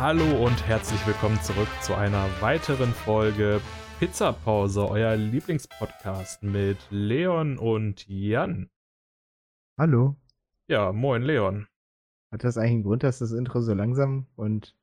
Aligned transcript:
Hallo 0.00 0.46
und 0.46 0.66
herzlich 0.66 1.06
willkommen 1.06 1.38
zurück 1.42 1.68
zu 1.82 1.94
einer 1.94 2.26
weiteren 2.40 2.94
Folge 2.94 3.60
Pizzapause, 3.98 4.88
euer 4.88 5.14
Lieblingspodcast 5.14 6.42
mit 6.42 6.78
Leon 6.88 7.58
und 7.58 8.08
Jan. 8.08 8.70
Hallo. 9.78 10.16
Ja, 10.68 10.92
moin 10.92 11.20
Leon. 11.20 11.66
Hat 12.32 12.44
das 12.44 12.56
eigentlich 12.56 12.70
einen 12.70 12.82
Grund, 12.84 13.02
dass 13.02 13.18
das 13.18 13.32
Intro 13.32 13.60
so 13.60 13.74
langsam 13.74 14.26
und. 14.36 14.74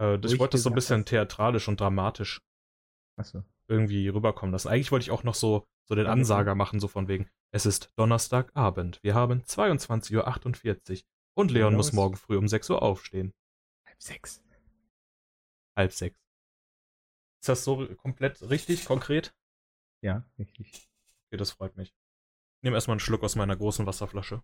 Äh, 0.00 0.24
ich 0.24 0.38
wollte 0.38 0.52
das 0.52 0.62
so 0.62 0.70
ein 0.70 0.76
bisschen 0.76 1.00
hast? 1.00 1.08
theatralisch 1.08 1.66
und 1.66 1.80
dramatisch 1.80 2.40
Achso. 3.16 3.42
irgendwie 3.66 4.06
rüberkommen 4.06 4.52
lassen. 4.52 4.68
Eigentlich 4.68 4.92
wollte 4.92 5.02
ich 5.02 5.10
auch 5.10 5.24
noch 5.24 5.34
so, 5.34 5.66
so 5.88 5.96
den 5.96 6.06
Ansager 6.06 6.54
machen, 6.54 6.78
so 6.78 6.86
von 6.86 7.08
wegen, 7.08 7.28
es 7.50 7.66
ist 7.66 7.92
Donnerstagabend, 7.96 9.02
wir 9.02 9.16
haben 9.16 9.40
22.48 9.40 10.14
Uhr 10.14 11.02
und 11.34 11.50
Leon 11.50 11.70
Genau 11.70 11.78
muss 11.78 11.92
morgen 11.92 12.14
früh 12.14 12.36
um 12.36 12.46
6 12.46 12.70
Uhr 12.70 12.80
aufstehen. 12.80 13.32
Halb 14.00 14.02
sechs. 14.02 14.42
Halb 15.76 15.92
sechs. 15.92 16.16
Ist 17.42 17.48
das 17.48 17.64
so 17.64 17.86
komplett 17.96 18.40
richtig, 18.48 18.86
konkret? 18.86 19.34
Ja, 20.02 20.24
richtig. 20.38 20.88
Okay, 21.26 21.36
das 21.36 21.50
freut 21.52 21.76
mich. 21.76 21.88
Ich 21.88 22.62
nehme 22.62 22.76
erstmal 22.76 22.94
einen 22.94 23.00
Schluck 23.00 23.22
aus 23.22 23.36
meiner 23.36 23.56
großen 23.56 23.86
Wasserflasche. 23.86 24.42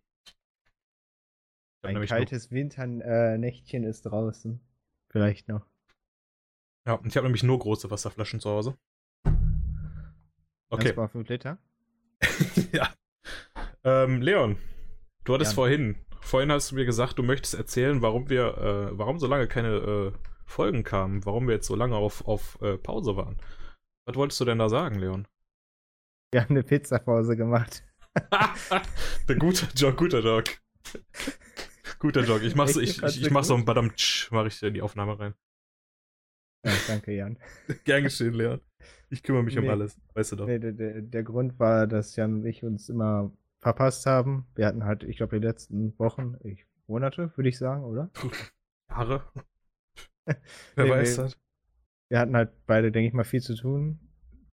Ein 1.82 1.94
nur- 1.94 2.06
kaltes 2.06 2.50
Winternächtchen 2.50 3.84
ist 3.84 4.02
draußen. 4.02 4.60
Vielleicht 5.08 5.48
noch. 5.48 5.66
Ja, 6.86 6.94
und 6.94 7.06
ich 7.06 7.16
habe 7.16 7.26
nämlich 7.26 7.42
nur 7.42 7.58
große 7.58 7.90
Wasserflaschen 7.90 8.40
zu 8.40 8.50
Hause. 8.50 8.76
Okay. 10.68 10.90
1,5 10.92 11.28
Liter. 11.28 11.58
ja. 12.72 12.92
Ähm, 13.84 14.20
Leon, 14.20 14.58
du 15.24 15.34
hattest 15.34 15.52
Jan. 15.52 15.54
vorhin, 15.54 16.05
vorhin 16.26 16.50
hast 16.50 16.70
du 16.70 16.74
mir 16.74 16.84
gesagt, 16.84 17.18
du 17.18 17.22
möchtest 17.22 17.54
erzählen, 17.54 18.02
warum 18.02 18.28
wir, 18.28 18.58
äh, 18.58 18.98
warum 18.98 19.18
so 19.18 19.26
lange 19.26 19.46
keine 19.46 19.76
äh, 19.76 20.12
Folgen 20.44 20.82
kamen, 20.84 21.24
warum 21.24 21.46
wir 21.46 21.54
jetzt 21.54 21.66
so 21.66 21.76
lange 21.76 21.96
auf, 21.96 22.26
auf 22.26 22.60
äh, 22.62 22.76
Pause 22.76 23.16
waren. 23.16 23.38
Was 24.06 24.16
wolltest 24.16 24.40
du 24.40 24.44
denn 24.44 24.58
da 24.58 24.68
sagen, 24.68 24.98
Leon? 24.98 25.26
Wir 26.32 26.42
haben 26.42 26.50
eine 26.50 26.62
Pizzapause 26.62 27.36
gemacht. 27.36 27.84
Der 29.28 29.36
gute 29.36 29.66
Jog, 29.74 29.96
guter 29.96 30.22
Dog. 30.22 30.44
Guter 31.98 32.22
Dog. 32.22 32.42
Ich 32.42 32.54
mach 32.54 32.68
so, 32.68 32.80
ich, 32.80 33.02
ich, 33.02 33.22
ich 33.22 33.30
mach 33.30 33.44
so 33.44 33.54
ein 33.54 33.64
Badam-Tsch, 33.64 34.30
mach 34.32 34.46
ich 34.46 34.62
in 34.62 34.74
die 34.74 34.82
Aufnahme 34.82 35.18
rein. 35.18 35.34
Ja, 36.64 36.72
danke, 36.88 37.12
Jan. 37.12 37.38
Gern 37.84 38.02
geschehen, 38.04 38.34
Leon. 38.34 38.60
Ich 39.10 39.22
kümmere 39.22 39.44
mich 39.44 39.56
um 39.56 39.64
Nee. 39.64 39.70
alles, 39.70 39.96
weißt 40.14 40.32
du 40.32 40.36
doch. 40.36 40.46
Nee, 40.46 40.58
der, 40.58 40.72
der, 40.72 41.02
der 41.02 41.22
Grund 41.22 41.58
war, 41.60 41.86
dass 41.86 42.16
Jan 42.16 42.34
und 42.34 42.44
ich 42.46 42.64
uns 42.64 42.88
immer 42.88 43.32
verpasst 43.66 44.06
haben. 44.06 44.46
Wir 44.54 44.64
hatten 44.66 44.84
halt, 44.84 45.02
ich 45.02 45.16
glaube, 45.16 45.40
die 45.40 45.44
letzten 45.44 45.98
Wochen, 45.98 46.36
ich, 46.44 46.64
Monate, 46.86 47.36
würde 47.36 47.48
ich 47.48 47.58
sagen, 47.58 47.82
oder? 47.82 48.10
Haare? 48.88 49.28
Wer 50.24 50.84
Nee, 50.84 50.90
weiß 50.90 51.16
nee. 51.16 51.22
das? 51.24 51.36
Wir 52.08 52.20
hatten 52.20 52.36
halt 52.36 52.52
beide, 52.66 52.92
denke 52.92 53.08
ich 53.08 53.12
mal, 53.12 53.24
viel 53.24 53.40
zu 53.42 53.56
tun. 53.56 53.98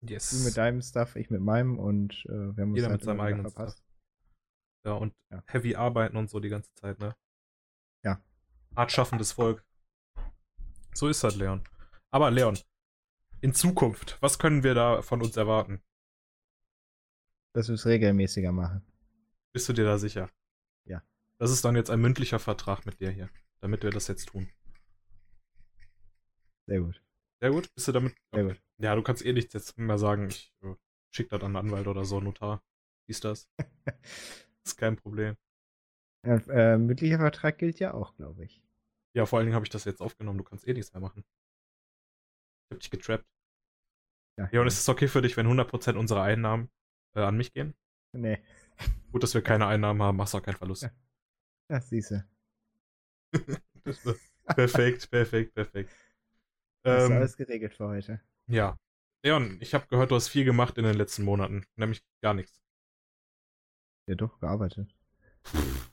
Yes. 0.00 0.30
Du 0.30 0.42
mit 0.46 0.56
deinem 0.56 0.80
Stuff, 0.80 1.14
ich 1.16 1.28
mit 1.28 1.42
meinem 1.42 1.78
und 1.78 2.24
äh, 2.24 2.30
wir 2.56 2.62
haben 2.62 2.70
uns 2.70 2.76
Jeder 2.76 2.88
halt 2.88 3.00
mit 3.00 3.04
seinem 3.04 3.20
eigenen 3.20 3.50
verpasst. 3.50 3.84
Ja, 4.86 4.94
und 4.94 5.12
Ja. 5.30 5.44
heavy 5.46 5.74
arbeiten 5.76 6.16
und 6.16 6.30
so 6.30 6.40
die 6.40 6.48
ganze 6.48 6.72
Zeit, 6.76 6.98
ne? 6.98 7.14
Ja. 8.02 8.18
Hart 8.74 8.92
schaffendes 8.92 9.32
Volk. 9.32 9.62
So 10.94 11.08
ist 11.08 11.22
das, 11.22 11.36
Leon. 11.36 11.62
Aber 12.10 12.30
Leon, 12.30 12.58
in 13.42 13.52
Zukunft, 13.52 14.16
was 14.22 14.38
können 14.38 14.62
wir 14.62 14.74
da 14.74 15.02
von 15.02 15.20
uns 15.20 15.36
erwarten? 15.36 15.82
Dass 17.54 17.68
wir 17.68 17.74
es 17.74 17.84
regelmäßiger 17.84 18.52
machen. 18.52 18.82
Bist 19.52 19.68
du 19.68 19.72
dir 19.72 19.84
da 19.84 19.98
sicher? 19.98 20.30
Ja. 20.84 21.02
Das 21.38 21.50
ist 21.50 21.64
dann 21.64 21.76
jetzt 21.76 21.90
ein 21.90 22.00
mündlicher 22.00 22.38
Vertrag 22.38 22.86
mit 22.86 23.00
dir 23.00 23.10
hier, 23.10 23.28
damit 23.60 23.82
wir 23.82 23.90
das 23.90 24.08
jetzt 24.08 24.26
tun. 24.26 24.48
Sehr 26.66 26.80
gut. 26.80 27.02
Sehr 27.40 27.50
gut? 27.50 27.74
Bist 27.74 27.88
du 27.88 27.92
damit? 27.92 28.14
Sehr 28.32 28.44
gut. 28.44 28.62
Ja, 28.78 28.94
du 28.94 29.02
kannst 29.02 29.24
eh 29.24 29.32
nichts 29.32 29.52
jetzt 29.52 29.76
mehr 29.78 29.98
sagen. 29.98 30.28
Ich 30.28 30.54
äh, 30.62 30.74
schick 31.10 31.28
das 31.28 31.40
an 31.42 31.56
einen 31.56 31.66
Anwalt 31.66 31.86
oder 31.86 32.04
so, 32.04 32.20
Notar. 32.20 32.62
Wie 33.06 33.12
ist 33.12 33.24
das? 33.24 33.50
ist 34.64 34.76
kein 34.76 34.96
Problem. 34.96 35.36
Ja, 36.24 36.36
äh, 36.48 36.78
mündlicher 36.78 37.18
Vertrag 37.18 37.58
gilt 37.58 37.78
ja 37.80 37.94
auch, 37.94 38.14
glaube 38.14 38.44
ich. 38.44 38.62
Ja, 39.14 39.26
vor 39.26 39.38
allen 39.38 39.46
Dingen 39.46 39.56
habe 39.56 39.66
ich 39.66 39.70
das 39.70 39.84
jetzt 39.84 40.00
aufgenommen. 40.00 40.38
Du 40.38 40.44
kannst 40.44 40.66
eh 40.66 40.72
nichts 40.72 40.92
mehr 40.92 41.00
machen. 41.00 41.24
Ich 42.70 42.74
hab 42.74 42.80
dich 42.80 42.90
getrappt. 42.90 43.26
Ja, 44.38 44.48
Ja, 44.52 44.60
und 44.62 44.66
ist 44.66 44.78
es 44.78 44.88
okay 44.88 45.08
für 45.08 45.20
dich, 45.20 45.36
wenn 45.36 45.46
100% 45.46 45.96
unserer 45.96 46.22
Einnahmen 46.22 46.70
äh, 47.14 47.20
an 47.20 47.36
mich 47.36 47.52
gehen? 47.52 47.74
Nee, 48.14 48.42
Gut, 49.12 49.22
dass 49.22 49.34
wir 49.34 49.42
keine 49.42 49.66
Einnahmen 49.66 50.02
haben, 50.02 50.16
machst 50.16 50.34
auch 50.34 50.42
keinen 50.42 50.56
Verlust. 50.56 50.82
Ja. 50.82 50.90
das 51.68 51.88
siehste. 51.88 52.26
Perfekt, 54.46 55.10
perfekt, 55.10 55.54
perfekt. 55.54 55.90
Das 56.84 57.04
ist 57.04 57.10
Ähm, 57.10 57.16
alles 57.16 57.36
geregelt 57.36 57.74
für 57.74 57.88
heute. 57.88 58.20
ja. 58.48 58.76
Leon, 59.24 59.58
ich 59.60 59.72
habe 59.72 59.86
gehört, 59.86 60.10
du 60.10 60.16
hast 60.16 60.28
viel 60.28 60.44
gemacht 60.44 60.78
in 60.78 60.84
den 60.84 60.96
letzten 60.96 61.22
Monaten. 61.22 61.64
Nämlich 61.76 62.02
gar 62.22 62.34
nichts. 62.34 62.60
Ja, 64.08 64.14
doch, 64.14 64.38
gearbeitet. 64.38 64.94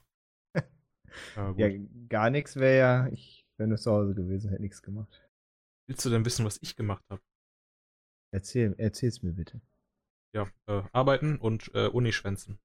Ja. 1.36 1.56
Ja, 1.58 1.70
gar 2.08 2.30
nichts 2.30 2.56
wäre 2.56 2.78
ja, 2.78 3.08
ich 3.08 3.46
wäre 3.58 3.68
nur 3.68 3.78
zu 3.78 3.92
Hause 3.92 4.14
gewesen, 4.16 4.50
hätte 4.50 4.62
nichts 4.62 4.82
gemacht. 4.82 5.22
Willst 5.88 6.06
du 6.06 6.10
denn 6.10 6.24
wissen, 6.26 6.46
was 6.46 6.60
ich 6.62 6.76
gemacht 6.76 7.04
habe? 7.10 7.22
Erzähl, 8.32 8.74
erzähl's 8.80 9.22
mir 9.22 9.34
bitte. 9.34 9.62
Ja, 10.34 10.48
äh, 10.68 10.84
arbeiten 10.92 11.38
und 11.38 11.72
äh, 11.74 11.88
Uni 11.88 12.12
schwänzen. 12.12 12.60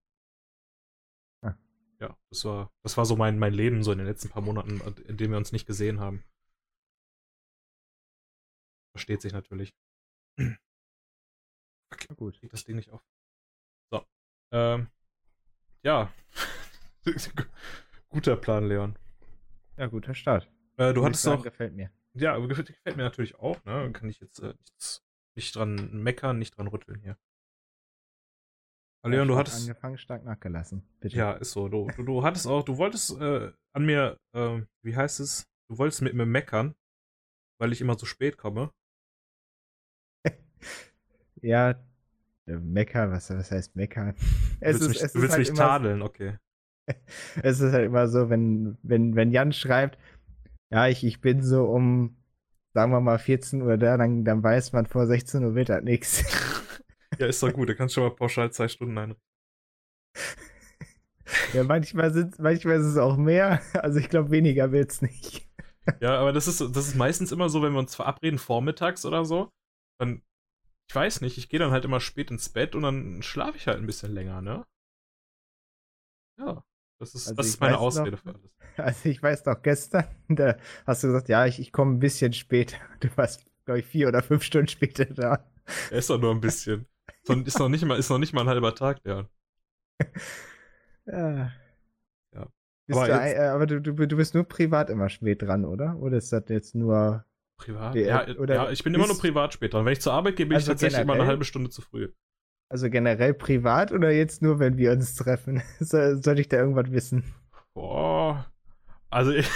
Ja, 2.04 2.18
das 2.28 2.44
war, 2.44 2.70
das 2.82 2.98
war 2.98 3.06
so 3.06 3.16
mein, 3.16 3.38
mein 3.38 3.54
Leben 3.54 3.82
so 3.82 3.90
in 3.90 3.96
den 3.96 4.06
letzten 4.06 4.28
paar 4.28 4.42
Monaten, 4.42 4.78
in 5.06 5.16
denen 5.16 5.30
wir 5.32 5.38
uns 5.38 5.52
nicht 5.52 5.64
gesehen 5.66 6.00
haben. 6.00 6.22
Versteht 8.92 9.22
sich 9.22 9.32
natürlich. 9.32 9.74
Na 10.36 10.54
gut. 12.14 12.38
Krieg 12.38 12.50
das 12.50 12.64
Ding 12.64 12.76
nicht 12.76 12.90
auf. 12.90 13.02
So. 13.90 14.04
Ähm, 14.52 14.88
ja. 15.82 16.12
Guter 18.10 18.36
Plan, 18.36 18.68
Leon. 18.68 18.98
Ja, 19.78 19.86
guter 19.86 20.14
Start. 20.14 20.44
Äh, 20.76 20.92
du 20.92 20.96
Würde 20.96 21.06
hattest 21.06 21.22
sagen. 21.22 21.42
Gefällt 21.42 21.74
mir. 21.74 21.90
Ja, 22.12 22.34
aber 22.34 22.48
gefällt, 22.48 22.68
gefällt 22.68 22.96
mir 22.96 23.02
natürlich 23.02 23.36
auch, 23.36 23.64
ne? 23.64 23.90
Kann 23.92 24.10
ich 24.10 24.20
jetzt 24.20 24.40
äh, 24.40 24.54
nichts, 24.58 25.02
nicht 25.34 25.56
dran 25.56 26.02
meckern, 26.02 26.38
nicht 26.38 26.56
dran 26.56 26.68
rütteln 26.68 27.00
hier. 27.00 27.16
Leon, 29.10 29.28
du 29.28 29.36
hattest. 29.36 29.62
Angefangen, 29.62 29.98
stark 29.98 30.24
nachgelassen. 30.24 30.82
Bitte. 31.00 31.16
Ja, 31.16 31.32
ist 31.32 31.52
so. 31.52 31.68
Du, 31.68 31.88
du, 31.96 32.02
du 32.02 32.22
hattest 32.22 32.46
auch, 32.46 32.62
du 32.62 32.76
wolltest 32.78 33.18
äh, 33.20 33.52
an 33.72 33.84
mir, 33.84 34.18
äh, 34.32 34.60
wie 34.82 34.96
heißt 34.96 35.20
es? 35.20 35.46
Du 35.68 35.78
wolltest 35.78 36.02
mit 36.02 36.14
mir 36.14 36.26
meckern, 36.26 36.74
weil 37.58 37.72
ich 37.72 37.80
immer 37.80 37.98
so 37.98 38.06
spät 38.06 38.36
komme. 38.38 38.70
Ja, 41.42 41.74
äh, 42.46 42.56
Mecker, 42.56 43.10
was, 43.10 43.30
was 43.30 43.50
heißt 43.50 43.76
Meckern? 43.76 44.14
Es 44.60 44.78
du 44.78 44.86
willst 44.86 44.88
ist, 44.88 44.88
mich, 44.88 45.02
es 45.02 45.12
du 45.12 45.20
willst 45.20 45.36
halt 45.36 45.48
mich 45.48 45.58
tadeln, 45.58 46.02
okay. 46.02 46.38
Es 47.42 47.60
ist 47.60 47.72
halt 47.72 47.86
immer 47.86 48.08
so, 48.08 48.30
wenn, 48.30 48.78
wenn, 48.82 49.14
wenn 49.16 49.30
Jan 49.30 49.52
schreibt, 49.52 49.98
ja, 50.70 50.88
ich, 50.88 51.04
ich 51.04 51.20
bin 51.20 51.42
so 51.42 51.64
um, 51.66 52.16
sagen 52.72 52.92
wir 52.92 53.00
mal, 53.00 53.18
14 53.18 53.62
Uhr 53.62 53.76
da, 53.78 53.96
dann, 53.96 54.24
dann 54.24 54.42
weiß 54.42 54.72
man, 54.72 54.86
vor 54.86 55.06
16 55.06 55.44
Uhr 55.44 55.54
wird 55.54 55.68
das 55.68 55.82
nichts. 55.82 56.24
Ja, 57.18 57.26
ist 57.26 57.42
doch 57.42 57.52
gut. 57.52 57.68
Du 57.68 57.74
kannst 57.76 57.94
schon 57.94 58.04
mal 58.04 58.14
pauschal 58.14 58.50
zwei 58.52 58.68
Stunden 58.68 58.96
ein. 58.98 59.14
Ja, 61.52 61.64
manchmal, 61.64 62.12
sind, 62.12 62.38
manchmal 62.38 62.76
ist 62.80 62.86
es 62.86 62.96
auch 62.96 63.16
mehr, 63.16 63.60
also 63.74 63.98
ich 63.98 64.08
glaube, 64.08 64.30
weniger 64.30 64.72
wird's 64.72 65.00
nicht. 65.02 65.48
Ja, 66.00 66.18
aber 66.18 66.32
das 66.32 66.46
ist, 66.48 66.60
das 66.60 66.88
ist 66.88 66.96
meistens 66.96 67.32
immer 67.32 67.48
so, 67.48 67.62
wenn 67.62 67.72
wir 67.72 67.78
uns 67.78 67.94
verabreden 67.94 68.38
vormittags 68.38 69.04
oder 69.06 69.24
so, 69.24 69.50
dann, 69.98 70.22
ich 70.88 70.94
weiß 70.94 71.20
nicht, 71.22 71.38
ich 71.38 71.48
gehe 71.48 71.58
dann 71.60 71.70
halt 71.72 71.84
immer 71.84 72.00
spät 72.00 72.30
ins 72.30 72.48
Bett 72.48 72.74
und 72.74 72.82
dann 72.82 73.22
schlafe 73.22 73.56
ich 73.56 73.66
halt 73.66 73.78
ein 73.78 73.86
bisschen 73.86 74.12
länger, 74.12 74.42
ne? 74.42 74.64
Ja, 76.38 76.64
das 77.00 77.14
ist, 77.14 77.28
Also 77.28 77.36
das 77.36 77.46
ist 77.48 77.60
meine 77.60 77.74
weiß 77.74 77.80
noch- 77.80 77.86
Ausrede 77.86 78.16
für 78.16 78.34
alles. 78.34 78.50
Also 78.76 79.08
ich 79.08 79.22
weiß 79.22 79.44
noch, 79.46 79.62
gestern, 79.62 80.04
da 80.28 80.56
hast 80.84 81.02
du 81.04 81.06
gesagt, 81.08 81.28
ja, 81.28 81.46
ich, 81.46 81.60
ich 81.60 81.70
komme 81.72 81.92
ein 81.94 82.00
bisschen 82.00 82.32
später. 82.32 82.76
Du 83.00 83.08
warst, 83.16 83.46
glaube 83.66 83.80
ich, 83.80 83.86
vier 83.86 84.08
oder 84.08 84.20
fünf 84.22 84.42
Stunden 84.42 84.66
später 84.68 85.04
da. 85.06 85.48
Er 85.90 85.98
ist 85.98 86.10
doch 86.10 86.20
nur 86.20 86.32
ein 86.32 86.40
bisschen. 86.40 86.86
So, 87.26 87.32
Ist 87.34 87.58
noch 87.58 87.68
nicht 87.68 87.84
mal, 87.84 87.98
ist 87.98 88.10
noch 88.10 88.18
nicht 88.18 88.32
mal 88.34 88.42
ein 88.42 88.48
halber 88.48 88.74
Tag, 88.74 89.00
ja. 89.04 89.28
Ja. 91.06 91.52
Ja. 92.34 92.46
Aber 92.90 93.06
du, 93.06 93.12
jetzt- 93.12 93.36
äh, 93.36 93.46
aber 93.46 93.66
du, 93.66 93.80
du, 93.80 93.92
du 94.06 94.16
bist 94.16 94.34
nur 94.34 94.44
privat 94.44 94.90
immer 94.90 95.08
spät 95.08 95.42
dran, 95.42 95.64
oder? 95.64 95.96
Oder 95.98 96.16
ist 96.18 96.32
das 96.32 96.44
jetzt 96.48 96.74
nur. 96.74 97.24
Privat? 97.58 97.94
Ja, 97.94 98.26
oder 98.36 98.54
ja, 98.54 98.70
ich 98.70 98.82
bin 98.82 98.94
immer 98.94 99.06
nur 99.06 99.18
privat 99.18 99.52
später. 99.54 99.78
Und 99.78 99.84
wenn 99.84 99.92
ich 99.92 100.00
zur 100.00 100.12
Arbeit 100.12 100.36
gehe, 100.36 100.46
bin 100.46 100.52
ich 100.56 100.62
Also 100.62 100.72
tatsächlich 100.72 101.00
immer 101.00 101.12
eine 101.12 101.18
generell? 101.20 101.28
halbe 101.34 101.44
Stunde 101.44 101.70
zu 101.70 101.82
früh. 101.82 102.12
Also 102.70 102.90
generell 102.90 103.34
privat 103.34 103.92
oder 103.92 104.10
jetzt 104.10 104.42
nur, 104.42 104.58
wenn 104.58 104.76
wir 104.76 104.92
uns 104.92 105.14
treffen? 105.14 105.62
So, 105.78 106.16
soll 106.20 106.38
ich 106.40 106.48
da 106.48 106.56
irgendwas 106.56 106.90
wissen? 106.90 107.22
Boah. 107.74 108.50
Also 109.10 109.30
ich. 109.32 109.48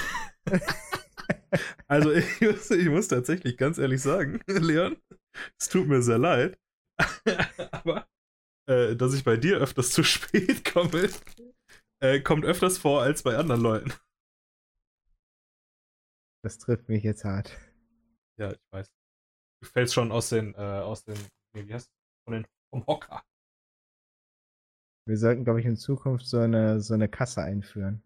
also 1.89 2.13
ich 2.13 2.41
muss, 2.41 2.71
ich 2.71 2.89
muss 2.89 3.09
tatsächlich 3.09 3.57
ganz 3.57 3.79
ehrlich 3.79 4.01
sagen, 4.03 4.41
Leon, 4.47 4.97
es 5.59 5.69
tut 5.69 5.89
mir 5.89 6.03
sehr 6.03 6.19
leid. 6.19 6.59
Aber 7.73 8.07
äh, 8.69 8.97
dass 8.97 9.15
ich 9.15 9.25
bei 9.25 9.37
dir 9.37 9.59
öfters 9.59 9.91
zu 9.91 10.03
spät 10.05 10.65
komme, 10.65 11.09
äh, 12.03 12.21
kommt 12.21 12.45
öfters 12.45 12.79
vor 12.79 13.03
als 13.03 13.23
bei 13.23 13.37
anderen 13.37 13.61
Leuten. 13.63 13.93
das 16.45 16.59
trifft 16.59 16.89
mich 16.89 17.03
jetzt 17.03 17.25
hart. 17.25 17.57
Ja, 18.39 18.53
ich 18.53 18.59
weiß. 18.73 18.89
Du 19.63 19.69
fällst 19.69 19.95
schon 19.95 20.13
aus 20.13 20.29
den, 20.29 20.55
äh, 20.55 20.59
aus 20.59 21.05
den, 21.05 21.17
nee, 21.55 21.67
wie 21.67 21.75
heißt 21.75 21.91
von 22.25 22.35
den, 22.35 22.47
vom 22.71 22.87
Hocker. 22.87 23.23
Wir 25.07 25.17
sollten, 25.17 25.45
glaube 25.45 25.61
ich, 25.61 25.67
in 25.67 25.77
Zukunft 25.77 26.27
so 26.27 26.39
eine, 26.39 26.81
so 26.81 26.95
eine 26.95 27.09
Kasse 27.09 27.43
einführen. 27.43 28.03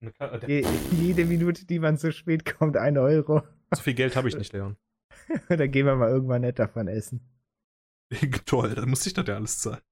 Eine 0.00 0.12
Ka- 0.12 0.28
äh, 0.38 0.46
Je, 0.62 0.66
jede 0.92 1.24
Minute, 1.26 1.66
die 1.66 1.78
man 1.78 1.98
zu 1.98 2.12
spät 2.12 2.44
kommt, 2.44 2.76
ein 2.76 2.96
Euro. 2.96 3.42
So 3.74 3.82
viel 3.82 3.94
Geld 3.94 4.16
habe 4.16 4.28
ich 4.28 4.36
nicht, 4.36 4.52
Leon. 4.54 4.76
da 5.48 5.66
gehen 5.66 5.86
wir 5.86 5.96
mal 5.96 6.08
irgendwann 6.08 6.42
nett 6.42 6.58
davon 6.58 6.88
essen. 6.88 7.20
Toll, 8.46 8.74
dann 8.74 8.88
muss 8.88 9.06
ich 9.06 9.14
das 9.14 9.26
ja 9.26 9.34
alles 9.34 9.58
zahlen. 9.58 9.82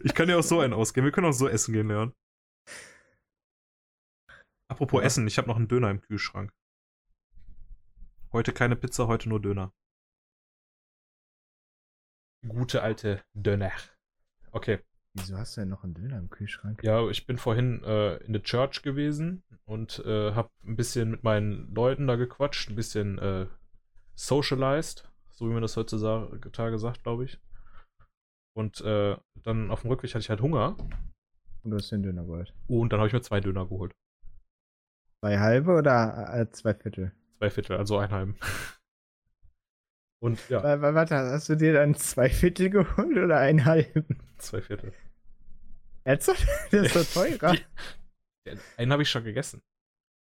Ich 0.00 0.14
kann 0.14 0.28
ja 0.28 0.36
auch 0.36 0.42
so 0.42 0.60
einen 0.60 0.72
ausgehen. 0.72 1.04
Wir 1.04 1.12
können 1.12 1.28
auch 1.28 1.32
so 1.32 1.48
essen 1.48 1.72
gehen, 1.72 1.88
Leon. 1.88 2.12
Apropos 4.68 5.00
Ja. 5.00 5.06
Essen, 5.06 5.26
ich 5.26 5.38
habe 5.38 5.48
noch 5.48 5.56
einen 5.56 5.68
Döner 5.68 5.90
im 5.90 6.00
Kühlschrank. 6.00 6.52
Heute 8.32 8.52
keine 8.52 8.76
Pizza, 8.76 9.06
heute 9.06 9.28
nur 9.28 9.40
Döner. 9.40 9.72
Gute 12.46 12.82
alte 12.82 13.22
Döner. 13.34 13.72
Okay. 14.50 14.80
Wieso 15.14 15.36
hast 15.36 15.56
du 15.56 15.60
denn 15.60 15.68
noch 15.68 15.84
einen 15.84 15.94
Döner 15.94 16.18
im 16.18 16.30
Kühlschrank? 16.30 16.82
Ja, 16.82 17.06
ich 17.08 17.26
bin 17.26 17.36
vorhin 17.36 17.84
äh, 17.84 18.16
in 18.24 18.32
der 18.32 18.42
Church 18.42 18.82
gewesen 18.82 19.42
und 19.66 19.98
äh, 20.06 20.32
habe 20.32 20.50
ein 20.64 20.74
bisschen 20.74 21.10
mit 21.10 21.22
meinen 21.22 21.72
Leuten 21.74 22.06
da 22.06 22.16
gequatscht, 22.16 22.70
ein 22.70 22.76
bisschen 22.76 23.18
äh, 23.18 23.46
socialized, 24.14 25.11
so 25.32 25.48
wie 25.48 25.52
man 25.52 25.62
das 25.62 25.76
heutzutage 25.76 26.78
sagt, 26.78 27.02
glaube 27.02 27.24
ich. 27.24 27.40
Und 28.54 28.80
äh, 28.82 29.16
dann 29.42 29.70
auf 29.70 29.80
dem 29.82 29.90
Rückweg 29.90 30.10
hatte 30.10 30.20
ich 30.20 30.30
halt 30.30 30.42
Hunger 30.42 30.76
Und 31.62 31.70
du 31.70 31.76
hast 31.76 31.90
den 31.90 32.02
Döner 32.02 32.24
geholt. 32.24 32.54
und 32.68 32.92
dann 32.92 33.00
habe 33.00 33.06
ich 33.08 33.12
mir 33.14 33.22
zwei 33.22 33.40
Döner 33.40 33.66
geholt. 33.66 33.92
Zwei 35.20 35.38
halbe 35.38 35.72
oder 35.72 36.34
äh, 36.34 36.50
zwei 36.50 36.74
Viertel? 36.74 37.12
Zwei 37.38 37.50
Viertel, 37.50 37.76
also 37.76 37.98
ein 37.98 38.10
halben. 38.10 38.36
Und 40.22 40.38
ja, 40.48 40.62
wa- 40.62 40.94
Warte, 40.94 41.16
hast 41.16 41.48
du 41.48 41.56
dir 41.56 41.72
dann 41.72 41.94
zwei 41.96 42.28
Viertel 42.30 42.70
geholt 42.70 43.16
oder 43.18 43.38
einen 43.38 43.64
halben? 43.64 44.06
zwei 44.38 44.60
Viertel. 44.62 44.92
Ernsthaft? 46.04 46.46
Das 46.70 46.94
ist 46.94 47.12
so 47.14 47.20
teurer. 47.20 47.56
Ja, 48.46 48.54
Einen 48.76 48.90
habe 48.92 49.02
ich 49.04 49.10
schon 49.10 49.22
gegessen. 49.22 49.62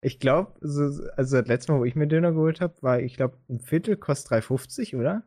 Ich 0.02 0.20
glaube, 0.20 0.54
so, 0.62 0.84
also 1.16 1.38
das 1.38 1.48
letzte 1.48 1.72
Mal, 1.72 1.80
wo 1.80 1.86
ich 1.86 1.96
mir 1.96 2.08
Döner 2.08 2.32
geholt 2.32 2.62
habe, 2.62 2.76
war, 2.82 3.00
ich 3.00 3.16
glaube, 3.16 3.38
ein 3.50 3.60
Viertel 3.60 3.98
kostet 3.98 4.44
3,50, 4.44 4.98
oder? 4.98 5.24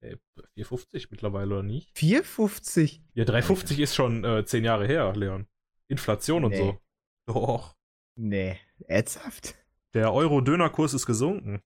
Äh, 0.00 0.16
4,50 0.56 1.08
mittlerweile 1.10 1.54
oder 1.54 1.62
nicht? 1.62 1.90
4,50? 1.96 3.00
Ja, 3.14 3.24
3,50 3.24 3.78
ist 3.82 3.94
schon 3.94 4.24
äh, 4.24 4.44
zehn 4.44 4.64
Jahre 4.64 4.86
her, 4.86 5.12
Leon. 5.14 5.46
Inflation 5.88 6.44
und 6.44 6.52
Nee. 6.52 6.58
so. 6.58 6.78
Doch. 7.26 7.76
Nee, 8.16 8.58
ernsthaft? 8.86 9.54
Der 9.94 10.12
Euro-Dönerkurs 10.12 10.94
ist 10.94 11.06
gesunken. 11.06 11.60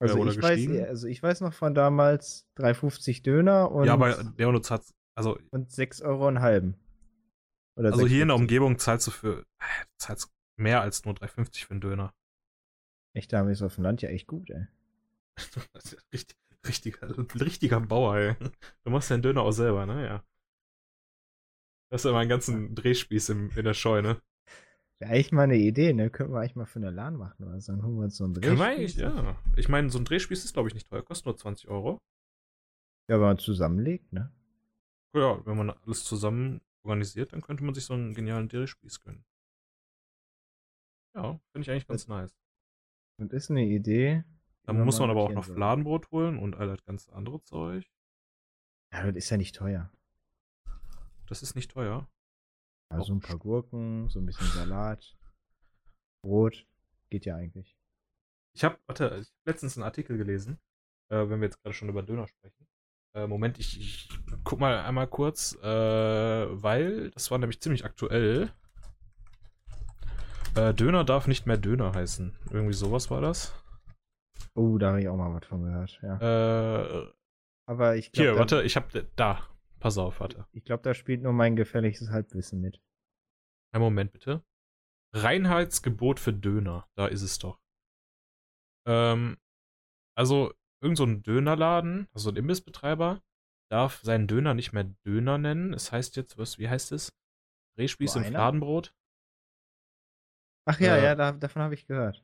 Also, 0.00 0.18
oder 0.18 0.32
ich 0.32 0.42
weiß, 0.42 0.88
also 0.88 1.06
ich 1.06 1.22
weiß 1.22 1.40
noch 1.40 1.54
von 1.54 1.74
damals 1.74 2.46
3,50 2.58 3.22
Döner 3.22 3.70
und, 3.70 3.86
ja, 3.86 3.94
aber 3.94 4.16
Leon, 4.36 4.54
du 4.54 4.60
zahlst, 4.60 4.92
also, 5.16 5.38
und 5.50 5.70
6 5.70 6.02
Euro 6.02 6.26
einen 6.26 6.40
halben. 6.40 6.76
Oder 7.76 7.92
also 7.92 8.06
hier 8.06 8.22
in 8.22 8.28
der 8.28 8.36
6,50. 8.36 8.40
Umgebung 8.40 8.78
zahlst 8.78 9.06
du 9.06 9.10
für, 9.10 9.40
äh, 9.58 9.64
zahlst 9.98 10.33
mehr 10.56 10.80
als 10.80 11.04
nur 11.04 11.14
3,50 11.14 11.64
für 11.66 11.70
einen 11.72 11.80
Döner. 11.80 12.14
Echt, 13.14 13.32
da 13.32 13.38
haben 13.38 13.46
wir 13.46 13.52
es 13.52 13.62
auf 13.62 13.74
dem 13.76 13.84
Land 13.84 14.02
ja 14.02 14.08
echt 14.08 14.26
gut, 14.26 14.50
ey. 14.50 14.66
Das 15.72 15.84
ist 15.84 15.92
ja 15.92 15.98
richtig, 16.12 16.36
richtiger, 16.66 17.08
richtiger 17.40 17.80
Bauer, 17.80 18.16
ey. 18.16 18.34
Du 18.84 18.90
machst 18.90 19.10
deinen 19.10 19.22
Döner 19.22 19.42
auch 19.42 19.52
selber, 19.52 19.86
ne? 19.86 20.04
Ja. 20.06 20.24
Das 21.90 22.00
ist 22.00 22.04
ja 22.04 22.10
immer 22.10 22.20
einen 22.20 22.30
ganzen 22.30 22.74
Drehspieß 22.74 23.28
im, 23.30 23.50
in 23.50 23.64
der 23.64 23.74
Scheune. 23.74 24.20
Wäre 24.98 25.12
eigentlich 25.12 25.32
mal 25.32 25.42
eine 25.42 25.56
Idee, 25.56 25.92
ne? 25.92 26.10
Könnten 26.10 26.32
wir 26.32 26.40
eigentlich 26.40 26.56
mal 26.56 26.66
für 26.66 26.78
eine 26.78 26.90
LAN 26.90 27.16
machen 27.16 27.44
oder 27.46 27.60
so. 27.60 27.72
Dann 27.72 27.82
holen 27.84 27.96
wir 27.96 28.04
uns 28.04 28.16
so 28.16 28.24
einen 28.24 28.34
Können 28.40 28.58
wir 28.58 28.74
Drehspieß. 28.76 29.00
ja. 29.00 29.36
Ich 29.56 29.68
meine, 29.68 29.90
so 29.90 29.98
ein 29.98 30.04
Drehspieß 30.04 30.44
ist, 30.44 30.54
glaube 30.54 30.68
ich, 30.68 30.74
nicht 30.74 30.88
teuer. 30.88 31.02
Kostet 31.04 31.26
nur 31.26 31.36
20 31.36 31.68
Euro. 31.68 32.00
Ja, 33.08 33.16
wenn 33.16 33.26
man 33.26 33.38
zusammenlegt, 33.38 34.12
ne? 34.12 34.32
Ja, 35.14 35.44
wenn 35.46 35.56
man 35.56 35.70
alles 35.70 36.04
zusammen 36.04 36.60
organisiert, 36.82 37.32
dann 37.32 37.42
könnte 37.42 37.62
man 37.64 37.74
sich 37.74 37.84
so 37.84 37.94
einen 37.94 38.14
genialen 38.14 38.48
Drehspieß 38.48 39.00
gönnen. 39.00 39.24
Ja, 41.14 41.40
finde 41.52 41.62
ich 41.62 41.70
eigentlich 41.70 41.86
ganz 41.86 42.08
nice. 42.08 42.36
Und 43.18 43.32
ist 43.32 43.50
eine 43.50 43.64
Idee. 43.64 44.24
Dann 44.64 44.84
muss 44.84 44.98
man 44.98 45.10
aber 45.10 45.22
auch 45.22 45.32
noch. 45.32 45.44
Fladenbrot 45.44 46.10
holen 46.10 46.38
und 46.38 46.54
all 46.56 46.68
das 46.68 46.84
ganze 46.84 47.12
andere 47.12 47.42
Zeug. 47.42 47.84
Ja, 48.92 49.06
das 49.06 49.16
ist 49.16 49.30
ja 49.30 49.36
nicht 49.36 49.54
teuer. 49.54 49.92
Das 51.26 51.42
ist 51.42 51.54
nicht 51.54 51.70
teuer. 51.70 52.08
Also 52.90 53.12
Auch 53.12 53.16
ein 53.16 53.20
paar 53.20 53.38
Gurken, 53.38 54.08
so 54.08 54.20
ein 54.20 54.26
bisschen 54.26 54.46
Salat, 54.48 55.16
Brot. 56.22 56.66
Geht 57.10 57.26
ja 57.26 57.36
eigentlich. 57.36 57.76
Ich 58.56 58.64
habe, 58.64 58.78
warte, 58.86 59.18
ich 59.20 59.28
hab 59.28 59.46
letztens 59.46 59.76
einen 59.76 59.84
Artikel 59.84 60.16
gelesen, 60.16 60.58
äh, 61.10 61.28
wenn 61.28 61.40
wir 61.40 61.46
jetzt 61.46 61.60
gerade 61.62 61.74
schon 61.74 61.88
über 61.88 62.02
Döner 62.02 62.26
sprechen. 62.28 62.66
Äh, 63.14 63.26
Moment, 63.26 63.58
ich, 63.58 63.80
ich 63.80 64.08
guck 64.44 64.60
mal 64.60 64.78
einmal 64.78 65.08
kurz, 65.08 65.56
äh, 65.62 65.66
weil 66.62 67.10
das 67.10 67.30
war 67.30 67.38
nämlich 67.38 67.60
ziemlich 67.60 67.84
aktuell. 67.84 68.52
Äh, 70.56 70.72
Döner 70.72 71.04
darf 71.04 71.26
nicht 71.26 71.46
mehr 71.46 71.56
Döner 71.56 71.94
heißen. 71.94 72.36
Irgendwie 72.50 72.74
sowas 72.74 73.10
war 73.10 73.20
das. 73.20 73.52
Oh, 74.54 74.78
da 74.78 74.88
habe 74.90 75.00
ich 75.00 75.08
auch 75.08 75.16
mal 75.16 75.34
was 75.34 75.46
von 75.46 75.62
gehört, 75.64 75.98
ja. 76.02 76.18
Äh, 76.82 77.12
Aber 77.66 77.96
ich 77.96 78.10
hier, 78.14 78.32
glaube, 78.32 78.34
da, 78.34 78.38
warte, 78.38 78.62
ich 78.62 78.76
hab 78.76 78.90
da. 79.16 79.48
Pass 79.80 79.98
auf, 79.98 80.20
warte. 80.20 80.46
ich 80.52 80.64
glaub, 80.64 80.82
da 80.82 80.94
spielt 80.94 81.22
nur 81.22 81.32
mein 81.32 81.56
gefährliches 81.56 82.08
Halbwissen 82.10 82.60
mit. 82.60 82.80
Einen 83.72 83.82
Moment 83.82 84.12
bitte. 84.12 84.42
Reinheitsgebot 85.14 86.20
für 86.20 86.32
Döner. 86.32 86.88
Da 86.94 87.06
ist 87.06 87.22
es 87.22 87.38
doch. 87.38 87.60
Ähm, 88.86 89.36
also, 90.16 90.54
irgend 90.80 90.98
so 90.98 91.04
ein 91.04 91.22
Dönerladen, 91.22 92.08
also 92.14 92.30
ein 92.30 92.36
Imbissbetreiber, 92.36 93.22
darf 93.70 94.00
seinen 94.02 94.26
Döner 94.26 94.54
nicht 94.54 94.72
mehr 94.72 94.84
Döner 95.04 95.36
nennen. 95.36 95.74
Es 95.74 95.90
heißt 95.92 96.16
jetzt, 96.16 96.38
was, 96.38 96.58
wie 96.58 96.68
heißt 96.68 96.92
es? 96.92 97.12
Drehspieß 97.76 98.16
im? 98.16 98.24
Fladenbrot. 98.24 98.94
Ach 100.66 100.80
ja, 100.80 100.96
Äh, 100.96 101.04
ja, 101.04 101.14
da, 101.14 101.32
davon 101.32 101.62
habe 101.62 101.74
ich 101.74 101.86
gehört. 101.86 102.22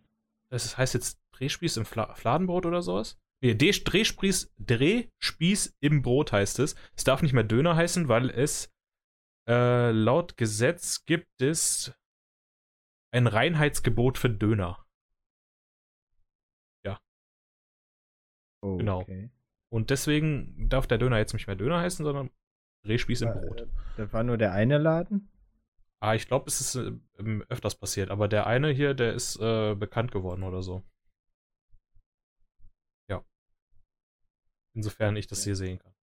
Das 0.51 0.77
heißt 0.77 0.95
jetzt 0.95 1.21
Drehspieß 1.33 1.77
im 1.77 1.85
Fla 1.85 2.15
Fladenbrot 2.15 2.67
oder 2.67 2.83
sowas? 2.83 3.19
Nee, 3.43 3.55
Drehspieß, 3.55 4.53
Drehspieß 4.59 5.77
im 5.81 6.03
Brot 6.03 6.33
heißt 6.33 6.59
es. 6.59 6.75
Es 6.97 7.05
darf 7.05 7.23
nicht 7.23 7.33
mehr 7.33 7.45
Döner 7.45 7.77
heißen, 7.77 8.09
weil 8.09 8.31
es 8.31 8.71
äh, 9.49 9.91
laut 9.93 10.37
Gesetz 10.37 11.05
gibt 11.07 11.41
es 11.41 11.95
ein 13.13 13.27
Reinheitsgebot 13.27 14.19
für 14.19 14.31
Döner. 14.31 14.85
Oh, 18.63 18.77
genau. 18.77 19.01
Okay. 19.01 19.31
Und 19.71 19.91
deswegen 19.91 20.69
darf 20.69 20.87
der 20.87 20.99
Döner 20.99 21.19
jetzt 21.19 21.33
nicht 21.33 21.47
mehr 21.47 21.57
Döner 21.57 21.81
heißen, 21.81 22.05
sondern 22.05 22.31
Drehspieß 22.85 23.23
im 23.23 23.29
Äh, 23.29 23.33
Brot. 23.33 23.69
Das 23.97 24.13
war 24.13 24.23
nur 24.23 24.37
der 24.37 24.53
eine 24.53 24.79
Laden? 24.79 25.31
Ah, 26.03 26.15
ich 26.15 26.27
glaube, 26.27 26.47
es 26.49 26.61
ist 26.61 26.75
äh, 26.77 26.93
ähm, 27.19 27.45
öfters 27.51 27.75
passiert, 27.75 28.11
aber 28.11 28.27
der 28.27 28.47
eine 28.47 28.71
hier, 28.71 28.95
der 28.95 29.13
ist 29.13 29.37
äh, 29.37 29.75
bekannt 29.75 30.13
geworden 30.13 30.43
oder 30.43 30.63
so. 30.63 30.83
Ja. 33.09 33.23
Insofern 34.75 35.17
ich 35.17 35.27
das 35.27 35.45
hier 35.45 35.57
sehen 35.57 35.79
kann. 35.79 35.95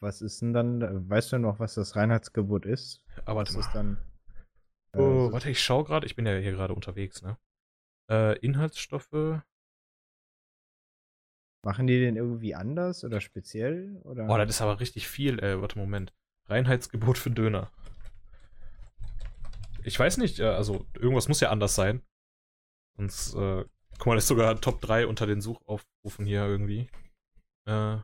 Was 0.00 0.22
ist 0.22 0.40
denn 0.40 0.52
dann, 0.54 0.80
äh, 0.82 1.08
weißt 1.10 1.32
du 1.32 1.38
noch, 1.38 1.58
was 1.58 1.74
das 1.74 1.94
Reinheitsgebot 1.94 2.64
ist? 2.64 3.04
Aber 3.26 3.42
Was 3.42 3.54
warte 3.54 3.60
ist 3.68 3.74
dann? 3.74 3.98
äh, 4.92 4.98
Oh, 4.98 5.32
warte, 5.32 5.50
ich 5.50 5.62
schaue 5.62 5.84
gerade, 5.84 6.06
ich 6.06 6.16
bin 6.16 6.26
ja 6.26 6.36
hier 6.36 6.52
gerade 6.52 6.74
unterwegs, 6.74 7.22
ne? 7.22 7.36
Äh, 8.10 8.38
Inhaltsstoffe. 8.38 9.42
Machen 11.62 11.86
die 11.86 11.98
den 11.98 12.16
irgendwie 12.16 12.54
anders 12.54 13.04
oder 13.04 13.20
speziell? 13.20 14.00
Oder? 14.04 14.26
Boah, 14.26 14.38
das 14.38 14.56
ist 14.56 14.60
aber 14.62 14.80
richtig 14.80 15.08
viel, 15.08 15.38
ey. 15.40 15.60
Warte, 15.60 15.78
Moment. 15.78 16.12
Reinheitsgebot 16.46 17.16
für 17.16 17.30
Döner. 17.30 17.70
Ich 19.84 19.98
weiß 19.98 20.16
nicht, 20.16 20.40
äh, 20.40 20.44
also 20.44 20.86
irgendwas 20.94 21.28
muss 21.28 21.40
ja 21.40 21.50
anders 21.50 21.74
sein. 21.74 22.02
Sonst, 22.96 23.34
äh, 23.34 23.64
guck 23.98 24.06
mal, 24.06 24.14
das 24.14 24.24
ist 24.24 24.28
sogar 24.28 24.60
Top 24.60 24.80
3 24.80 25.06
unter 25.06 25.26
den 25.26 25.40
Suchaufrufen 25.40 26.24
hier 26.26 26.44
irgendwie. 26.44 26.90
Äh. 27.66 27.98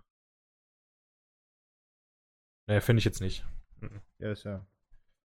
Naja, 2.67 2.81
finde 2.81 2.99
ich 2.99 3.05
jetzt 3.05 3.21
nicht. 3.21 3.45
Mhm. 3.81 4.01
ja, 4.19 4.31
ist 4.31 4.45
ja. 4.45 4.67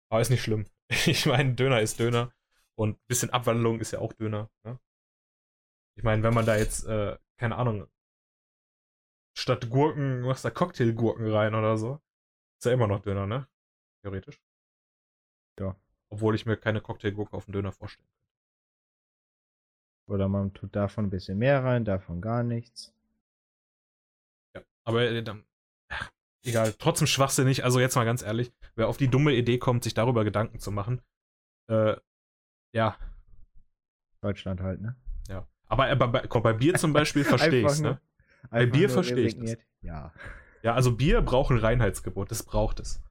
Aber 0.09 0.21
ist 0.21 0.29
nicht 0.29 0.43
schlimm. 0.43 0.65
Ich 1.07 1.25
meine, 1.25 1.55
Döner 1.55 1.81
ist 1.81 1.99
Döner. 1.99 2.31
Und 2.77 2.97
ein 2.97 3.07
bisschen 3.07 3.29
Abwandlung 3.31 3.79
ist 3.79 3.91
ja 3.91 3.99
auch 3.99 4.13
Döner. 4.13 4.49
Ne? 4.63 4.79
Ich 5.97 6.03
meine, 6.03 6.23
wenn 6.23 6.33
man 6.33 6.45
da 6.45 6.57
jetzt, 6.57 6.85
äh, 6.85 7.17
keine 7.37 7.55
Ahnung, 7.55 7.87
statt 9.37 9.69
Gurken 9.69 10.21
machst 10.21 10.45
da 10.45 10.51
Cocktailgurken 10.51 11.31
rein 11.31 11.55
oder 11.55 11.77
so, 11.77 12.01
ist 12.59 12.65
ja 12.65 12.73
immer 12.73 12.87
noch 12.87 13.01
Döner, 13.01 13.25
ne? 13.25 13.47
Theoretisch. 14.03 14.44
Ja. 16.09 16.15
Obwohl 16.15 16.35
ich 16.35 16.45
mir 16.45 16.57
keine 16.57 16.81
Cocktailgurke 16.81 17.35
auf 17.35 17.45
den 17.45 17.53
Döner 17.53 17.71
vorstellen 17.71 18.07
kann. 18.07 18.15
Oder 20.07 20.27
man 20.29 20.53
tut 20.53 20.75
davon 20.75 21.05
ein 21.05 21.09
bisschen 21.09 21.37
mehr 21.37 21.63
rein, 21.63 21.83
davon 21.83 22.21
gar 22.21 22.43
nichts. 22.43 22.93
Ja. 24.55 24.61
Aber 24.83 25.01
äh, 25.01 25.23
dann, 25.23 25.43
ach, 25.89 26.11
egal, 26.43 26.73
trotzdem 26.73 27.07
schwachsinnig. 27.07 27.63
Also 27.63 27.79
jetzt 27.79 27.95
mal 27.95 28.05
ganz 28.05 28.21
ehrlich, 28.21 28.53
wer 28.75 28.87
auf 28.87 28.97
die 28.97 29.07
dumme 29.07 29.33
Idee 29.33 29.57
kommt, 29.57 29.83
sich 29.83 29.95
darüber 29.95 30.23
Gedanken 30.23 30.59
zu 30.59 30.71
machen, 30.71 31.01
äh, 31.67 31.95
ja, 32.73 32.97
Deutschland 34.21 34.61
halt, 34.61 34.81
ne? 34.81 34.95
Ja. 35.29 35.47
Aber, 35.67 35.87
aber 35.87 36.07
bei, 36.07 36.27
bei 36.27 36.53
Bier 36.53 36.75
zum 36.75 36.93
Beispiel 36.93 37.23
verstehe 37.25 37.61
ich 37.61 37.67
es, 37.67 37.81
ne? 37.81 37.99
Bei 38.49 38.65
Bier 38.65 38.89
verstehe 38.89 39.25
ich 39.25 39.39
das. 39.39 39.57
Ja. 39.81 40.13
Ja, 40.61 40.73
also 40.73 40.95
Bier 40.95 41.21
braucht 41.21 41.51
ein 41.51 41.59
Reinheitsgebot, 41.59 42.31
das 42.31 42.43
braucht 42.43 42.79
es. 42.79 43.01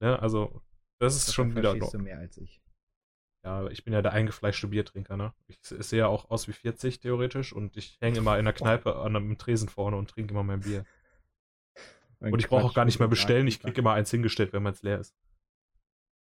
Ne, 0.00 0.20
also, 0.20 0.60
das 0.98 1.16
ist 1.16 1.28
Das 1.28 1.34
schon 1.34 1.54
wieder 1.56 1.76
doch. 1.76 1.90
du 1.90 1.98
mehr 1.98 2.18
als 2.18 2.36
ich. 2.38 2.62
Ja, 3.44 3.68
ich 3.68 3.84
bin 3.84 3.92
ja 3.92 4.02
der 4.02 4.12
eingefleischte 4.12 4.66
Biertrinker, 4.66 5.16
ne? 5.16 5.32
Ich 5.46 5.58
sehe 5.62 6.00
ja 6.00 6.06
auch 6.08 6.30
aus 6.30 6.48
wie 6.48 6.52
40 6.52 6.98
theoretisch 6.98 7.52
und 7.52 7.76
ich 7.76 7.96
hänge 8.00 8.18
immer 8.18 8.38
in 8.38 8.44
der 8.44 8.54
Kneipe 8.54 8.96
an 8.96 9.14
einem 9.14 9.38
Tresen 9.38 9.68
vorne 9.68 9.96
und 9.96 10.10
trinke 10.10 10.32
immer 10.32 10.42
mein 10.42 10.60
Bier. 10.60 10.84
Und 12.18 12.38
ich 12.40 12.48
brauche 12.48 12.64
auch 12.64 12.72
gar 12.74 12.86
nicht 12.86 12.98
mehr 12.98 13.08
bestellen, 13.08 13.46
ich 13.46 13.60
kriege 13.60 13.78
immer 13.78 13.92
eins 13.92 14.10
hingestellt, 14.10 14.54
wenn 14.54 14.62
meins 14.62 14.82
leer 14.82 14.98
ist. 14.98 15.14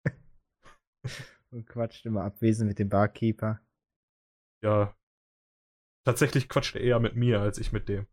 Und 1.51 1.67
quatscht 1.67 2.05
immer 2.05 2.25
abwesend 2.25 2.69
mit 2.69 2.79
dem 2.79 2.91
Barkeeper. 2.91 3.63
Ja. 4.63 4.95
Tatsächlich 6.05 6.49
quatscht 6.51 6.77
er 6.77 6.83
eher 6.83 7.01
mit 7.01 7.17
mir 7.17 7.41
als 7.41 7.57
ich 7.57 7.73
mit 7.73 7.89
dem. 7.89 8.07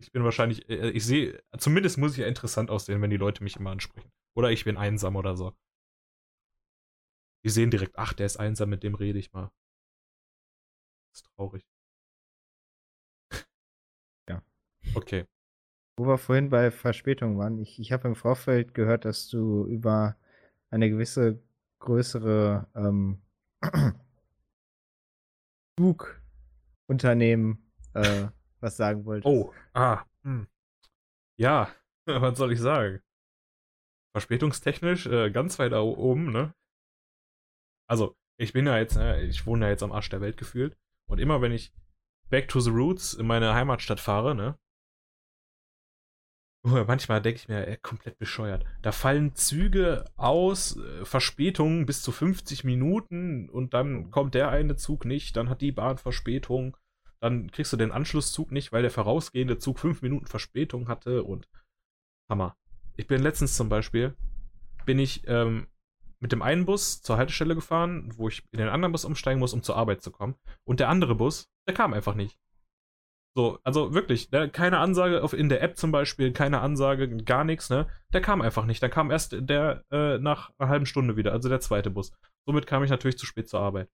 Ich 0.00 0.12
bin 0.12 0.22
wahrscheinlich, 0.24 0.68
äh, 0.68 0.90
ich 0.90 1.04
sehe, 1.04 1.42
zumindest 1.58 1.98
muss 1.98 2.12
ich 2.12 2.18
ja 2.18 2.26
interessant 2.26 2.70
aussehen, 2.70 3.02
wenn 3.02 3.10
die 3.10 3.16
Leute 3.16 3.42
mich 3.42 3.56
immer 3.56 3.70
ansprechen. 3.70 4.10
Oder 4.36 4.50
ich 4.52 4.64
bin 4.64 4.76
einsam 4.76 5.16
oder 5.16 5.36
so. 5.36 5.52
Die 7.44 7.50
sehen 7.50 7.70
direkt, 7.70 7.96
ach, 7.98 8.12
der 8.12 8.26
ist 8.26 8.36
einsam, 8.36 8.68
mit 8.70 8.82
dem 8.82 8.94
rede 8.94 9.18
ich 9.18 9.32
mal. 9.32 9.50
Das 11.10 11.22
ist 11.22 11.26
traurig. 11.36 11.62
Ja. 14.28 14.42
Okay. 14.94 15.24
Wo 15.96 16.06
wir 16.06 16.18
vorhin 16.18 16.50
bei 16.50 16.70
Verspätung 16.70 17.38
waren, 17.38 17.58
ich, 17.58 17.80
ich 17.80 17.92
habe 17.92 18.06
im 18.08 18.14
Vorfeld 18.14 18.74
gehört, 18.74 19.04
dass 19.04 19.28
du 19.28 19.66
über 19.66 20.16
eine 20.70 20.90
gewisse 20.90 21.42
größere 21.80 22.68
ähm, 22.74 23.22
Zugunternehmen 26.86 27.72
äh, 27.94 28.28
was 28.60 28.76
sagen 28.76 29.04
wolltest. 29.04 29.26
Oh, 29.26 29.52
ah, 29.74 30.04
hm. 30.22 30.48
Ja, 31.38 31.68
was 32.06 32.38
soll 32.38 32.52
ich 32.52 32.60
sagen? 32.60 33.00
Verspätungstechnisch 34.12 35.06
äh, 35.06 35.30
ganz 35.30 35.58
weit 35.58 35.72
da 35.72 35.80
oben, 35.80 36.32
ne? 36.32 36.54
Also, 37.88 38.16
ich 38.38 38.52
bin 38.52 38.66
ja 38.66 38.78
jetzt, 38.78 38.96
äh, 38.96 39.22
ich 39.22 39.46
wohne 39.46 39.66
ja 39.66 39.70
jetzt 39.70 39.82
am 39.82 39.92
Arsch 39.92 40.08
der 40.08 40.20
Welt 40.20 40.36
gefühlt. 40.36 40.76
Und 41.08 41.18
immer 41.18 41.40
wenn 41.40 41.52
ich 41.52 41.72
back 42.28 42.48
to 42.48 42.60
the 42.60 42.70
roots 42.70 43.14
in 43.14 43.26
meine 43.26 43.54
Heimatstadt 43.54 44.00
fahre, 44.00 44.34
ne? 44.34 44.58
Manchmal 46.64 47.22
denke 47.22 47.38
ich 47.40 47.48
mir, 47.48 47.66
ey, 47.66 47.76
komplett 47.76 48.18
bescheuert. 48.18 48.64
Da 48.82 48.92
fallen 48.92 49.34
Züge 49.34 50.04
aus, 50.16 50.76
äh, 50.76 51.04
Verspätungen 51.04 51.86
bis 51.86 52.02
zu 52.02 52.12
50 52.12 52.64
Minuten 52.64 53.48
und 53.48 53.74
dann 53.74 54.10
kommt 54.10 54.34
der 54.34 54.50
eine 54.50 54.76
Zug 54.76 55.04
nicht, 55.04 55.36
dann 55.36 55.48
hat 55.48 55.60
die 55.60 55.72
Bahn 55.72 55.98
Verspätung, 55.98 56.76
dann 57.20 57.50
kriegst 57.50 57.72
du 57.72 57.76
den 57.76 57.92
Anschlusszug 57.92 58.52
nicht, 58.52 58.72
weil 58.72 58.82
der 58.82 58.90
vorausgehende 58.90 59.58
Zug 59.58 59.78
5 59.78 60.02
Minuten 60.02 60.26
Verspätung 60.26 60.88
hatte 60.88 61.24
und 61.24 61.48
Hammer. 62.28 62.56
Ich 62.96 63.06
bin 63.06 63.22
letztens 63.22 63.56
zum 63.56 63.68
Beispiel, 63.68 64.16
bin 64.84 64.98
ich 64.98 65.26
ähm, 65.26 65.66
mit 66.20 66.32
dem 66.32 66.42
einen 66.42 66.66
Bus 66.66 67.00
zur 67.02 67.16
Haltestelle 67.16 67.54
gefahren, 67.54 68.12
wo 68.16 68.28
ich 68.28 68.42
in 68.50 68.58
den 68.58 68.68
anderen 68.68 68.92
Bus 68.92 69.04
umsteigen 69.04 69.38
muss, 69.38 69.54
um 69.54 69.62
zur 69.62 69.76
Arbeit 69.76 70.02
zu 70.02 70.10
kommen. 70.10 70.34
Und 70.64 70.80
der 70.80 70.88
andere 70.88 71.14
Bus, 71.14 71.48
der 71.66 71.74
kam 71.74 71.94
einfach 71.94 72.14
nicht. 72.14 72.38
So, 73.36 73.60
also 73.62 73.94
wirklich, 73.94 74.32
ne, 74.32 74.50
keine 74.50 74.78
Ansage 74.78 75.22
auf, 75.22 75.32
in 75.32 75.48
der 75.48 75.62
App 75.62 75.76
zum 75.76 75.92
Beispiel, 75.92 76.32
keine 76.32 76.60
Ansage, 76.60 77.18
gar 77.18 77.44
nichts, 77.44 77.70
ne? 77.70 77.86
Der 78.12 78.20
kam 78.20 78.42
einfach 78.42 78.64
nicht. 78.64 78.82
Dann 78.82 78.90
kam 78.90 79.12
erst 79.12 79.36
der 79.38 79.84
äh, 79.92 80.18
nach 80.18 80.50
einer 80.58 80.68
halben 80.68 80.86
Stunde 80.86 81.16
wieder, 81.16 81.32
also 81.32 81.48
der 81.48 81.60
zweite 81.60 81.90
Bus. 81.90 82.12
Somit 82.46 82.66
kam 82.66 82.82
ich 82.82 82.90
natürlich 82.90 83.18
zu 83.18 83.26
spät 83.26 83.48
zur 83.48 83.60
Arbeit. 83.60 83.88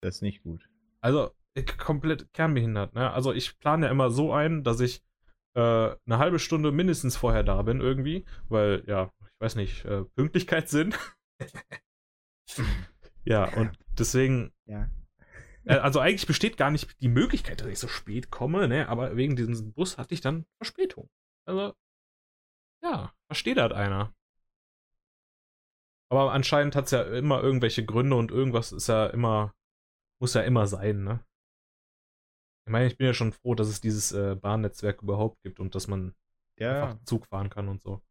Das 0.00 0.16
ist 0.16 0.22
nicht 0.22 0.44
gut. 0.44 0.68
Also, 1.00 1.32
komplett 1.78 2.32
kernbehindert, 2.32 2.94
ne? 2.94 3.10
Also 3.12 3.32
ich 3.32 3.58
plane 3.58 3.86
ja 3.86 3.92
immer 3.92 4.10
so 4.10 4.32
ein, 4.32 4.62
dass 4.64 4.80
ich 4.80 5.02
äh, 5.54 5.60
eine 5.60 6.18
halbe 6.18 6.38
Stunde 6.38 6.72
mindestens 6.72 7.16
vorher 7.16 7.42
da 7.42 7.62
bin, 7.62 7.80
irgendwie, 7.80 8.24
weil, 8.48 8.84
ja, 8.86 9.10
ich 9.22 9.40
weiß 9.40 9.56
nicht, 9.56 9.84
äh, 9.84 10.04
Pünktlichkeit 10.16 10.68
sind. 10.68 10.98
ja, 13.24 13.44
und 13.56 13.78
deswegen 13.98 14.52
Ja. 14.66 14.88
äh, 15.64 15.76
also 15.76 16.00
eigentlich 16.00 16.26
besteht 16.26 16.56
gar 16.56 16.70
nicht 16.70 17.00
die 17.00 17.08
Möglichkeit, 17.08 17.60
dass 17.60 17.68
ich 17.68 17.78
so 17.78 17.88
spät 17.88 18.30
komme, 18.30 18.68
ne? 18.68 18.88
Aber 18.88 19.16
wegen 19.16 19.36
diesem 19.36 19.72
Bus 19.72 19.98
hatte 19.98 20.14
ich 20.14 20.20
dann 20.20 20.46
Verspätung. 20.58 21.08
Also, 21.46 21.74
ja, 22.82 23.12
versteht 23.28 23.58
halt 23.58 23.72
einer. 23.72 24.14
Aber 26.08 26.32
anscheinend 26.32 26.76
hat 26.76 26.86
es 26.86 26.92
ja 26.92 27.02
immer 27.02 27.42
irgendwelche 27.42 27.84
Gründe 27.84 28.16
und 28.16 28.30
irgendwas 28.30 28.72
ist 28.72 28.88
ja 28.88 29.06
immer, 29.06 29.54
muss 30.20 30.34
ja 30.34 30.42
immer 30.42 30.66
sein, 30.68 31.02
ne? 31.02 31.25
Ich 32.66 32.70
meine, 32.72 32.86
ich 32.86 32.98
bin 32.98 33.06
ja 33.06 33.14
schon 33.14 33.32
froh, 33.32 33.54
dass 33.54 33.68
es 33.68 33.80
dieses 33.80 34.12
äh, 34.12 34.34
Bahnnetzwerk 34.36 35.02
überhaupt 35.02 35.42
gibt 35.42 35.58
und 35.58 35.74
dass 35.74 35.88
man 35.88 36.14
Ja, 36.58 36.92
einfach 36.92 36.98
Zug 37.04 37.26
fahren 37.26 37.48
kann 37.50 37.68
und 37.68 37.80
so. 37.82 38.02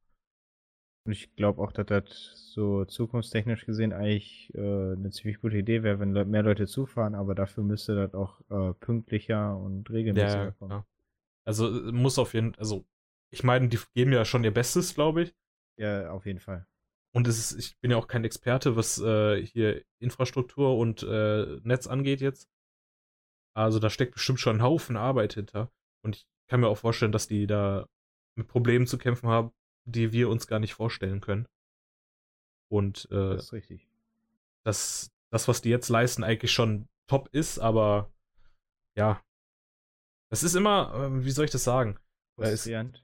und 1.05 1.11
ich 1.11 1.35
glaube 1.35 1.61
auch, 1.61 1.71
dass 1.71 1.85
das 1.85 2.51
so 2.53 2.85
zukunftstechnisch 2.85 3.65
gesehen 3.65 3.93
eigentlich 3.93 4.51
äh, 4.55 4.59
eine 4.59 5.11
ziemlich 5.11 5.39
gute 5.39 5.57
Idee 5.57 5.83
wäre, 5.83 5.99
wenn 5.99 6.11
mehr 6.29 6.43
Leute 6.43 6.65
zufahren, 6.67 7.15
aber 7.15 7.35
dafür 7.35 7.63
müsste 7.63 7.95
das 7.95 8.13
auch 8.15 8.41
äh, 8.49 8.73
pünktlicher 8.73 9.55
und 9.57 9.89
regelmäßiger 9.91 10.51
Ja, 10.51 10.53
kommen. 10.53 10.77
klar. 10.77 10.87
Also 11.45 11.89
äh, 11.89 11.91
muss 11.91 12.19
auf 12.19 12.33
jeden 12.33 12.55
also 12.57 12.85
ich 13.31 13.43
meine, 13.43 13.69
die 13.69 13.79
geben 13.95 14.13
ja 14.13 14.25
schon 14.25 14.43
ihr 14.45 14.53
Bestes, 14.53 14.95
glaube 14.95 15.23
ich. 15.23 15.35
Ja, 15.77 16.11
auf 16.11 16.25
jeden 16.25 16.39
Fall. 16.39 16.65
Und 17.13 17.27
es 17.27 17.37
ist, 17.51 17.57
ich 17.59 17.79
bin 17.79 17.91
ja 17.91 17.97
auch 17.97 18.07
kein 18.07 18.25
Experte, 18.25 18.75
was 18.75 18.99
äh, 18.99 19.45
hier 19.45 19.83
Infrastruktur 19.99 20.77
und 20.77 21.03
äh, 21.03 21.59
Netz 21.63 21.87
angeht 21.87 22.21
jetzt. 22.21 22.49
Also 23.55 23.79
da 23.79 23.89
steckt 23.89 24.13
bestimmt 24.13 24.39
schon 24.39 24.57
ein 24.57 24.61
Haufen 24.63 24.97
Arbeit 24.97 25.33
hinter. 25.33 25.71
Und 26.03 26.17
ich 26.17 26.27
kann 26.49 26.59
mir 26.59 26.67
auch 26.67 26.77
vorstellen, 26.77 27.11
dass 27.11 27.27
die 27.27 27.47
da 27.47 27.87
mit 28.37 28.47
Problemen 28.47 28.85
zu 28.85 28.97
kämpfen 28.97 29.29
haben, 29.29 29.51
die 29.85 30.11
wir 30.11 30.29
uns 30.29 30.47
gar 30.47 30.59
nicht 30.59 30.73
vorstellen 30.73 31.21
können. 31.21 31.47
Und 32.69 33.05
äh, 33.11 33.35
Das 33.35 33.45
ist 33.45 33.53
richtig. 33.53 33.87
dass 34.63 35.11
das, 35.31 35.47
was 35.47 35.61
die 35.61 35.69
jetzt 35.69 35.89
leisten, 35.89 36.23
eigentlich 36.23 36.51
schon 36.51 36.87
top 37.07 37.29
ist, 37.33 37.59
aber 37.59 38.11
ja. 38.97 39.21
Es 40.31 40.43
ist 40.43 40.55
immer, 40.55 40.93
äh, 40.95 41.23
wie 41.23 41.31
soll 41.31 41.45
ich 41.45 41.51
das 41.51 41.63
sagen? 41.63 41.97
Äh, 42.37 42.43
ist, 42.53 42.61
Frustrierend. 42.61 43.03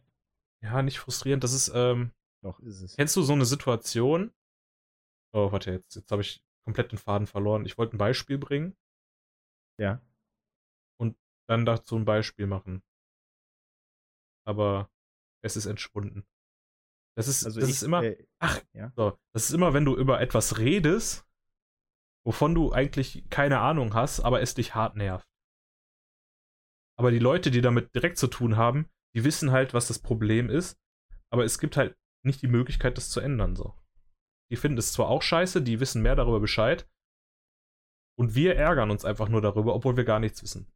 ja, 0.63 0.81
nicht 0.81 0.99
frustrierend. 0.99 1.43
Das 1.43 1.53
ist, 1.53 1.71
ähm, 1.73 2.11
Doch, 2.43 2.59
ist 2.59 2.81
es. 2.81 2.95
Kennst 2.95 3.15
du 3.15 3.21
so 3.21 3.33
eine 3.33 3.45
Situation? 3.45 4.33
Oh, 5.33 5.51
warte, 5.51 5.71
jetzt, 5.71 5.95
jetzt 5.95 6.11
habe 6.11 6.21
ich 6.23 6.43
komplett 6.65 6.91
den 6.91 6.97
Faden 6.97 7.27
verloren. 7.27 7.65
Ich 7.65 7.77
wollte 7.77 7.95
ein 7.95 7.99
Beispiel 7.99 8.37
bringen, 8.37 8.75
Ja. 9.79 10.01
Dann 11.51 11.65
dazu 11.65 11.97
ein 11.97 12.05
Beispiel 12.05 12.47
machen. 12.47 12.81
Aber 14.47 14.89
es 15.43 15.57
ist 15.57 15.65
entschwunden. 15.65 16.25
Das 17.17 17.27
ist, 17.27 17.45
Also 17.45 17.59
das 17.59 17.69
ich, 17.69 17.75
ist 17.75 17.83
immer, 17.83 18.03
äh, 18.03 18.25
ach, 18.39 18.61
ja. 18.73 18.93
so, 18.95 19.19
das 19.33 19.49
ist 19.49 19.53
immer, 19.53 19.73
wenn 19.73 19.83
du 19.83 19.95
über 19.95 20.21
etwas 20.21 20.59
redest, 20.59 21.27
wovon 22.25 22.55
du 22.55 22.71
eigentlich 22.71 23.29
keine 23.29 23.59
Ahnung 23.59 23.93
hast, 23.93 24.21
aber 24.21 24.41
es 24.41 24.53
dich 24.53 24.75
hart 24.75 24.95
nervt. 24.95 25.27
Aber 26.97 27.11
die 27.11 27.19
Leute, 27.19 27.51
die 27.51 27.61
damit 27.61 27.93
direkt 27.93 28.17
zu 28.17 28.27
tun 28.27 28.55
haben, 28.55 28.89
die 29.13 29.25
wissen 29.25 29.51
halt, 29.51 29.73
was 29.73 29.87
das 29.87 29.99
Problem 29.99 30.49
ist, 30.49 30.79
aber 31.31 31.43
es 31.43 31.59
gibt 31.59 31.75
halt 31.75 31.97
nicht 32.23 32.41
die 32.41 32.47
Möglichkeit, 32.47 32.95
das 32.95 33.09
zu 33.09 33.19
ändern, 33.19 33.55
so. 33.55 33.75
Die 34.51 34.55
finden 34.55 34.77
es 34.77 34.93
zwar 34.93 35.09
auch 35.09 35.21
scheiße, 35.21 35.61
die 35.61 35.79
wissen 35.79 36.01
mehr 36.01 36.15
darüber 36.15 36.39
Bescheid, 36.39 36.87
und 38.17 38.35
wir 38.35 38.55
ärgern 38.55 38.91
uns 38.91 39.03
einfach 39.03 39.29
nur 39.29 39.41
darüber, 39.41 39.73
obwohl 39.73 39.97
wir 39.97 40.03
gar 40.03 40.19
nichts 40.19 40.43
wissen. 40.43 40.67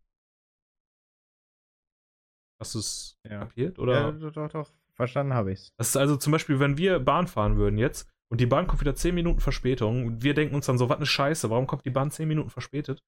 Hast 2.59 2.75
du 2.75 2.79
es 2.79 3.17
Ja. 3.29 3.39
kapiert? 3.39 3.79
Oder? 3.79 3.93
ja, 3.93 4.11
doch, 4.11 4.49
doch. 4.49 4.69
Verstanden 4.93 5.33
habe 5.33 5.51
ich's. 5.51 5.73
Das 5.77 5.89
ist 5.89 5.97
also 5.97 6.15
zum 6.15 6.31
Beispiel, 6.31 6.59
wenn 6.59 6.77
wir 6.77 6.99
Bahn 6.99 7.27
fahren 7.27 7.57
würden 7.57 7.77
jetzt 7.77 8.09
und 8.31 8.39
die 8.39 8.45
Bahn 8.45 8.65
kommt 8.65 8.79
wieder 8.81 8.95
10 8.95 9.13
Minuten 9.13 9.41
Verspätung 9.41 10.05
und 10.05 10.23
wir 10.23 10.33
denken 10.33 10.55
uns 10.55 10.67
dann 10.67 10.77
so, 10.77 10.87
was 10.87 10.97
eine 10.97 11.05
Scheiße, 11.05 11.49
warum 11.49 11.67
kommt 11.67 11.85
die 11.85 11.89
Bahn 11.89 12.11
10 12.11 12.27
Minuten 12.27 12.49
verspätet? 12.49 13.03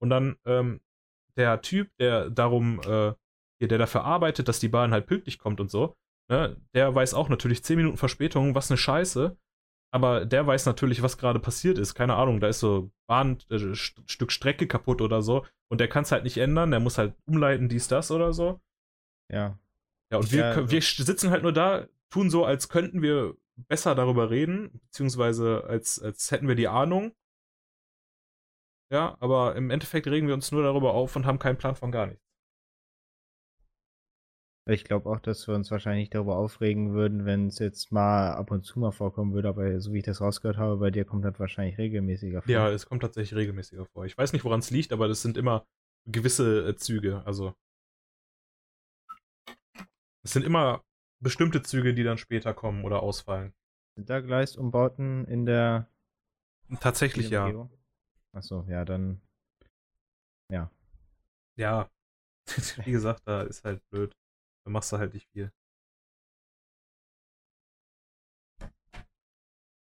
Und 0.00 0.08
dann 0.10 0.36
ähm, 0.46 0.80
der 1.36 1.60
Typ, 1.60 1.90
der 1.98 2.30
darum, 2.30 2.80
äh, 2.86 3.12
der 3.60 3.78
dafür 3.78 4.04
arbeitet, 4.04 4.48
dass 4.48 4.60
die 4.60 4.68
Bahn 4.68 4.92
halt 4.92 5.06
pünktlich 5.06 5.38
kommt 5.38 5.60
und 5.60 5.70
so, 5.70 5.94
ne, 6.30 6.56
der 6.74 6.94
weiß 6.94 7.12
auch 7.12 7.28
natürlich 7.28 7.62
10 7.62 7.76
Minuten 7.76 7.96
Verspätung, 7.98 8.54
was 8.54 8.70
eine 8.70 8.78
Scheiße, 8.78 9.36
aber 9.92 10.24
der 10.24 10.46
weiß 10.46 10.64
natürlich, 10.64 11.02
was 11.02 11.18
gerade 11.18 11.38
passiert 11.38 11.76
ist. 11.78 11.94
Keine 11.94 12.14
Ahnung, 12.16 12.40
da 12.40 12.48
ist 12.48 12.60
so 12.60 12.90
Bahn, 13.06 13.38
äh, 13.50 13.74
St 13.74 14.02
Stück 14.06 14.32
Strecke 14.32 14.66
kaputt 14.66 15.02
oder 15.02 15.20
so 15.20 15.44
und 15.70 15.80
der 15.80 15.88
kann 15.88 16.04
es 16.04 16.12
halt 16.12 16.24
nicht 16.24 16.38
ändern, 16.38 16.70
der 16.70 16.80
muss 16.80 16.96
halt 16.96 17.14
umleiten, 17.26 17.68
dies, 17.68 17.88
das 17.88 18.10
oder 18.10 18.32
so. 18.32 18.58
Ja. 19.32 19.58
Ja, 20.10 20.18
und 20.18 20.30
wir, 20.32 20.40
Ja, 20.40 20.70
wir 20.70 20.80
sitzen 20.80 21.30
halt 21.30 21.42
nur 21.42 21.52
da, 21.52 21.88
tun 22.10 22.30
so, 22.30 22.44
als 22.44 22.68
könnten 22.68 23.02
wir 23.02 23.36
besser 23.56 23.94
darüber 23.94 24.30
reden, 24.30 24.80
beziehungsweise 24.84 25.64
als, 25.64 26.00
als 26.00 26.30
hätten 26.30 26.48
wir 26.48 26.54
die 26.54 26.68
Ahnung. 26.68 27.12
Ja, 28.92 29.16
aber 29.18 29.56
im 29.56 29.70
Endeffekt 29.70 30.06
regen 30.06 30.28
wir 30.28 30.34
uns 30.34 30.52
nur 30.52 30.62
darüber 30.62 30.94
auf 30.94 31.16
und 31.16 31.26
haben 31.26 31.38
keinen 31.40 31.58
Plan 31.58 31.74
von 31.74 31.90
gar 31.90 32.06
nichts. 32.06 32.22
Ich 34.68 34.82
glaube 34.82 35.08
auch, 35.08 35.20
dass 35.20 35.46
wir 35.46 35.54
uns 35.54 35.70
wahrscheinlich 35.70 36.10
darüber 36.10 36.36
aufregen 36.36 36.92
würden, 36.92 37.24
wenn 37.24 37.46
es 37.46 37.60
jetzt 37.60 37.92
mal 37.92 38.32
ab 38.32 38.50
und 38.50 38.64
zu 38.64 38.80
mal 38.80 38.90
vorkommen 38.90 39.32
würde, 39.32 39.48
aber 39.48 39.80
so 39.80 39.92
wie 39.92 39.98
ich 39.98 40.04
das 40.04 40.20
rausgehört 40.20 40.56
habe, 40.56 40.76
bei 40.78 40.90
dir 40.90 41.04
kommt 41.04 41.24
das 41.24 41.38
wahrscheinlich 41.38 41.78
regelmäßiger 41.78 42.42
vor. 42.42 42.52
Ja, 42.52 42.68
es 42.68 42.86
kommt 42.86 43.02
tatsächlich 43.02 43.36
regelmäßiger 43.36 43.86
vor. 43.86 44.06
Ich 44.06 44.18
weiß 44.18 44.32
nicht, 44.32 44.44
woran 44.44 44.58
es 44.58 44.70
liegt, 44.70 44.92
aber 44.92 45.06
das 45.06 45.22
sind 45.22 45.36
immer 45.36 45.64
gewisse 46.06 46.68
äh, 46.68 46.76
Züge. 46.76 47.22
Also. 47.24 47.54
Es 50.26 50.32
sind 50.32 50.44
immer 50.44 50.84
bestimmte 51.22 51.62
Züge, 51.62 51.94
die 51.94 52.02
dann 52.02 52.18
später 52.18 52.52
kommen 52.52 52.84
oder 52.84 53.00
ausfallen. 53.00 53.54
Sind 53.94 54.10
da 54.10 54.18
Gleisumbauten 54.18 55.24
in 55.26 55.46
der. 55.46 55.88
Tatsächlich 56.80 57.30
ja. 57.30 57.70
Achso, 58.32 58.66
ja, 58.68 58.84
dann. 58.84 59.20
Ja. 60.50 60.68
Ja. 61.54 61.88
Wie 62.84 62.90
gesagt, 62.90 63.22
da 63.24 63.42
ist 63.42 63.62
halt 63.62 63.88
blöd. 63.90 64.16
Da 64.64 64.72
machst 64.72 64.90
du 64.90 64.98
halt 64.98 65.14
nicht 65.14 65.28
viel. 65.28 65.52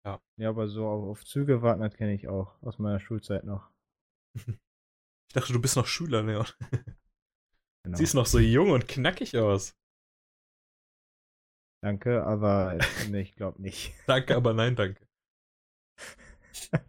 Ja. 0.06 0.22
Ja, 0.38 0.50
aber 0.50 0.68
so 0.68 0.88
auf, 0.88 1.26
Züge 1.26 1.64
warten, 1.64 1.82
das 1.82 1.96
kenne 1.96 2.14
ich 2.14 2.28
auch 2.28 2.62
aus 2.62 2.78
meiner 2.78 3.00
Schulzeit 3.00 3.46
noch. 3.46 3.72
ich 4.36 5.34
dachte, 5.34 5.54
du 5.54 5.60
bist 5.60 5.76
noch 5.76 5.88
Schüler, 5.88 6.22
Leon. 6.22 6.46
Genau. 7.86 7.98
Siehst 7.98 8.14
noch 8.14 8.26
so 8.26 8.40
jung 8.40 8.72
und 8.72 8.90
knackig 8.90 9.38
aus. 9.38 9.79
Danke, 11.82 12.24
aber 12.24 12.78
nee, 13.10 13.22
ich 13.22 13.36
glaube 13.36 13.62
nicht. 13.62 13.94
danke, 14.08 14.36
aber 14.36 14.54
nein, 14.54 14.76
danke. 14.76 15.02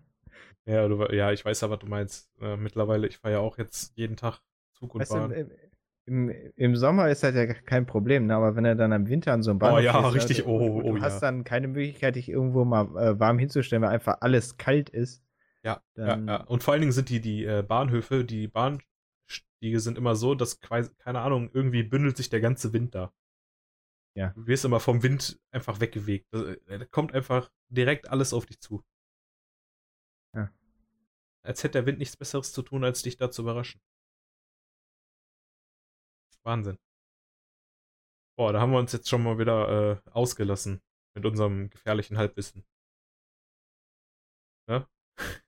ja, 0.66 0.88
du, 0.88 1.04
ja, 1.12 1.32
ich 1.32 1.44
weiß 1.44 1.61
ja, 1.61 1.70
was 1.70 1.78
du 1.78 1.87
meinst. 1.87 2.30
Äh, 2.40 2.56
mittlerweile, 2.56 3.06
ich 3.06 3.18
fahre 3.18 3.35
ja 3.35 3.40
auch 3.40 3.59
jetzt 3.59 3.97
jeden 3.97 4.16
Tag 4.16 4.40
Zug 4.73 4.94
und 4.94 5.00
weißt 5.00 5.12
Bahn. 5.12 5.30
Du, 5.30 5.50
im, 6.06 6.30
im 6.56 6.76
Sommer 6.76 7.09
ist 7.09 7.23
das 7.23 7.35
ja 7.35 7.47
kein 7.47 7.87
Problem, 7.87 8.26
ne? 8.26 8.35
aber 8.35 8.56
wenn 8.56 8.64
er 8.64 8.75
dann 8.75 8.90
im 8.90 9.09
Winter 9.09 9.32
an 9.32 9.42
so 9.42 9.50
einem 9.50 9.61
Bahnhof 9.61 9.78
Oh 9.78 9.82
ja, 9.82 10.09
ist, 10.09 10.14
richtig, 10.14 10.38
also, 10.40 10.50
oh, 10.50 10.82
oh, 10.82 10.94
du 10.94 11.00
hast 11.00 11.20
dann 11.20 11.44
keine 11.44 11.68
Möglichkeit, 11.68 12.16
dich 12.16 12.28
irgendwo 12.28 12.64
mal 12.64 12.87
äh, 12.97 13.20
warm 13.20 13.38
hinzustellen, 13.38 13.82
weil 13.82 13.90
einfach 13.90 14.16
alles 14.20 14.56
kalt 14.56 14.90
ist. 14.90 15.23
Ja, 15.62 15.82
dann, 15.94 16.26
ja, 16.26 16.38
ja, 16.38 16.44
und 16.44 16.64
vor 16.64 16.73
allen 16.73 16.80
Dingen 16.80 16.92
sind 16.92 17.11
die, 17.11 17.20
die 17.20 17.44
äh, 17.44 17.62
Bahnhöfe, 17.62 18.25
die 18.25 18.49
Bahnstiege 18.49 19.78
sind 19.78 19.99
immer 19.99 20.16
so, 20.16 20.35
dass, 20.35 20.59
keine 20.61 21.20
Ahnung, 21.20 21.50
irgendwie 21.52 21.85
bündelt 21.85 22.16
sich 22.16 22.28
der 22.28 22.40
ganze 22.40 22.73
Wind 22.73 22.94
da. 22.94 23.12
Ja. 24.20 24.34
Du 24.34 24.46
wirst 24.46 24.66
immer 24.66 24.80
vom 24.80 25.02
Wind 25.02 25.40
einfach 25.50 25.80
weggewegt. 25.80 26.26
Da, 26.30 26.54
da 26.66 26.84
kommt 26.84 27.14
einfach 27.14 27.50
direkt 27.70 28.10
alles 28.10 28.34
auf 28.34 28.44
dich 28.44 28.60
zu. 28.60 28.84
Ja. 30.34 30.52
Als 31.42 31.64
hätte 31.64 31.78
der 31.78 31.86
Wind 31.86 31.98
nichts 32.00 32.18
Besseres 32.18 32.52
zu 32.52 32.60
tun, 32.60 32.84
als 32.84 33.00
dich 33.02 33.16
da 33.16 33.30
zu 33.30 33.40
überraschen. 33.40 33.80
Wahnsinn. 36.42 36.78
Boah, 38.36 38.52
da 38.52 38.60
haben 38.60 38.72
wir 38.72 38.78
uns 38.78 38.92
jetzt 38.92 39.08
schon 39.08 39.22
mal 39.22 39.38
wieder 39.38 40.02
äh, 40.04 40.10
ausgelassen 40.10 40.82
mit 41.14 41.24
unserem 41.24 41.70
gefährlichen 41.70 42.18
Halbwissen. 42.18 42.66
Ne? 44.68 44.86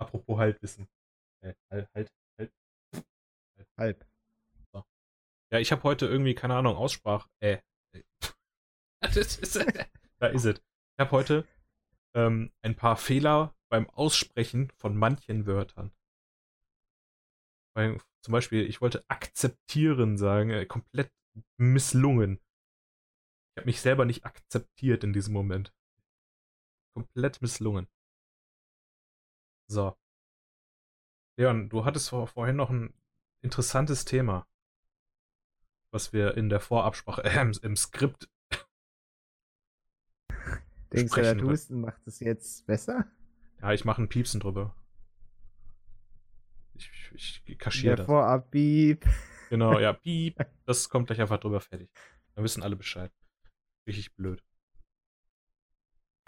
Apropos 0.00 0.38
Halbwissen. 0.38 0.88
Äh, 1.44 1.54
halt, 1.70 1.88
halt, 1.94 2.12
halt. 2.36 2.52
Halb. 3.76 4.07
Ja, 5.50 5.58
ich 5.58 5.72
habe 5.72 5.82
heute 5.82 6.06
irgendwie, 6.06 6.34
keine 6.34 6.56
Ahnung, 6.56 6.76
Aussprach. 6.76 7.28
Äh. 7.40 7.58
da 9.00 9.08
ist 9.08 9.42
es. 9.42 9.56
Ich 9.56 10.98
habe 10.98 11.10
heute 11.12 11.46
ähm, 12.14 12.52
ein 12.62 12.76
paar 12.76 12.96
Fehler 12.96 13.54
beim 13.70 13.88
Aussprechen 13.90 14.70
von 14.76 14.96
manchen 14.96 15.46
Wörtern. 15.46 15.92
Zum 17.74 18.32
Beispiel, 18.32 18.66
ich 18.66 18.80
wollte 18.80 19.08
akzeptieren 19.08 20.18
sagen, 20.18 20.50
äh, 20.50 20.66
komplett 20.66 21.12
misslungen. 21.58 22.40
Ich 23.54 23.60
habe 23.60 23.66
mich 23.66 23.80
selber 23.80 24.04
nicht 24.04 24.24
akzeptiert 24.24 25.04
in 25.04 25.12
diesem 25.12 25.32
Moment. 25.32 25.72
Komplett 26.94 27.40
misslungen. 27.40 27.86
So. 29.70 29.96
Leon, 31.38 31.68
du 31.68 31.84
hattest 31.84 32.08
vor, 32.08 32.26
vorhin 32.26 32.56
noch 32.56 32.70
ein 32.70 32.92
interessantes 33.42 34.04
Thema, 34.04 34.48
was 35.90 36.12
wir 36.12 36.36
in 36.36 36.48
der 36.48 36.60
Vorabsprache, 36.60 37.24
äh, 37.24 37.52
im 37.62 37.76
Skript. 37.76 38.28
Denkst 40.92 41.14
du, 41.14 41.20
der 41.20 41.40
Husten 41.42 41.80
macht 41.80 42.06
es 42.06 42.20
jetzt 42.20 42.66
besser? 42.66 43.06
Ja, 43.60 43.72
ich 43.72 43.84
mache 43.84 44.02
ein 44.02 44.08
Piepsen 44.08 44.40
drüber. 44.40 44.74
Ich, 46.74 47.42
ich 47.44 47.58
kaschiere 47.58 47.96
das. 47.96 48.06
Vorab, 48.06 48.50
piep. 48.50 49.04
Genau, 49.50 49.78
ja, 49.78 49.92
piep. 49.94 50.36
Das 50.64 50.88
kommt 50.88 51.08
gleich 51.08 51.20
einfach 51.20 51.40
drüber 51.40 51.60
fertig. 51.60 51.90
Dann 52.34 52.44
wissen 52.44 52.62
alle 52.62 52.76
Bescheid. 52.76 53.12
Richtig 53.86 54.14
blöd. 54.14 54.42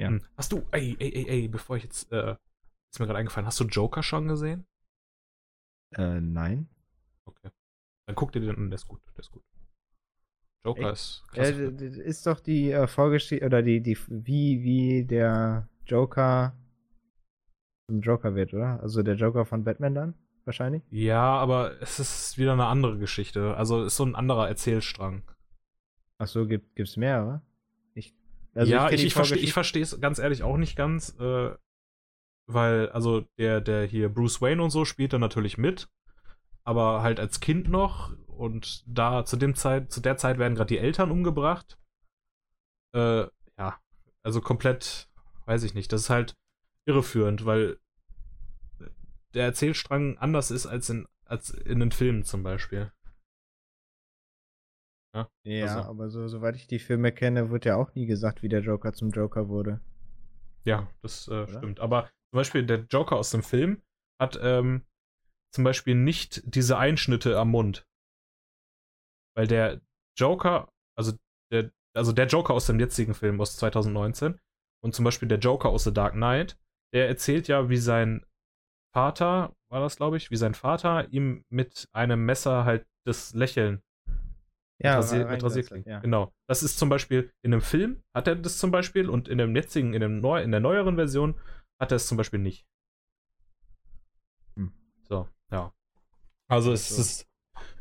Ja. 0.01 0.09
Hm. 0.09 0.27
Hast 0.37 0.53
du, 0.53 0.67
ey, 0.73 0.97
ey, 0.99 1.13
ey, 1.13 1.29
ey, 1.29 1.49
bevor 1.49 1.77
ich 1.77 1.85
jetzt, 1.85 2.11
äh, 2.11 2.37
ist 2.91 2.99
mir 2.99 3.07
gerade 3.07 3.19
eingefallen, 3.19 3.47
hast 3.47 3.61
du 3.61 3.65
Joker 3.65 4.03
schon 4.03 4.27
gesehen? 4.27 4.67
Äh, 5.93 6.21
nein. 6.21 6.69
Okay. 7.27 7.51
Dann 8.07 8.17
guck 8.17 8.33
dir 8.33 8.41
den 8.41 8.57
an, 8.57 8.71
der 8.71 8.77
ist 8.77 8.89
gut, 8.89 9.03
der 9.15 9.21
ist 9.21 9.31
gut. 9.31 9.45
Joker 10.65 10.93
ist 10.93 11.25
klasse. 11.33 11.65
Ist 11.65 12.27
doch 12.27 12.41
die 12.41 12.71
äh, 12.71 12.87
Vorgeschichte, 12.87 13.45
oder 13.45 13.63
die, 13.63 13.81
die, 13.81 13.97
wie, 14.09 14.63
wie 14.63 15.05
der 15.05 15.69
Joker 15.87 16.55
zum 17.89 18.01
Joker 18.01 18.35
wird, 18.35 18.55
oder? 18.55 18.81
Also 18.83 19.03
der 19.03 19.17
Joker 19.17 19.45
von 19.45 19.65
Batman 19.65 19.95
dann? 19.95 20.15
wahrscheinlich. 20.51 20.83
Ja, 20.91 21.39
aber 21.39 21.81
es 21.81 22.01
ist 22.01 22.39
wieder 22.39 22.53
eine 22.53 22.67
andere 22.67 22.99
Geschichte. 22.99 23.57
Also 23.57 23.85
ist 23.85 23.97
so 23.97 24.05
ein 24.05 24.15
anderer 24.15 24.49
Erzählstrang. 24.49 25.23
Ach 26.19 26.27
so, 26.27 26.47
gibt 26.47 26.79
es 26.79 26.97
mehrere? 26.97 27.43
Ich, 27.95 28.15
also 28.55 28.71
ja, 28.71 28.91
ich, 28.91 29.05
ich, 29.05 29.17
ich 29.17 29.53
verstehe 29.53 29.83
es 29.83 30.01
ganz 30.01 30.19
ehrlich 30.19 30.43
auch 30.43 30.57
nicht 30.57 30.77
ganz, 30.77 31.17
äh, 31.19 31.51
weil, 32.47 32.89
also 32.91 33.23
der, 33.39 33.61
der 33.61 33.87
hier 33.87 34.09
Bruce 34.09 34.43
Wayne 34.43 34.63
und 34.63 34.71
so 34.71 34.85
spielt 34.85 35.13
da 35.13 35.19
natürlich 35.19 35.57
mit, 35.57 35.89
aber 36.65 37.03
halt 37.03 37.21
als 37.21 37.41
Kind 37.41 37.69
noch 37.69 38.13
und 38.41 38.83
da 38.87 39.27
zu 39.27 39.37
dem 39.37 39.55
Zeit, 39.55 39.93
zu 39.93 40.01
der 40.01 40.17
Zeit 40.17 40.39
werden 40.39 40.55
gerade 40.55 40.69
die 40.69 40.79
Eltern 40.79 41.11
umgebracht. 41.11 41.79
Äh, 42.95 43.27
ja, 43.59 43.79
also 44.23 44.41
komplett, 44.41 45.11
weiß 45.45 45.63
ich 45.63 45.75
nicht, 45.75 45.93
das 45.93 46.03
ist 46.03 46.11
halt 46.11 46.37
irreführend, 46.87 47.45
weil 47.45 47.79
der 49.35 49.45
Erzählstrang 49.45 50.17
anders 50.17 50.51
ist 50.51 50.67
als 50.67 50.89
in, 50.89 51.07
als 51.27 51.51
in 51.51 51.81
den 51.81 51.93
Filmen 51.93 52.25
zum 52.25 52.43
Beispiel. 52.43 52.91
Ja, 55.15 55.29
ja 55.45 55.77
also. 55.77 55.91
aber 55.91 56.09
so, 56.09 56.27
soweit 56.27 56.57
ich 56.57 56.67
die 56.67 56.79
Filme 56.79 57.13
kenne, 57.13 57.51
wird 57.51 57.67
ja 57.67 57.77
auch 57.77 57.95
nie 57.95 58.07
gesagt, 58.07 58.43
wie 58.43 58.49
der 58.49 58.63
Joker 58.63 58.95
zum 58.95 59.11
Joker 59.11 59.49
wurde. 59.49 59.81
Ja, 60.65 60.89
das 61.03 61.29
äh, 61.29 61.47
stimmt. 61.47 61.81
Aber 61.81 62.05
zum 62.31 62.39
Beispiel 62.39 62.65
der 62.65 62.87
Joker 62.89 63.17
aus 63.17 63.31
dem 63.31 63.43
Film 63.43 63.83
hat 64.19 64.39
ähm, 64.43 64.87
zum 65.53 65.65
Beispiel 65.65 65.95
nicht 65.95 66.43
diese 66.47 66.79
Einschnitte 66.79 67.39
am 67.39 67.51
Mund. 67.51 67.87
Weil 69.37 69.47
der 69.47 69.81
Joker, 70.17 70.73
also 70.97 71.13
der, 71.51 71.71
also 71.95 72.13
der 72.13 72.27
Joker 72.27 72.55
aus 72.55 72.67
dem 72.67 72.81
jetzigen 72.81 73.15
Film 73.15 73.41
aus 73.41 73.57
2019 73.57 74.39
und 74.83 74.95
zum 74.95 75.05
Beispiel 75.05 75.29
der 75.29 75.39
Joker 75.39 75.69
aus 75.69 75.85
The 75.85 75.93
Dark 75.93 76.15
Knight, 76.15 76.59
der 76.93 77.09
erzählt 77.09 77.49
ja, 77.49 77.69
wie 77.69 77.77
sein 77.77 78.25
Vater, 78.93 79.55
war 79.69 79.81
das, 79.81 79.97
glaube 79.97 80.17
ich, 80.17 80.31
wie 80.31 80.37
sein 80.37 80.55
Vater 80.55 81.09
ihm 81.13 81.45
mit 81.49 81.89
einem 81.93 82.25
Messer 82.25 82.65
halt 82.65 82.87
das 83.05 83.35
Lächeln 83.35 83.83
ja, 84.83 84.97
mit, 84.97 85.05
Rasier, 85.05 85.27
mit 85.27 85.43
Rasierklingen. 85.43 85.89
Ja. 85.89 86.01
Genau. 86.01 86.33
Das 86.49 86.63
ist 86.63 86.79
zum 86.79 86.89
Beispiel 86.89 87.33
in 87.43 87.53
einem 87.53 87.63
Film 87.63 88.03
hat 88.15 88.27
er 88.27 88.37
das 88.37 88.59
zum 88.59 88.71
Beispiel 88.71 89.09
und 89.09 89.29
in 89.29 89.39
dem 89.39 89.55
jetzigen, 89.55 89.95
in, 89.95 90.01
dem 90.01 90.21
neu, 90.21 90.43
in 90.43 90.51
der 90.51 90.61
neueren 90.61 90.97
Version 90.97 91.39
hat 91.79 91.93
er 91.93 91.97
es 91.97 92.07
zum 92.07 92.17
Beispiel 92.17 92.41
nicht. 92.41 92.67
Hm. 94.57 94.73
So, 95.03 95.29
ja. 95.51 95.73
Also 96.49 96.73
es 96.73 96.89
so. 96.89 97.01
ist, 97.01 97.30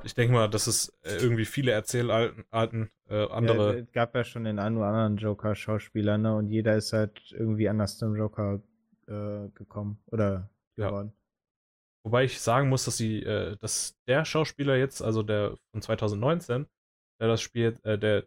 ich 0.03 0.13
denke 0.13 0.33
mal, 0.33 0.47
dass 0.49 0.67
es 0.67 0.89
äh, 1.03 1.15
irgendwie 1.15 1.45
viele 1.45 1.71
Erzählarten, 1.71 2.89
äh, 3.09 3.27
andere. 3.29 3.73
Ja, 3.75 3.79
es 3.81 3.91
gab 3.91 4.15
ja 4.15 4.23
schon 4.23 4.43
den 4.45 4.59
einen 4.59 4.77
oder 4.77 4.87
anderen 4.87 5.17
Joker-Schauspieler, 5.17 6.17
ne? 6.17 6.35
Und 6.35 6.49
jeder 6.49 6.75
ist 6.75 6.93
halt 6.93 7.31
irgendwie 7.31 7.69
anders 7.69 7.97
zum 7.97 8.15
Joker 8.15 8.61
äh, 9.07 9.49
gekommen. 9.53 9.99
Oder 10.07 10.49
geworden. 10.75 11.13
Ja. 11.13 11.19
Wobei 12.05 12.23
ich 12.23 12.39
sagen 12.39 12.69
muss, 12.69 12.85
dass 12.85 12.97
sie, 12.97 13.21
äh, 13.23 13.57
dass 13.57 13.97
der 14.07 14.25
Schauspieler 14.25 14.77
jetzt, 14.77 15.01
also 15.01 15.21
der 15.21 15.57
von 15.71 15.81
2019, 15.81 16.65
der 17.19 17.27
das 17.27 17.41
spielt, 17.41 17.83
äh, 17.83 17.99
der, 17.99 18.25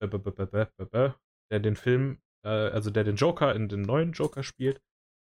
der 0.00 1.60
den 1.60 1.76
Film, 1.76 2.18
äh, 2.42 2.48
also 2.48 2.90
der 2.90 3.04
den 3.04 3.16
Joker 3.16 3.54
in 3.54 3.68
den 3.68 3.82
neuen 3.82 4.12
Joker 4.12 4.42
spielt. 4.42 4.82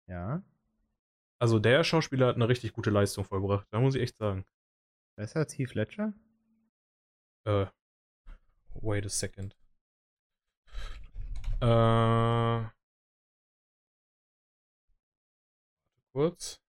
Ja. 0.09 0.42
Also 1.38 1.59
der 1.59 1.85
Schauspieler 1.85 2.26
hat 2.26 2.37
eine 2.37 2.48
richtig 2.48 2.72
gute 2.72 2.90
Leistung 2.90 3.24
vollbracht, 3.24 3.66
da 3.70 3.80
muss 3.80 3.94
ich 3.94 4.02
echt 4.02 4.16
sagen. 4.16 4.44
Besser 5.16 5.40
als 5.40 5.57
Heath 5.57 5.74
Ledger? 5.74 6.12
Äh, 7.46 7.66
wait 8.74 9.07
a 9.07 9.09
second. 9.09 9.57
Äh, 11.61 12.68
kurz. 16.12 16.61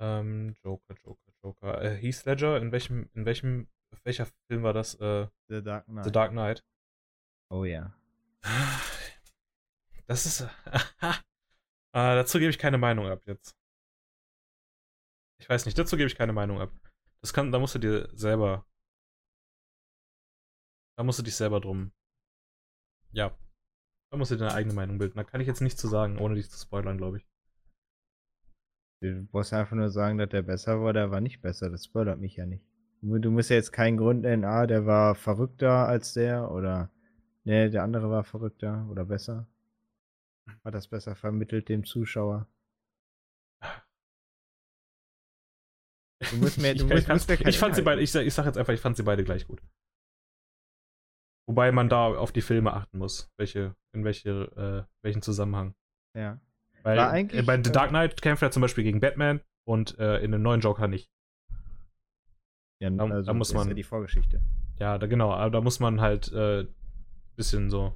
Ähm, 0.00 0.54
Joker, 0.62 0.94
Joker, 1.04 1.32
Joker. 1.42 1.82
Äh, 1.82 1.96
Heath 1.96 2.24
Ledger, 2.24 2.58
in 2.58 2.72
welchem, 2.72 3.08
in 3.14 3.24
welchem 3.24 3.68
welcher 4.04 4.26
Film 4.48 4.62
war 4.62 4.72
das? 4.72 4.94
Äh, 4.96 5.28
The 5.48 5.62
Dark 5.62 5.86
Knight. 5.86 6.04
The 6.04 6.12
Dark 6.12 6.30
Knight. 6.32 6.64
Oh 7.48 7.64
ja. 7.64 7.94
Das 10.06 10.26
ist. 10.26 10.40
äh, 10.40 10.46
dazu 11.92 12.38
gebe 12.38 12.50
ich 12.50 12.58
keine 12.58 12.78
Meinung 12.78 13.06
ab 13.06 13.22
jetzt. 13.26 13.55
Ich 15.38 15.48
weiß 15.48 15.66
nicht, 15.66 15.78
dazu 15.78 15.96
gebe 15.96 16.06
ich 16.06 16.16
keine 16.16 16.32
Meinung 16.32 16.60
ab. 16.60 16.72
Das 17.20 17.32
kann, 17.32 17.52
da 17.52 17.58
musst 17.58 17.74
du 17.74 17.78
dir 17.78 18.08
selber. 18.14 18.66
Da 20.96 21.04
musst 21.04 21.18
du 21.18 21.22
dich 21.22 21.36
selber 21.36 21.60
drum. 21.60 21.92
Ja. 23.12 23.36
Da 24.10 24.16
musst 24.16 24.30
du 24.30 24.36
deine 24.36 24.54
eigene 24.54 24.74
Meinung 24.74 24.98
bilden. 24.98 25.16
Da 25.16 25.24
kann 25.24 25.40
ich 25.40 25.46
jetzt 25.46 25.60
nichts 25.60 25.80
zu 25.80 25.88
sagen, 25.88 26.18
ohne 26.18 26.36
dich 26.36 26.50
zu 26.50 26.58
spoilern, 26.58 26.98
glaube 26.98 27.18
ich. 27.18 27.26
Du 29.02 29.28
musst 29.32 29.52
einfach 29.52 29.76
nur 29.76 29.90
sagen, 29.90 30.18
dass 30.18 30.30
der 30.30 30.42
besser 30.42 30.80
war, 30.80 30.92
der 30.92 31.10
war 31.10 31.20
nicht 31.20 31.42
besser. 31.42 31.70
Das 31.70 31.84
spoilert 31.84 32.18
mich 32.18 32.36
ja 32.36 32.46
nicht. 32.46 32.64
Du 33.02 33.30
musst 33.30 33.50
ja 33.50 33.56
jetzt 33.56 33.72
keinen 33.72 33.98
Grund 33.98 34.22
nennen, 34.22 34.44
ah, 34.44 34.66
der 34.66 34.86
war 34.86 35.14
verrückter 35.14 35.86
als 35.86 36.14
der 36.14 36.50
oder 36.50 36.90
ne, 37.44 37.70
der 37.70 37.82
andere 37.82 38.10
war 38.10 38.24
verrückter 38.24 38.86
oder 38.90 39.04
besser. 39.04 39.46
Hat 40.64 40.74
das 40.74 40.88
besser 40.88 41.14
vermittelt 41.14 41.68
dem 41.68 41.84
Zuschauer. 41.84 42.48
Du 46.30 46.36
musst 46.36 46.58
mir, 46.58 46.72
ich, 46.72 46.78
du 46.78 46.86
musst, 46.86 46.98
ich, 47.02 47.08
musst 47.08 47.28
mir 47.28 47.36
keine 47.36 47.50
ich 47.50 47.58
fand 47.58 47.74
sie 47.76 47.82
beide, 47.82 48.00
ich, 48.00 48.14
ich 48.14 48.34
sag 48.34 48.46
jetzt 48.46 48.56
einfach, 48.58 48.72
ich 48.72 48.80
fand 48.80 48.96
sie 48.96 49.02
beide 49.02 49.24
gleich 49.24 49.46
gut. 49.46 49.60
Wobei 51.48 51.70
man 51.72 51.88
da 51.88 52.06
auf 52.08 52.32
die 52.32 52.42
Filme 52.42 52.72
achten 52.72 52.98
muss, 52.98 53.30
welche, 53.38 53.76
in 53.92 54.04
welche, 54.04 54.30
äh, 54.88 54.92
welchen 55.04 55.22
Zusammenhang. 55.22 55.74
Ja. 56.16 56.40
Weil 56.82 56.96
War 56.98 57.10
eigentlich, 57.10 57.40
äh, 57.40 57.44
bei 57.44 57.62
The 57.62 57.70
äh, 57.70 57.72
Dark 57.72 57.90
Knight 57.90 58.20
kämpft 58.20 58.42
er 58.42 58.50
zum 58.50 58.62
Beispiel 58.62 58.84
gegen 58.84 59.00
Batman 59.00 59.40
und 59.64 59.98
äh, 59.98 60.18
in 60.18 60.32
dem 60.32 60.42
neuen 60.42 60.60
Joker 60.60 60.88
nicht. 60.88 61.08
Ja, 62.82 62.90
Da- 62.90 63.04
also 63.04 63.26
da 63.26 63.32
muss 63.34 63.48
ist 63.50 63.54
man- 63.54 63.68
ja 63.68 63.74
die 63.74 63.82
Vorgeschichte. 63.84 64.42
Ja, 64.78 64.98
da, 64.98 65.06
genau, 65.06 65.32
aber 65.32 65.50
da 65.50 65.60
muss 65.60 65.80
man 65.80 66.00
halt 66.00 66.30
äh, 66.32 66.66
bisschen 67.36 67.70
so 67.70 67.94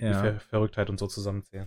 die 0.00 0.06
Ja. 0.06 0.20
Ver 0.20 0.40
Verrücktheit 0.40 0.88
und 0.88 0.98
so 0.98 1.06
zusammenzählen. 1.06 1.66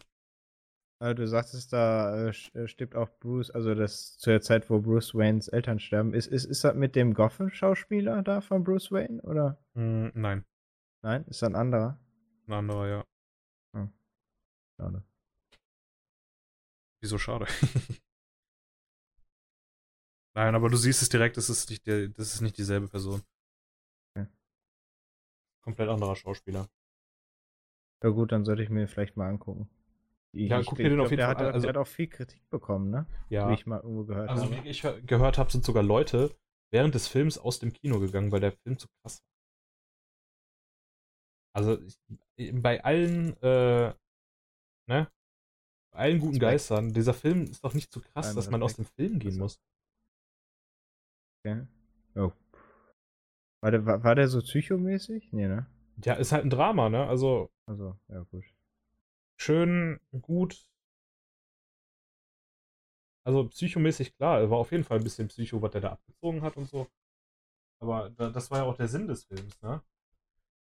Also 1.04 1.16
du 1.16 1.28
sagtest, 1.28 1.74
da 1.74 2.30
äh, 2.30 2.34
äh, 2.54 2.66
stirbt 2.66 2.96
auch 2.96 3.10
Bruce, 3.20 3.52
also 3.52 3.76
das 3.76 4.18
zu 4.18 4.30
der 4.30 4.40
Zeit, 4.40 4.70
wo 4.70 4.80
Bruce 4.80 5.14
Waynes 5.14 5.50
Eltern 5.50 5.80
sterben. 5.80 6.14
Ist, 6.14 6.28
ist, 6.28 6.46
ist 6.46 6.64
das 6.64 6.76
mit 6.76 6.96
dem 6.96 7.14
Gotham-Schauspieler 7.14 8.24
da 8.24 8.40
von 8.40 8.64
Bruce 8.64 8.90
Wayne? 8.90 9.22
Oder? 9.24 9.62
Hm, 9.74 10.14
nein, 10.16 10.46
Nein? 11.02 11.26
Ist 11.26 11.42
das 11.42 11.50
ein 11.50 11.58
anderer? 11.58 12.00
ein 12.48 12.54
anderer, 12.54 12.88
ja. 12.88 13.06
Schade. 14.80 15.04
Wieso 17.02 17.18
schade? 17.18 17.48
Nein, 20.36 20.56
aber 20.56 20.70
du 20.70 20.78
siehst 20.78 21.02
es 21.02 21.10
direkt, 21.10 21.36
das 21.36 21.50
ist 21.50 21.70
nicht, 21.70 21.86
der, 21.86 22.08
das 22.08 22.34
ist 22.34 22.40
nicht 22.40 22.58
dieselbe 22.58 22.88
Person. 22.88 23.22
Okay. 24.16 24.30
Komplett 25.64 25.90
anderer 25.90 26.16
Schauspieler. 26.16 26.70
Ja 28.02 28.10
gut, 28.10 28.32
dann 28.32 28.46
sollte 28.46 28.64
ich 28.64 28.70
mir 28.70 28.88
vielleicht 28.88 29.18
mal 29.18 29.28
angucken. 29.28 29.70
Ja, 30.36 30.60
ich, 30.60 30.66
guck 30.66 30.78
dir 30.80 30.90
den 30.90 31.00
auf 31.00 31.12
jeden 31.12 31.18
der 31.18 31.28
Fall 31.28 31.36
hat, 31.36 31.42
an, 31.48 31.54
also- 31.54 31.68
der 31.68 31.70
hat 31.70 31.78
auch 31.78 31.88
viel 31.88 32.08
Kritik 32.08 32.42
bekommen, 32.50 32.90
ne? 32.90 33.06
Ja. 33.30 33.50
Wie 33.50 33.54
ich 33.54 33.66
mal 33.68 33.80
irgendwo 33.82 34.04
gehört 34.06 34.30
Also, 34.30 34.46
habe. 34.46 34.64
wie 34.64 34.68
ich 34.70 34.84
hör- 34.84 35.00
gehört 35.02 35.38
habe, 35.38 35.52
sind 35.52 35.64
sogar 35.64 35.84
Leute 35.84 36.36
während 36.72 36.96
des 36.96 37.08
Films 37.08 37.38
aus 37.38 37.60
dem 37.60 37.72
Kino 37.72 38.00
gegangen, 38.00 38.32
weil 38.32 38.40
der 38.40 38.52
Film 38.52 38.78
zu 38.80 38.88
krass 39.02 39.20
war. 39.22 39.30
Also, 41.56 41.78
ich, 42.36 42.52
bei 42.62 42.84
allen, 42.84 43.38
äh, 43.44 43.94
ne? 44.90 45.12
Bei 45.92 46.00
allen 46.00 46.20
guten. 46.20 46.40
Geistern, 46.40 46.94
dieser 46.94 47.14
Film 47.14 47.44
ist 47.44 47.64
doch 47.64 47.76
nicht 47.76 47.92
zu 47.92 48.02
krass, 48.02 48.26
Allem 48.28 48.36
dass 48.36 48.50
man 48.50 48.64
aus 48.64 48.76
dem. 48.76 48.86
Film 48.86 49.20
gehen 49.20 49.34
Also- 49.34 49.40
muss. 49.40 49.60
Okay. 51.46 51.68
Oh. 52.16 52.32
War, 53.62 53.72
der, 53.72 53.86
war, 53.86 54.04
war 54.04 54.16
der 54.16 54.28
so 54.28 54.40
psychomäßig? 54.40 55.32
Nee, 55.32 55.48
ne? 55.48 55.68
Ja, 56.04 56.16
ist 56.16 56.32
halt 56.32 56.44
ein 56.46 56.50
Drama, 56.50 56.90
ne? 56.90 57.06
Also, 57.06 57.52
Also, 57.68 57.96
ja 58.08 58.22
gut. 58.24 58.44
Schön, 59.44 60.00
gut. 60.22 60.68
Also 63.26 63.48
psychomäßig 63.48 64.16
klar, 64.16 64.40
er 64.42 64.50
war 64.50 64.58
auf 64.58 64.72
jeden 64.72 64.84
Fall 64.84 64.98
ein 64.98 65.04
bisschen 65.04 65.28
Psycho, 65.30 65.62
was 65.62 65.72
der 65.72 65.82
da 65.82 65.92
abgezogen 65.94 66.42
hat 66.42 66.58
und 66.58 66.68
so. 66.70 66.88
Aber 67.80 68.10
da, 68.12 68.30
das 68.30 68.52
war 68.52 68.60
ja 68.60 68.64
auch 68.66 68.78
der 68.78 68.88
Sinn 68.88 69.08
des 69.08 69.26
Films, 69.26 69.62
ne? 69.62 69.82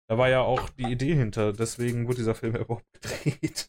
Da 0.08 0.18
war 0.18 0.28
ja 0.28 0.40
auch 0.42 0.68
die 0.70 0.90
Idee 0.90 1.14
hinter, 1.16 1.52
deswegen 1.52 2.06
wurde 2.06 2.18
dieser 2.18 2.34
Film 2.36 2.54
ja 2.54 2.60
überhaupt 2.64 2.86
gedreht. 2.92 3.68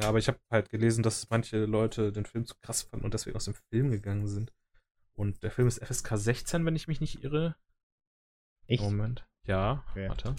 Ja, 0.00 0.08
aber 0.08 0.18
ich 0.18 0.28
habe 0.28 0.38
halt 0.50 0.70
gelesen, 0.70 1.02
dass 1.02 1.28
manche 1.28 1.64
Leute 1.64 2.12
den 2.12 2.24
Film 2.24 2.46
zu 2.46 2.54
krass 2.62 2.82
fanden 2.82 3.04
und 3.04 3.14
deswegen 3.14 3.36
aus 3.36 3.46
dem 3.46 3.54
Film 3.54 3.90
gegangen 3.90 4.28
sind. 4.28 4.52
Und 5.14 5.42
der 5.42 5.50
Film 5.50 5.66
ist 5.68 5.84
FSK 5.84 6.16
16, 6.16 6.64
wenn 6.64 6.76
ich 6.76 6.86
mich 6.88 7.00
nicht 7.00 7.24
irre. 7.24 7.56
Echt? 8.66 8.82
Moment. 8.82 9.26
Ja, 9.44 9.84
Okay. 9.90 10.08
warte. 10.08 10.36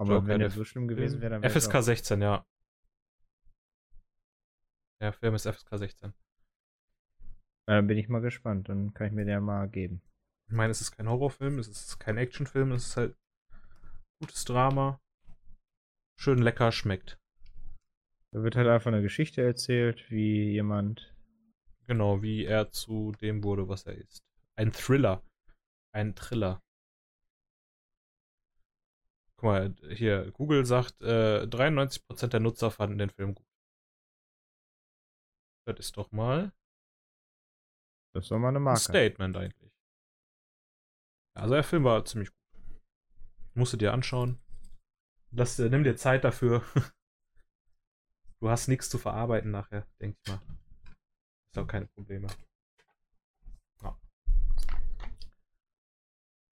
Aber 0.00 0.14
Joker, 0.14 0.26
wenn 0.28 0.38
der 0.40 0.50
so 0.50 0.64
schlimm 0.64 0.88
gewesen 0.88 1.20
wäre, 1.20 1.32
dann 1.32 1.42
wäre 1.42 1.52
FSK 1.52 1.82
16, 1.82 2.22
ja. 2.22 2.46
Der 4.98 5.12
Film 5.12 5.34
ist 5.34 5.46
FSK 5.46 5.76
16. 5.78 6.14
Dann 7.66 7.86
bin 7.86 7.98
ich 7.98 8.08
mal 8.08 8.22
gespannt. 8.22 8.70
Dann 8.70 8.94
kann 8.94 9.08
ich 9.08 9.12
mir 9.12 9.26
den 9.26 9.42
mal 9.42 9.68
geben. 9.68 10.00
Ich 10.48 10.54
meine, 10.54 10.70
es 10.70 10.80
ist 10.80 10.92
kein 10.92 11.08
Horrorfilm, 11.08 11.58
es 11.58 11.68
ist 11.68 12.00
kein 12.00 12.16
Actionfilm, 12.16 12.72
es 12.72 12.88
ist 12.88 12.96
halt 12.96 13.16
gutes 14.20 14.44
Drama. 14.44 14.98
Schön 16.18 16.38
lecker, 16.38 16.72
schmeckt. 16.72 17.18
Da 18.32 18.42
wird 18.42 18.56
halt 18.56 18.68
einfach 18.68 18.90
eine 18.90 19.02
Geschichte 19.02 19.42
erzählt, 19.42 20.10
wie 20.10 20.50
jemand. 20.50 21.14
Genau, 21.86 22.22
wie 22.22 22.46
er 22.46 22.70
zu 22.70 23.12
dem 23.20 23.44
wurde, 23.44 23.68
was 23.68 23.84
er 23.84 23.96
ist. 23.96 24.22
Ein 24.56 24.72
Thriller. 24.72 25.22
Ein 25.92 26.14
Thriller. 26.14 26.62
Guck 29.40 29.44
mal, 29.44 29.74
hier, 29.88 30.30
Google 30.32 30.66
sagt, 30.66 31.00
äh, 31.00 31.46
93% 31.46 32.34
der 32.34 32.40
Nutzer 32.40 32.70
fanden 32.70 32.98
den 32.98 33.08
Film 33.08 33.34
gut. 33.34 33.46
Das 35.66 35.78
ist 35.78 35.96
doch 35.96 36.12
mal 36.12 36.52
Das 38.12 38.24
ist 38.24 38.30
doch 38.30 38.38
mal 38.38 38.48
eine 38.48 38.58
ein 38.58 38.64
Marke. 38.64 38.80
Statement 38.80 39.36
eigentlich. 39.38 39.72
Also 41.34 41.54
der 41.54 41.64
Film 41.64 41.84
war 41.84 42.04
ziemlich 42.04 42.28
gut. 42.30 42.82
Musst 43.54 43.72
du 43.72 43.78
dir 43.78 43.94
anschauen. 43.94 44.38
Lass, 45.30 45.56
dir- 45.56 45.70
nimm 45.70 45.84
dir 45.84 45.96
Zeit 45.96 46.22
dafür. 46.24 46.62
Du 48.42 48.48
hast 48.48 48.68
nichts 48.68 48.88
zu 48.88 48.96
verarbeiten 48.96 49.50
nachher, 49.50 49.86
denke 50.00 50.18
ich 50.22 50.32
mal. 50.32 50.40
Ist 51.52 51.58
auch 51.58 51.66
keine 51.66 51.86
Probleme. 51.88 52.26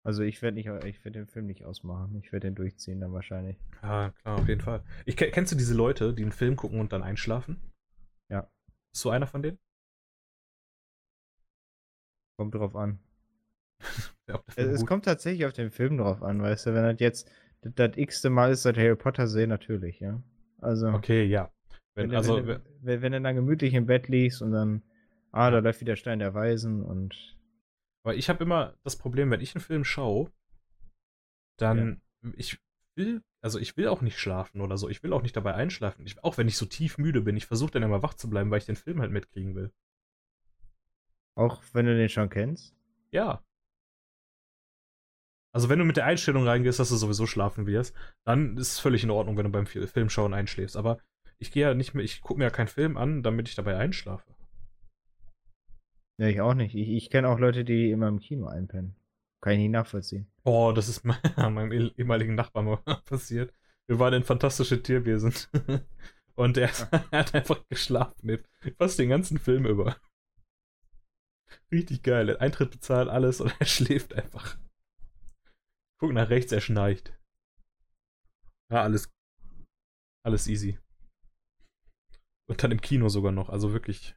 Also 0.04 0.22
ich 0.22 0.42
werde 0.42 0.56
nicht, 0.56 0.66
ich 0.84 1.04
werde 1.04 1.20
den 1.20 1.26
Film 1.28 1.46
nicht 1.46 1.64
ausmachen. 1.64 2.20
Ich 2.22 2.32
werde 2.32 2.48
den 2.48 2.54
durchziehen 2.56 3.00
dann 3.00 3.12
wahrscheinlich. 3.12 3.56
Ja, 3.82 4.10
klar, 4.10 4.38
auf 4.38 4.48
jeden 4.48 4.60
Fall. 4.60 4.82
Ich, 5.06 5.16
ke- 5.16 5.30
kennst 5.30 5.52
du 5.52 5.56
diese 5.56 5.74
Leute, 5.74 6.12
die 6.12 6.22
einen 6.22 6.32
Film 6.32 6.56
gucken 6.56 6.80
und 6.80 6.92
dann 6.92 7.02
einschlafen? 7.02 7.60
Ja. 8.28 8.48
Bist 8.92 9.04
du 9.04 9.10
einer 9.10 9.26
von 9.26 9.42
denen? 9.42 9.58
Kommt 12.36 12.54
drauf 12.54 12.74
an. 12.74 12.98
Ja, 14.28 14.40
Es, 14.56 14.56
es 14.56 14.86
kommt 14.86 15.04
tatsächlich 15.04 15.44
auf 15.46 15.52
den 15.52 15.72
Film 15.72 15.98
drauf 15.98 16.22
an, 16.22 16.40
weißt 16.40 16.66
du, 16.66 16.74
wenn 16.74 16.84
das 16.84 17.00
jetzt 17.00 17.28
das, 17.62 17.74
das 17.74 17.96
x-te 17.96 18.30
Mal 18.30 18.52
ist, 18.52 18.64
dass 18.64 18.76
Harry 18.76 18.94
Potter 18.94 19.26
sehe, 19.26 19.48
natürlich, 19.48 19.98
ja. 19.98 20.22
Also, 20.60 20.88
Okay, 20.88 21.24
ja. 21.24 21.50
Wenn, 21.94 22.10
wenn, 22.10 22.16
also, 22.16 22.46
wenn, 22.46 22.60
wenn, 22.82 23.02
wenn 23.02 23.12
du 23.12 23.20
dann 23.20 23.34
gemütlich 23.34 23.74
im 23.74 23.86
Bett 23.86 24.06
liegst 24.08 24.40
und 24.40 24.52
dann, 24.52 24.82
ah, 25.32 25.50
da 25.50 25.58
läuft 25.58 25.80
wieder 25.80 25.96
Stein 25.96 26.20
der 26.20 26.34
Weisen 26.34 26.82
und 26.82 27.36
Weil 28.04 28.18
ich 28.18 28.28
habe 28.28 28.42
immer 28.42 28.74
das 28.82 28.96
Problem, 28.96 29.30
wenn 29.30 29.40
ich 29.40 29.54
einen 29.54 29.62
Film 29.62 29.84
schaue, 29.84 30.32
dann 31.58 32.00
ich 32.36 32.58
will, 32.96 33.22
also 33.42 33.58
ich 33.58 33.76
will 33.76 33.88
auch 33.88 34.00
nicht 34.00 34.18
schlafen 34.18 34.60
oder 34.60 34.76
so. 34.76 34.88
Ich 34.88 35.02
will 35.02 35.12
auch 35.12 35.22
nicht 35.22 35.36
dabei 35.36 35.54
einschlafen. 35.54 36.06
Ich, 36.06 36.22
auch 36.24 36.36
wenn 36.38 36.48
ich 36.48 36.56
so 36.56 36.66
tief 36.66 36.98
müde 36.98 37.20
bin, 37.20 37.36
ich 37.36 37.46
versuche 37.46 37.70
dann 37.72 37.82
immer 37.82 38.02
wach 38.02 38.14
zu 38.14 38.28
bleiben, 38.28 38.50
weil 38.50 38.58
ich 38.58 38.66
den 38.66 38.76
Film 38.76 39.00
halt 39.00 39.12
mitkriegen 39.12 39.54
will. 39.54 39.72
auch 41.34 41.62
wenn 41.72 41.86
du 41.86 41.96
den 41.96 42.08
schon 42.08 42.28
kennst. 42.28 42.74
Ja. 43.10 43.42
Also 45.54 45.68
wenn 45.68 45.78
du 45.78 45.84
mit 45.84 45.96
der 45.96 46.06
Einstellung 46.06 46.46
reingehst, 46.46 46.78
dass 46.78 46.88
du 46.88 46.96
sowieso 46.96 47.26
schlafen 47.26 47.66
wirst, 47.66 47.94
dann 48.24 48.56
ist 48.56 48.72
es 48.72 48.78
völlig 48.78 49.04
in 49.04 49.10
Ordnung, 49.10 49.36
wenn 49.36 49.44
du 49.44 49.52
beim 49.52 49.66
Fi- 49.66 49.86
Filmschauen 49.86 50.34
einschläfst. 50.34 50.76
Aber 50.76 50.98
ich 51.38 51.52
gehe 51.52 51.62
ja 51.68 51.74
nicht 51.74 51.94
mehr, 51.94 52.04
ich 52.04 52.20
gucke 52.20 52.38
mir 52.38 52.44
ja 52.44 52.50
keinen 52.50 52.68
Film 52.68 52.96
an, 52.96 53.22
damit 53.22 53.48
ich 53.48 53.54
dabei 53.54 53.76
einschlafe. 53.76 54.34
Ja, 56.22 56.28
ich 56.28 56.40
auch 56.40 56.54
nicht. 56.54 56.76
Ich, 56.76 56.88
ich 56.88 57.10
kenne 57.10 57.28
auch 57.28 57.40
Leute, 57.40 57.64
die 57.64 57.90
immer 57.90 58.06
im 58.06 58.20
Kino 58.20 58.46
einpennen. 58.46 58.94
Kann 59.40 59.54
ich 59.54 59.58
nicht 59.58 59.70
nachvollziehen. 59.70 60.30
Oh, 60.44 60.70
das 60.72 60.88
ist 60.88 61.04
me- 61.04 61.18
meinem 61.36 61.72
eh- 61.72 61.90
ehemaligen 61.96 62.36
Nachbarn 62.36 62.66
mal 62.66 62.76
passiert. 63.06 63.52
Wir 63.88 63.98
waren 63.98 64.14
in 64.14 64.22
Fantastische 64.22 64.80
Tierwesen. 64.80 65.34
Und 66.36 66.56
er, 66.58 66.70
er 67.10 67.18
hat 67.18 67.34
einfach 67.34 67.60
geschlafen. 67.68 68.38
Fast 68.78 69.00
den 69.00 69.08
ganzen 69.08 69.38
Film 69.38 69.66
über. 69.66 69.96
Richtig 71.72 72.04
geil. 72.04 72.36
Eintritt 72.36 72.70
bezahlt, 72.70 73.08
alles 73.08 73.40
und 73.40 73.52
er 73.58 73.66
schläft 73.66 74.14
einfach. 74.14 74.58
Guck 75.98 76.12
nach 76.12 76.30
rechts, 76.30 76.52
er 76.52 76.60
schnarcht. 76.60 77.12
Ja, 78.70 78.82
alles. 78.84 79.10
Alles 80.24 80.46
easy. 80.46 80.78
Und 82.48 82.62
dann 82.62 82.70
im 82.70 82.80
Kino 82.80 83.08
sogar 83.08 83.32
noch. 83.32 83.48
Also 83.48 83.72
wirklich. 83.72 84.14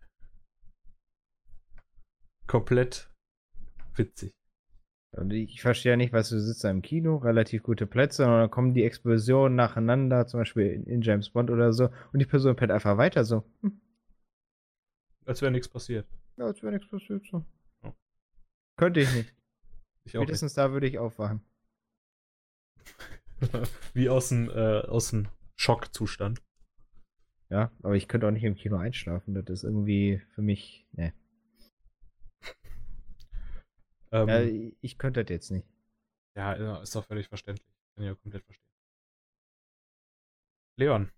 Komplett 2.47 3.09
Witzig. 3.95 4.33
Und 5.11 5.31
ich 5.31 5.61
verstehe 5.61 5.93
ja 5.93 5.95
nicht, 5.97 6.11
was 6.11 6.27
du 6.29 6.39
sitzt 6.41 6.63
da 6.65 6.69
im 6.69 6.81
Kino, 6.81 7.15
relativ 7.17 7.63
gute 7.63 7.87
Plätze, 7.87 8.25
und 8.25 8.31
dann 8.31 8.51
kommen 8.51 8.73
die 8.73 8.83
Explosionen 8.83 9.55
nacheinander, 9.55 10.27
zum 10.27 10.41
Beispiel 10.41 10.67
in, 10.67 10.85
in 10.85 11.01
James 11.01 11.29
Bond 11.29 11.49
oder 11.49 11.71
so, 11.71 11.89
und 12.11 12.19
die 12.19 12.25
Person 12.25 12.57
pennt 12.57 12.73
einfach 12.73 12.97
weiter 12.97 13.23
so. 13.23 13.45
Hm, 13.61 13.79
Als 15.25 15.41
wäre 15.41 15.51
nichts 15.53 15.69
passiert. 15.69 16.05
ja, 16.35 16.45
als 16.45 16.61
wäre 16.61 16.73
nichts 16.73 16.89
passiert 16.89 17.25
so. 17.31 17.45
Ja. 17.83 17.95
Könnte 18.77 18.99
ich 19.01 19.13
nicht. 19.13 19.33
Ich 20.07 20.15
auch 20.17 20.19
nicht. 20.19 20.27
Spätestens 20.27 20.53
da 20.53 20.71
würde 20.71 20.85
ich 20.85 20.99
aufwachen. 20.99 21.41
Wie 23.95 24.07
aus 24.07 24.29
dem, 24.29 24.51
äh, 24.51 24.81
aus 24.81 25.09
dem 25.09 25.29
Schockzustand. 25.55 26.43
Ja, 27.49 27.71
aber 27.81 27.95
ich 27.95 28.07
könnte 28.07 28.27
auch 28.27 28.31
nicht 28.31 28.43
im 28.43 28.53
Kino 28.53 28.77
einschlafen. 28.77 29.33
Das 29.33 29.49
ist 29.49 29.63
irgendwie 29.63 30.21
für 30.35 30.43
mich. 30.43 30.85
Ne. 30.91 31.11
Ähm, 34.11 34.27
Ja, 34.27 34.41
ich 34.81 34.97
könnte 34.97 35.23
das 35.23 35.29
jetzt 35.29 35.51
nicht. 35.51 35.67
ja, 36.35 36.81
ist 36.81 36.95
doch 36.95 37.05
völlig 37.05 37.27
verständlich. 37.27 37.67
Kann 37.95 38.03
ich 38.03 38.09
ja 38.09 38.15
komplett 38.15 38.43
verstehen. 38.43 38.71
Leon, 40.77 41.11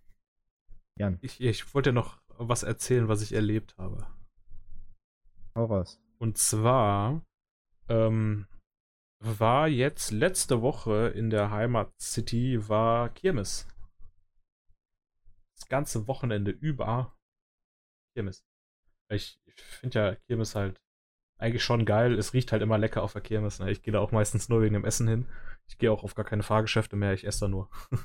Jan, 1.00 1.18
ich, 1.22 1.42
ich 1.42 1.74
wollte 1.74 1.90
dir 1.90 1.96
noch 1.96 2.22
was 2.28 2.64
erzählen, 2.64 3.08
was 3.08 3.22
ich 3.22 3.34
erlebt 3.34 3.76
habe. 3.78 4.06
hau 5.56 5.66
raus. 5.66 6.00
Und 6.20 6.38
zwar 6.38 7.24
ähm, 7.90 8.48
war 9.20 9.68
jetzt 9.68 10.12
letzte 10.12 10.62
Woche 10.62 11.08
in 11.10 11.30
der 11.32 11.50
Heimat 11.50 11.92
City 12.00 12.70
war 12.70 13.10
Kirmes. 13.10 13.68
Das 15.56 15.68
ganze 15.68 16.08
Wochenende 16.08 16.52
über 16.52 17.18
Kirmes. 18.16 18.46
Ich, 19.10 19.40
ich 19.46 19.56
finde 19.56 20.00
ja 20.00 20.16
Kirmes 20.28 20.54
halt 20.54 20.80
eigentlich 21.38 21.64
schon 21.64 21.86
geil. 21.86 22.14
Es 22.14 22.34
riecht 22.34 22.52
halt 22.52 22.62
immer 22.62 22.78
lecker 22.78 23.04
auf 23.04 23.14
der 23.14 23.22
Kirmes. 23.22 23.60
Ne? 23.60 23.72
Ich 23.72 23.82
gehe 23.82 23.92
da 23.92 24.00
auch 24.00 24.12
meistens 24.12 24.50
nur 24.50 24.62
wegen 24.62 24.74
dem 24.74 24.86
Essen 24.86 25.08
hin. 25.08 25.26
Ich 25.68 25.78
gehe 25.78 25.92
auch 25.92 26.04
auf 26.04 26.16
gar 26.16 26.26
keine 26.26 26.44
Fahrgeschäfte 26.44 26.96
mehr. 26.96 27.14
Ich 27.14 27.26
esse 27.26 27.42
da 27.42 27.48
nur. 27.48 27.70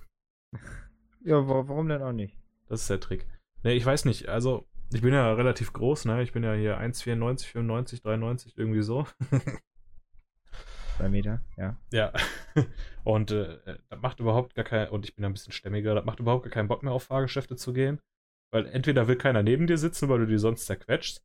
Ja, 1.24 1.46
wa 1.46 1.68
warum 1.68 1.88
denn 1.88 2.02
auch 2.02 2.12
nicht? 2.12 2.36
Das 2.66 2.80
ist 2.80 2.90
der 2.90 2.98
Trick. 2.98 3.28
Ne, 3.62 3.74
ich 3.74 3.86
weiß 3.86 4.06
nicht. 4.06 4.28
Also, 4.28 4.66
ich 4.92 5.02
bin 5.02 5.14
ja 5.14 5.32
relativ 5.34 5.72
groß, 5.72 6.06
ne? 6.06 6.20
Ich 6.20 6.32
bin 6.32 6.42
ja 6.42 6.52
hier 6.54 6.80
1,94, 6.80 7.46
95, 7.46 8.02
93, 8.02 8.58
irgendwie 8.58 8.82
so. 8.82 9.06
Zwei 10.96 11.08
Meter, 11.08 11.40
ja. 11.56 11.76
Ja. 11.92 12.12
Und 13.04 13.30
äh, 13.30 13.78
das 13.88 14.00
macht 14.00 14.20
überhaupt 14.20 14.54
gar 14.54 14.64
keinen, 14.64 14.90
und 14.90 15.04
ich 15.04 15.14
bin 15.16 15.24
ein 15.24 15.32
bisschen 15.32 15.52
stämmiger, 15.52 15.94
das 15.94 16.04
macht 16.04 16.20
überhaupt 16.20 16.44
gar 16.44 16.52
keinen 16.52 16.68
Bock 16.68 16.82
mehr 16.82 16.92
auf 16.92 17.04
Fahrgeschäfte 17.04 17.56
zu 17.56 17.72
gehen. 17.72 18.00
Weil 18.52 18.66
entweder 18.66 19.08
will 19.08 19.16
keiner 19.16 19.42
neben 19.42 19.66
dir 19.66 19.78
sitzen, 19.78 20.08
weil 20.08 20.20
du 20.20 20.26
die 20.26 20.38
sonst 20.38 20.66
zerquetschst. 20.66 21.24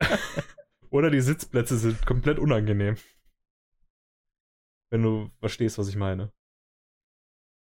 oder 0.90 1.10
die 1.10 1.20
Sitzplätze 1.20 1.76
sind 1.76 2.04
komplett 2.06 2.38
unangenehm. 2.38 2.96
Wenn 4.92 5.02
du 5.02 5.30
verstehst, 5.38 5.78
was 5.78 5.88
ich 5.88 5.96
meine. 5.96 6.32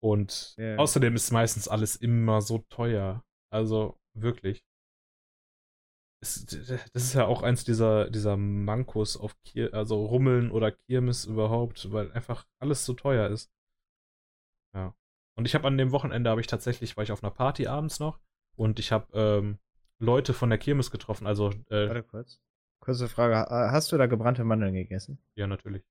Und 0.02 0.54
Ja. 0.58 0.76
außerdem 0.76 1.14
ist 1.16 1.30
meistens 1.32 1.68
alles 1.68 1.96
immer 1.96 2.40
so 2.40 2.58
teuer. 2.68 3.24
Also 3.50 3.98
wirklich. 4.14 4.64
Es, 6.22 6.46
das 6.46 7.02
ist 7.02 7.14
ja 7.14 7.26
auch 7.26 7.42
eins 7.42 7.64
dieser, 7.64 8.08
dieser 8.10 8.36
Mankos 8.36 9.16
auf 9.16 9.36
Kir 9.42 9.74
also 9.74 10.06
Rummeln 10.06 10.50
oder 10.50 10.72
Kirmes 10.72 11.24
überhaupt, 11.24 11.92
weil 11.92 12.10
einfach 12.12 12.46
alles 12.58 12.84
so 12.84 12.94
teuer 12.94 13.28
ist. 13.28 13.52
Ja. 14.74 14.94
Und 15.36 15.44
ich 15.46 15.54
habe 15.54 15.66
an 15.66 15.76
dem 15.76 15.92
Wochenende 15.92 16.30
habe 16.30 16.40
ich 16.40 16.46
tatsächlich, 16.46 16.96
war 16.96 17.04
ich 17.04 17.12
auf 17.12 17.22
einer 17.22 17.32
Party 17.32 17.66
abends 17.66 18.00
noch 18.00 18.20
und 18.56 18.78
ich 18.78 18.92
habe 18.92 19.06
ähm, 19.12 19.58
Leute 19.98 20.32
von 20.32 20.48
der 20.48 20.58
Kirmes 20.58 20.90
getroffen, 20.90 21.26
also 21.26 21.50
äh, 21.68 21.88
Warte 21.88 22.02
kurz. 22.02 22.40
Kurze 22.80 23.08
Frage. 23.08 23.36
ha- 23.36 23.70
Hast 23.72 23.90
du 23.92 23.96
da 23.98 24.06
gebrannte 24.06 24.44
Mandeln 24.44 24.74
gegessen? 24.74 25.18
ja 25.34 25.46
natürlich. 25.46 25.84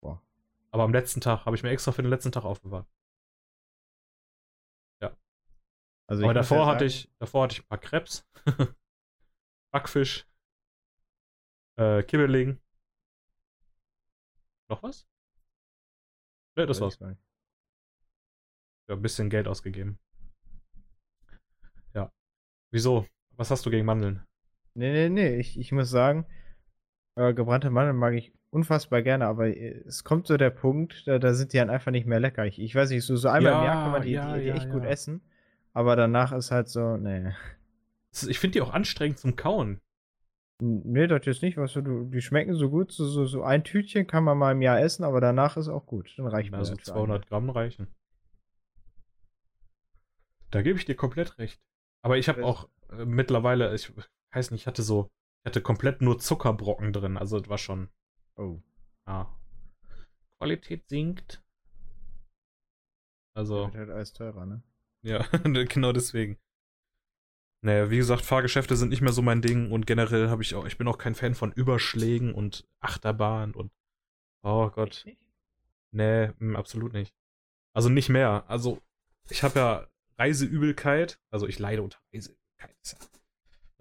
Boah. 0.00 0.22
Aber 0.70 0.84
am 0.84 0.92
letzten 0.92 1.20
Tag 1.20 1.44
habe 1.46 1.56
ich 1.56 1.62
mir 1.62 1.70
extra 1.70 1.92
für 1.92 2.02
den 2.02 2.10
letzten 2.10 2.32
Tag 2.32 2.44
aufbewahrt. 2.44 2.86
Also 6.08 6.24
Aber 6.24 6.34
davor 6.34 6.58
ja 6.58 6.66
hatte 6.66 6.84
ich, 6.84 7.10
davor 7.20 7.44
hatte 7.44 7.54
ich 7.54 7.60
ein 7.62 7.68
paar 7.68 7.78
Krebs, 7.78 8.26
Backfisch, 9.72 10.26
äh, 11.78 12.02
Kibbeling. 12.02 12.60
Noch 14.68 14.82
was? 14.82 15.06
Ne, 16.56 16.66
das 16.66 16.80
war's. 16.82 16.94
ich. 16.96 17.00
Ja, 17.00 17.16
ein 18.96 19.00
bisschen 19.00 19.30
Geld 19.30 19.48
ausgegeben. 19.48 19.98
Ja. 21.94 22.12
Wieso? 22.72 23.06
Was 23.36 23.50
hast 23.50 23.64
du 23.64 23.70
gegen 23.70 23.86
Mandeln? 23.86 24.26
Nee, 24.74 24.92
nee, 24.92 25.08
nee. 25.08 25.36
Ich, 25.36 25.58
ich 25.58 25.72
muss 25.72 25.90
sagen, 25.90 26.26
äh, 27.16 27.34
gebrannte 27.34 27.70
Mandeln 27.70 27.96
mag 27.96 28.14
ich 28.14 28.32
unfassbar 28.50 29.02
gerne, 29.02 29.26
aber 29.26 29.48
äh, 29.48 29.82
es 29.86 30.04
kommt 30.04 30.26
so 30.26 30.36
der 30.36 30.50
Punkt, 30.50 31.06
da, 31.06 31.18
da 31.18 31.34
sind 31.34 31.52
die 31.52 31.58
dann 31.58 31.70
einfach 31.70 31.90
nicht 31.90 32.06
mehr 32.06 32.20
lecker. 32.20 32.46
Ich, 32.46 32.58
ich 32.60 32.74
weiß 32.74 32.90
nicht, 32.90 33.04
so, 33.04 33.16
so 33.16 33.28
einmal 33.28 33.52
im 33.52 33.64
Jahr 33.64 33.82
kann 33.82 33.92
man 33.92 34.02
die, 34.02 34.10
Ja, 34.12 34.34
die, 34.34 34.42
die 34.42 34.48
ja, 34.48 34.54
echt 34.54 34.70
gut 34.70 34.84
ja. 34.84 34.90
essen, 34.90 35.20
aber 35.72 35.96
danach 35.96 36.32
ist 36.32 36.50
halt 36.50 36.68
so, 36.68 36.96
nee. 36.96 37.32
Ich 38.28 38.38
finde 38.38 38.52
die 38.54 38.60
auch 38.62 38.72
anstrengend 38.72 39.18
zum 39.18 39.36
Kauen. 39.36 39.80
Nee, 40.60 41.06
das 41.06 41.24
jetzt 41.26 41.42
nicht, 41.42 41.56
weißt 41.56 41.76
du, 41.76 42.04
die 42.04 42.20
schmecken 42.20 42.54
so 42.54 42.70
gut, 42.70 42.92
so, 42.92 43.04
so, 43.06 43.24
so 43.26 43.42
ein 43.42 43.64
Tütchen 43.64 44.06
kann 44.06 44.22
man 44.22 44.38
mal 44.38 44.52
im 44.52 44.62
Jahr 44.62 44.80
essen, 44.80 45.02
aber 45.02 45.20
danach 45.20 45.56
ist 45.56 45.68
auch 45.68 45.86
gut. 45.86 46.12
Dann 46.16 46.26
reicht 46.28 46.50
mir 46.52 46.58
Also 46.58 46.74
das 46.76 46.84
für 46.84 46.92
200 46.92 47.26
Gramm 47.26 47.50
reichen. 47.50 47.88
Da 50.50 50.62
gebe 50.62 50.78
ich 50.78 50.84
dir 50.84 50.94
komplett 50.94 51.38
recht. 51.38 51.60
Aber 52.02 52.18
ich 52.18 52.28
habe 52.28 52.40
Das- 52.42 52.48
auch 52.48 52.68
äh, 52.90 53.04
mittlerweile, 53.06 53.74
ich 53.74 53.92
weiß 54.34 54.50
nicht, 54.50 54.62
ich 54.62 54.66
hatte 54.66 54.82
so, 54.82 55.10
ich 55.42 55.50
hatte 55.50 55.62
komplett 55.62 56.02
nur 56.02 56.18
Zuckerbrocken 56.18 56.92
drin. 56.92 57.16
Also 57.16 57.38
das 57.40 57.48
war 57.48 57.58
schon. 57.58 57.88
Oh, 58.36 58.60
ah. 59.04 59.26
Qualität 60.38 60.88
sinkt. 60.88 61.42
Also, 63.34 63.66
wird 63.66 63.76
halt 63.76 63.90
alles 63.90 64.12
teurer, 64.12 64.44
ne? 64.44 64.62
ja, 65.02 65.26
genau 65.42 65.92
deswegen. 65.92 66.38
Naja, 67.64 67.90
wie 67.90 67.96
gesagt, 67.96 68.24
Fahrgeschäfte 68.24 68.76
sind 68.76 68.88
nicht 68.88 69.02
mehr 69.02 69.12
so 69.12 69.22
mein 69.22 69.40
Ding 69.40 69.70
und 69.70 69.86
generell 69.86 70.28
habe 70.28 70.42
ich 70.42 70.54
auch, 70.54 70.66
ich 70.66 70.78
bin 70.78 70.88
auch 70.88 70.98
kein 70.98 71.14
Fan 71.14 71.34
von 71.34 71.52
Überschlägen 71.52 72.34
und 72.34 72.66
Achterbahn 72.80 73.54
und 73.54 73.70
oh 74.42 74.68
Gott. 74.70 75.06
Nee, 75.92 76.32
mm, 76.38 76.56
absolut 76.56 76.92
nicht. 76.92 77.14
Also 77.72 77.88
nicht 77.88 78.08
mehr. 78.08 78.44
Also 78.48 78.82
ich 79.30 79.44
habe 79.44 79.58
ja 79.58 79.86
Reiseübelkeit, 80.18 81.20
also 81.30 81.46
ich 81.46 81.60
leide 81.60 81.82
unter 81.82 82.00
Reiseübelkeit. 82.12 82.76
ist 82.82 82.96
Ja, 83.00 83.21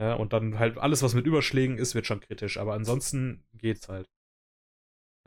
ja, 0.02 0.16
und 0.16 0.34
dann 0.34 0.58
halt 0.60 0.78
alles, 0.80 1.04
was 1.04 1.14
mit 1.14 1.28
Überschlägen 1.28 1.78
ist, 1.78 1.94
wird 1.96 2.08
schon 2.08 2.20
kritisch. 2.20 2.58
Aber 2.58 2.74
ansonsten 2.74 3.46
geht's 3.54 3.88
halt. 3.88 4.10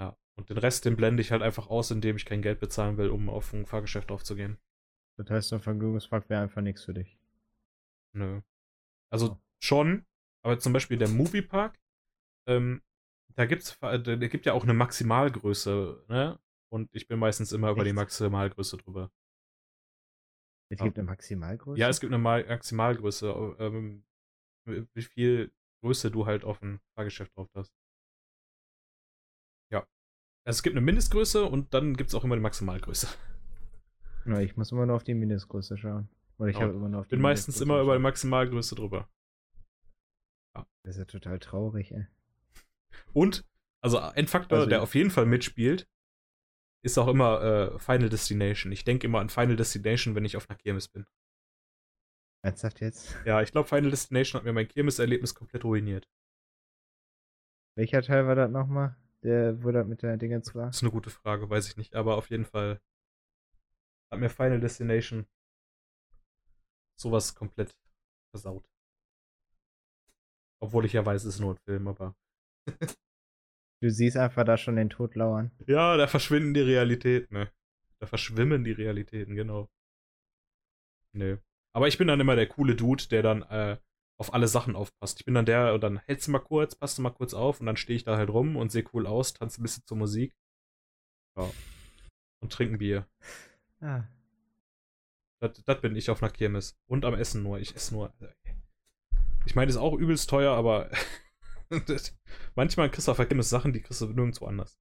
Ja, 0.01 0.17
und 0.37 0.51
den 0.51 0.59
Rest, 0.59 0.85
den 0.85 0.97
blende 0.97 1.21
ich 1.23 1.31
halt 1.31 1.43
einfach 1.43 1.69
aus, 1.69 1.91
indem 1.93 2.17
ich 2.17 2.25
kein 2.25 2.43
Geld 2.43 2.59
bezahlen 2.59 2.97
will, 2.97 3.09
um 3.11 3.31
auf 3.31 3.53
ein 3.53 3.67
Fahrgeschäft 3.67 4.11
aufzugehen. 4.11 4.59
Das 5.17 5.31
heißt, 5.31 5.53
ein 5.53 5.61
Vergnügungspark 5.61 6.29
wäre 6.29 6.43
einfach 6.43 6.61
nichts 6.61 6.85
für 6.85 6.93
dich. 6.93 7.17
Nö. 8.15 8.41
Also 9.13 9.33
Oh. 9.33 9.39
schon, 9.63 10.05
aber 10.43 10.59
zum 10.59 10.73
Beispiel 10.73 10.99
der 10.99 11.09
Moviepark, 11.09 11.79
ähm, 12.49 12.83
da 13.37 13.47
gibt's, 13.47 13.79
äh, 13.83 14.01
da 14.01 14.17
da 14.17 14.27
gibt 14.27 14.45
ja 14.47 14.55
auch 14.55 14.65
eine 14.65 14.75
Maximalgröße, 14.75 16.05
ne? 16.09 16.39
Und 16.73 16.91
ich 16.93 17.07
bin 17.07 17.21
meistens 17.21 17.53
immer 17.53 17.71
über 17.71 17.85
die 17.85 17.91
Echt? 17.91 17.97
Maximalgröße 17.97 18.77
drüber. 18.79 19.13
Es 20.69 20.81
gibt 20.81 20.99
eine 20.99 21.07
Maximalgröße? 21.07 21.81
Ja, 21.81 21.89
es 21.89 22.01
gibt 22.01 22.13
eine 22.13 22.21
Ma- 22.21 22.43
Maximalgröße, 22.43 23.57
ähm, 23.61 24.05
wie 24.65 25.03
viel 25.03 25.53
Größe 25.83 26.11
du 26.11 26.27
halt 26.27 26.45
auf 26.45 26.63
ein 26.63 26.81
Fahrgeschäft 26.95 27.37
drauf 27.37 27.49
hast. 27.55 27.73
Ja. 29.71 29.81
Also 30.47 30.59
es 30.59 30.63
gibt 30.63 30.77
eine 30.77 30.85
Mindestgröße 30.85 31.45
und 31.45 31.75
dann 31.75 31.97
gibt 31.97 32.09
es 32.09 32.15
auch 32.15 32.25
immer 32.25 32.35
eine 32.35 32.43
Maximalgröße. 32.43 33.09
Na, 34.25 34.41
ich 34.41 34.57
muss 34.57 34.73
immer 34.73 34.87
nur 34.87 34.97
auf 34.97 35.05
die 35.05 35.15
Mindestgröße 35.15 35.77
schauen. 35.77 36.09
Oder 36.39 36.49
ich 36.49 36.57
Ja, 36.57 36.63
habe 36.63 36.75
immer 36.75 36.89
nur 36.89 37.01
auf 37.01 37.07
die 37.07 37.17
bin 37.17 37.21
meistens 37.23 37.61
immer 37.61 37.81
über 37.81 37.97
die. 37.97 38.03
Maximalgröße 38.03 38.75
drüber. 38.75 39.09
Das 40.83 40.97
ist 40.97 40.99
ja 40.99 41.05
total 41.05 41.39
traurig, 41.39 41.93
ey. 41.93 42.07
Und, 43.13 43.45
also 43.83 43.99
ein 43.99 44.27
Faktor, 44.27 44.59
Also 44.59 44.69
der 44.69 44.83
auf 44.83 44.95
jeden 44.95 45.11
Fall 45.11 45.27
mitspielt, 45.27 45.89
ist 46.85 46.99
auch 46.99 47.09
immer 47.09 47.43
äh, 47.75 47.79
Final 47.79 48.11
Destination. 48.11 48.71
Ich 48.71 48.85
denke 48.85 49.07
immer 49.07 49.21
an 49.21 49.31
Final 49.31 49.57
Destination, 49.57 50.15
wenn 50.15 50.25
ich 50.25 50.37
auf 50.37 50.49
einer 50.51 50.59
Kirmes 50.59 50.89
bin. 50.89 51.07
Ernsthaft 52.45 52.81
jetzt? 52.81 53.17
Ja, 53.25 53.41
ich 53.41 53.53
glaube, 53.53 53.69
Final 53.69 53.91
Destination 53.91 54.39
hat 54.39 54.45
mir 54.45 54.53
mein 54.53 54.69
Kirmes-Erlebnis 54.69 55.35
komplett 55.35 55.65
ruiniert. 55.65 56.07
Welcher 57.75 58.03
Teil 58.03 58.27
war 58.27 58.35
das 58.35 58.51
nochmal? 58.51 58.97
Der, 59.23 59.65
wo 59.65 59.71
das 59.71 59.87
mit 59.87 60.03
der 60.03 60.19
Dingens 60.19 60.55
war? 60.55 60.67
Das 60.67 60.77
ist 60.77 60.83
eine 60.83 60.91
gute 60.91 61.09
Frage, 61.09 61.49
weiß 61.49 61.67
ich 61.69 61.79
nicht. 61.79 61.95
Aber 61.95 62.19
auf 62.19 62.29
jeden 62.29 62.45
Fall 62.45 62.81
hat 64.13 64.21
mir 64.21 64.29
Final 64.29 64.61
Destination 64.61 65.27
sowas 67.01 67.35
komplett 67.35 67.75
versaut. 68.31 68.69
Obwohl 70.61 70.85
ich 70.85 70.93
ja 70.93 71.05
weiß, 71.05 71.25
es 71.25 71.37
ist 71.37 71.41
nur 71.41 71.55
ein 71.55 71.61
Film, 71.65 71.89
aber. 71.89 72.15
Du 73.83 73.91
siehst 73.91 74.17
einfach 74.17 74.45
da 74.45 74.57
schon 74.57 74.77
den 74.77 74.89
Tod 74.89 75.15
lauern. 75.15 75.51
Ja, 75.67 75.99
da 75.99 76.07
verschwinden 76.07 76.55
die 76.55 76.63
Realitäten, 76.63 77.35
ne? 77.35 77.53
Da 77.99 78.07
verschwimmen 78.07 78.65
die 78.65 78.73
Realitäten, 78.73 79.35
genau. 79.35 79.69
Nö. 81.13 81.37
Aber 81.75 81.89
ich 81.89 81.99
bin 81.99 82.07
dann 82.07 82.21
immer 82.21 82.37
der 82.37 82.47
coole 82.47 82.77
Dude, 82.77 83.09
der 83.09 83.23
dann 83.23 83.43
äh, 83.43 83.77
auf 84.17 84.33
alle 84.33 84.47
Sachen 84.47 84.77
aufpasst. 84.77 85.21
Ich 85.21 85.25
bin 85.25 85.35
dann 85.35 85.45
der, 85.45 85.75
und 85.75 85.83
dann 85.83 85.99
hältst 86.07 86.29
du 86.29 86.31
mal 86.31 86.39
kurz, 86.39 86.77
passt 86.77 86.99
du 86.99 87.03
mal 87.03 87.11
kurz 87.11 87.35
auf 87.35 87.61
und 87.61 87.67
dann 87.67 87.77
stehe 87.77 87.97
ich 87.97 88.05
da 88.05 88.17
halt 88.17 88.31
rum 88.31 88.57
und 88.57 88.71
sehe 88.71 88.85
cool 88.93 89.07
aus, 89.07 89.35
tanze 89.35 89.61
ein 89.61 89.65
bisschen 89.65 89.85
zur 89.85 89.97
Musik. 89.97 90.35
Ja. 91.37 91.51
Und 92.41 92.53
trinken 92.53 92.79
Bier. 92.79 93.07
Ah. 93.81 94.05
Das, 95.41 95.63
das 95.65 95.81
bin 95.81 95.97
ich 95.97 96.11
auf 96.11 96.23
einer 96.23 96.31
Kirmes. 96.31 96.79
Und 96.87 97.05
am 97.05 97.15
Essen 97.15 97.43
nur. 97.43 97.59
Ich 97.59 97.75
esse 97.75 97.93
nur. 97.93 98.15
Ich 99.47 99.57
meine, 99.57 99.69
ist 99.69 99.77
auch 99.77 99.95
übelst 99.95 100.31
teuer, 100.31 100.55
aber 100.55 100.91
manchmal 102.55 102.91
kriegst 102.91 103.09
du 103.09 103.11
auf 103.11 103.17
der 103.17 103.27
Kirmes 103.27 103.51
Sachen, 103.51 103.73
die 103.73 103.81
kriegst 103.81 104.01
du 104.01 104.07
nirgendwo 104.07 104.47
anders. 104.47 104.79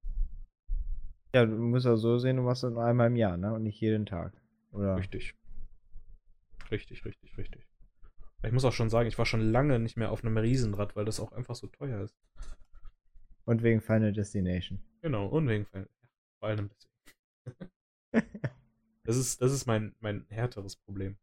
Ja, 1.34 1.44
du 1.44 1.56
musst 1.56 1.86
ja 1.86 1.96
so 1.96 2.18
sehen, 2.18 2.36
du 2.36 2.42
machst 2.42 2.62
das 2.62 2.72
nur 2.72 2.84
einmal 2.84 3.08
im 3.08 3.16
Jahr, 3.16 3.36
ne? 3.36 3.52
Und 3.52 3.64
nicht 3.64 3.80
jeden 3.80 4.06
Tag. 4.06 4.32
Oder? 4.70 4.96
Richtig. 4.96 5.34
Richtig, 6.74 7.04
richtig, 7.04 7.38
richtig. 7.38 7.68
Ich 8.42 8.50
muss 8.52 8.64
auch 8.64 8.72
schon 8.72 8.90
sagen, 8.90 9.06
ich 9.08 9.16
war 9.16 9.26
schon 9.26 9.40
lange 9.40 9.78
nicht 9.78 9.96
mehr 9.96 10.10
auf 10.10 10.24
einem 10.24 10.36
Riesenrad, 10.36 10.96
weil 10.96 11.04
das 11.04 11.20
auch 11.20 11.30
einfach 11.30 11.54
so 11.54 11.68
teuer 11.68 12.00
ist. 12.02 12.16
Und 13.44 13.62
wegen 13.62 13.80
Final 13.80 14.12
Destination. 14.12 14.82
Genau, 15.00 15.26
und 15.28 15.48
wegen 15.48 15.66
Final. 15.66 15.88
Ja, 16.02 16.08
vor 16.40 16.48
allem 16.48 16.70
deswegen. 16.70 17.70
das 19.04 19.16
ist, 19.16 19.40
das 19.40 19.52
ist 19.52 19.66
mein, 19.66 19.94
mein 20.00 20.26
härteres 20.30 20.74
Problem. 20.76 21.16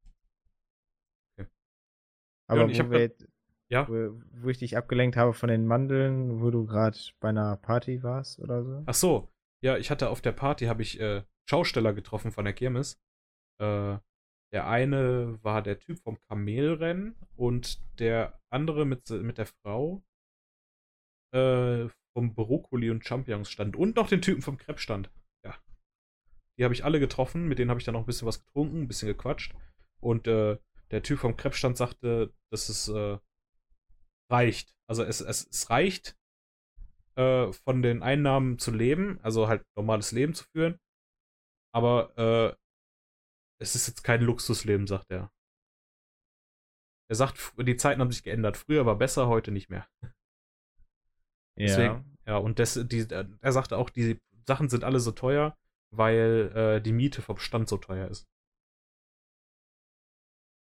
Aber 2.48 2.64
und 2.64 2.70
ich 2.70 2.80
wo, 2.80 2.84
hab 2.84 2.92
wir 2.92 3.00
grad- 3.10 3.20
jetzt, 3.20 3.28
Ja. 3.70 3.88
wo, 3.90 4.22
wo 4.32 4.50
ich 4.50 4.60
dich 4.60 4.78
abgelenkt 4.78 5.18
habe 5.18 5.34
von 5.34 5.50
den 5.50 5.66
Mandeln, 5.68 6.40
wo 6.42 6.50
du 6.50 6.66
gerade 6.66 6.98
bei 7.20 7.30
einer 7.30 7.58
Party 7.58 8.04
warst 8.04 8.40
oder 8.40 8.64
so. 8.64 8.84
Ach 8.86 8.94
so, 8.94 9.32
ja, 9.62 9.78
ich 9.78 9.92
hatte 9.92 10.10
auf 10.10 10.22
der 10.22 10.32
Party, 10.32 10.68
habe 10.68 10.82
ich 10.82 10.98
äh, 11.02 11.24
Schausteller 11.50 11.94
getroffen 11.94 12.32
von 12.32 12.46
der 12.46 12.54
Kirmes. 12.54 12.98
Äh, 13.60 13.98
der 14.52 14.68
eine 14.68 15.42
war 15.44 15.62
der 15.62 15.80
Typ 15.80 16.00
vom 16.00 16.20
Kamelrennen 16.28 17.16
und 17.36 17.80
der 18.00 18.40
andere 18.50 18.86
mit, 18.86 19.10
mit 19.10 19.38
der 19.38 19.46
Frau 19.46 20.04
äh, 21.34 21.88
vom 22.14 22.36
Brokkoli 22.36 22.90
und 22.90 23.06
Champignons 23.06 23.50
stand 23.50 23.76
und 23.76 23.96
noch 23.96 24.10
den 24.10 24.22
Typen 24.22 24.42
vom 24.42 24.58
Crepe 24.58 24.80
stand. 24.80 25.10
Ja. 25.46 25.56
Die 26.58 26.64
habe 26.64 26.74
ich 26.74 26.84
alle 26.84 27.00
getroffen, 27.00 27.48
mit 27.48 27.60
denen 27.60 27.70
habe 27.70 27.80
ich 27.80 27.86
dann 27.86 27.94
noch 27.94 28.02
ein 28.02 28.06
bisschen 28.06 28.28
was 28.28 28.44
getrunken, 28.46 28.82
ein 28.82 28.88
bisschen 28.88 29.08
gequatscht. 29.08 29.56
Und 30.02 30.28
äh, 30.28 30.58
der 30.92 31.04
Typ 31.04 31.20
vom 31.20 31.38
Crepe 31.38 31.56
stand 31.56 31.78
sagte, 31.78 32.34
dass 32.50 32.68
es 32.68 32.90
äh, 32.90 33.18
reicht. 34.30 34.76
Also 34.88 35.04
es, 35.04 35.22
es, 35.22 35.48
es 35.48 35.70
reicht, 35.70 36.18
äh, 37.16 37.52
von 37.54 37.82
den 37.82 38.04
Einnahmen 38.04 38.60
zu 38.60 38.72
leben, 38.72 39.20
also 39.22 39.48
halt 39.48 39.64
normales 39.76 40.12
Leben 40.12 40.34
zu 40.34 40.46
führen. 40.52 40.80
Aber 41.74 42.18
äh, 42.18 42.61
es 43.62 43.76
ist 43.76 43.88
jetzt 43.88 44.04
kein 44.04 44.22
Luxusleben, 44.22 44.88
sagt 44.88 45.12
er. 45.12 45.32
Er 47.10 47.16
sagt, 47.16 47.54
die 47.58 47.76
Zeiten 47.76 48.02
haben 48.02 48.12
sich 48.12 48.24
geändert. 48.24 48.58
Früher 48.58 48.86
war 48.86 48.98
besser, 48.98 49.28
heute 49.28 49.52
nicht 49.52 49.70
mehr. 49.70 49.88
Deswegen, 51.58 52.18
ja, 52.26 52.38
und 52.38 52.60
das, 52.60 52.80
die, 52.86 53.06
er 53.10 53.52
sagte 53.52 53.78
auch, 53.78 53.90
die 53.90 54.20
Sachen 54.48 54.70
sind 54.70 54.84
alle 54.84 55.00
so 55.00 55.12
teuer, 55.12 55.56
weil 55.94 56.52
äh, 56.56 56.82
die 56.82 56.94
Miete 56.94 57.22
vom 57.22 57.38
Stand 57.38 57.68
so 57.70 57.78
teuer 57.78 58.08
ist. 58.08 58.28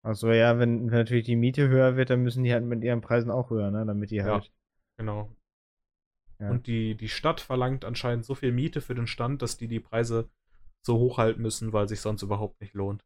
Achso, 0.04 0.32
ja, 0.32 0.58
wenn, 0.58 0.90
wenn 0.92 0.98
natürlich 0.98 1.26
die 1.26 1.36
Miete 1.36 1.70
höher 1.70 1.96
wird, 1.96 2.10
dann 2.10 2.24
müssen 2.24 2.44
die 2.44 2.52
halt 2.52 2.66
mit 2.66 2.84
ihren 2.84 3.02
Preisen 3.02 3.30
auch 3.30 3.52
höher, 3.52 3.70
ne? 3.70 3.86
Damit 3.86 4.10
die 4.10 4.16
Ja. 4.16 4.26
halt. 4.26 4.52
Genau. 4.98 5.34
Ja. 6.40 6.50
Und 6.50 6.66
die, 6.66 6.96
die 6.96 7.08
Stadt 7.10 7.40
verlangt 7.40 7.86
anscheinend 7.86 8.26
so 8.26 8.34
viel 8.34 8.52
Miete 8.52 8.82
für 8.82 8.96
den 8.96 9.06
Stand, 9.06 9.44
dass 9.44 9.58
die 9.58 9.68
die 9.68 9.80
Preise 9.80 10.30
so 10.82 10.98
hoch 10.98 11.18
halten 11.18 11.42
müssen, 11.42 11.74
weil 11.74 11.88
sich 11.88 12.02
sonst 12.02 12.22
überhaupt 12.22 12.62
nicht 12.62 12.74
lohnt. 12.74 13.04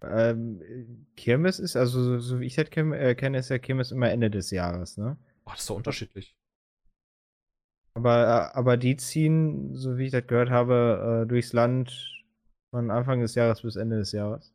Ähm, 0.00 1.06
Kirmes 1.16 1.58
ist, 1.58 1.76
also 1.76 2.18
so, 2.20 2.40
wie 2.40 2.46
ich 2.46 2.54
das 2.54 2.68
äh, 2.68 3.14
kenne, 3.14 3.38
ist 3.38 3.48
ja 3.48 3.58
Kirmes 3.58 3.90
immer 3.90 4.10
Ende 4.10 4.30
des 4.30 4.50
Jahres, 4.50 4.96
ne? 4.96 5.16
Boah, 5.44 5.52
das 5.52 5.60
ist 5.60 5.70
doch 5.70 5.76
unterschiedlich. 5.76 6.36
Aber, 7.94 8.22
äh, 8.22 8.56
aber 8.56 8.76
die 8.76 8.96
ziehen, 8.96 9.74
so 9.74 9.98
wie 9.98 10.06
ich 10.06 10.12
das 10.12 10.26
gehört 10.26 10.50
habe, 10.50 11.24
äh, 11.24 11.28
durchs 11.28 11.52
Land 11.52 12.24
von 12.70 12.90
Anfang 12.90 13.20
des 13.20 13.34
Jahres 13.34 13.62
bis 13.62 13.74
Ende 13.74 13.96
des 13.98 14.12
Jahres. 14.12 14.54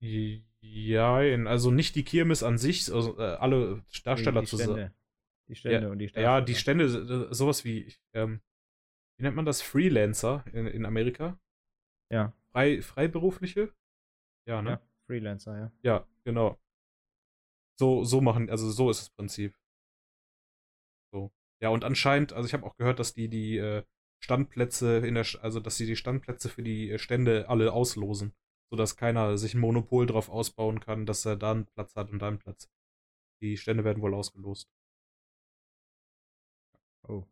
Ja, 0.00 1.16
also 1.16 1.72
nicht 1.72 1.96
die 1.96 2.04
Kirmes 2.04 2.44
an 2.44 2.56
sich, 2.56 2.92
also 2.92 3.16
alle 3.16 3.82
Darsteller 4.04 4.44
zusammen. 4.44 4.92
Stände. 5.54 5.78
Die 5.78 5.80
Stände 5.80 5.90
und 5.90 5.98
die 5.98 6.20
Ja, 6.20 6.40
die. 6.40 6.54
Stände, 6.54 7.34
sowas 7.34 7.64
wie, 7.64 7.92
ähm, 8.14 8.40
wie 9.16 9.24
nennt 9.24 9.36
man 9.36 9.44
das? 9.44 9.62
Freelancer 9.62 10.44
in, 10.52 10.66
in 10.66 10.86
Amerika? 10.86 11.38
Ja, 12.10 12.32
Frei, 12.52 12.82
Freiberufliche? 12.82 13.72
Ja, 14.46 14.62
ne? 14.62 14.70
ja, 14.70 14.82
Freelancer, 15.06 15.58
ja. 15.58 15.72
Ja, 15.82 16.06
genau. 16.24 16.58
So, 17.78 18.04
so 18.04 18.20
machen, 18.20 18.50
also 18.50 18.70
so 18.70 18.90
ist 18.90 19.00
das 19.00 19.10
Prinzip. 19.10 19.56
So. 21.12 21.30
Ja, 21.60 21.68
und 21.68 21.84
anscheinend, 21.84 22.32
also 22.32 22.46
ich 22.46 22.54
habe 22.54 22.64
auch 22.64 22.76
gehört, 22.76 22.98
dass 22.98 23.14
die 23.14 23.28
die 23.28 23.58
äh, 23.58 23.84
Standplätze 24.20 24.98
in 24.98 25.14
der, 25.14 25.26
also 25.42 25.60
dass 25.60 25.76
sie 25.76 25.86
die 25.86 25.96
Standplätze 25.96 26.48
für 26.48 26.62
die 26.62 26.90
äh, 26.90 26.98
Stände 26.98 27.48
alle 27.48 27.72
auslosen, 27.72 28.34
sodass 28.70 28.96
keiner 28.96 29.38
sich 29.38 29.54
ein 29.54 29.60
Monopol 29.60 30.06
drauf 30.06 30.28
ausbauen 30.28 30.80
kann, 30.80 31.06
dass 31.06 31.24
er 31.24 31.36
da 31.36 31.52
einen 31.52 31.66
Platz 31.66 31.94
hat 31.94 32.10
und 32.10 32.18
da 32.20 32.28
einen 32.28 32.38
Platz. 32.38 32.68
Die 33.40 33.56
Stände 33.56 33.84
werden 33.84 34.02
wohl 34.02 34.14
ausgelost. 34.14 34.68
Oh. 37.08 37.24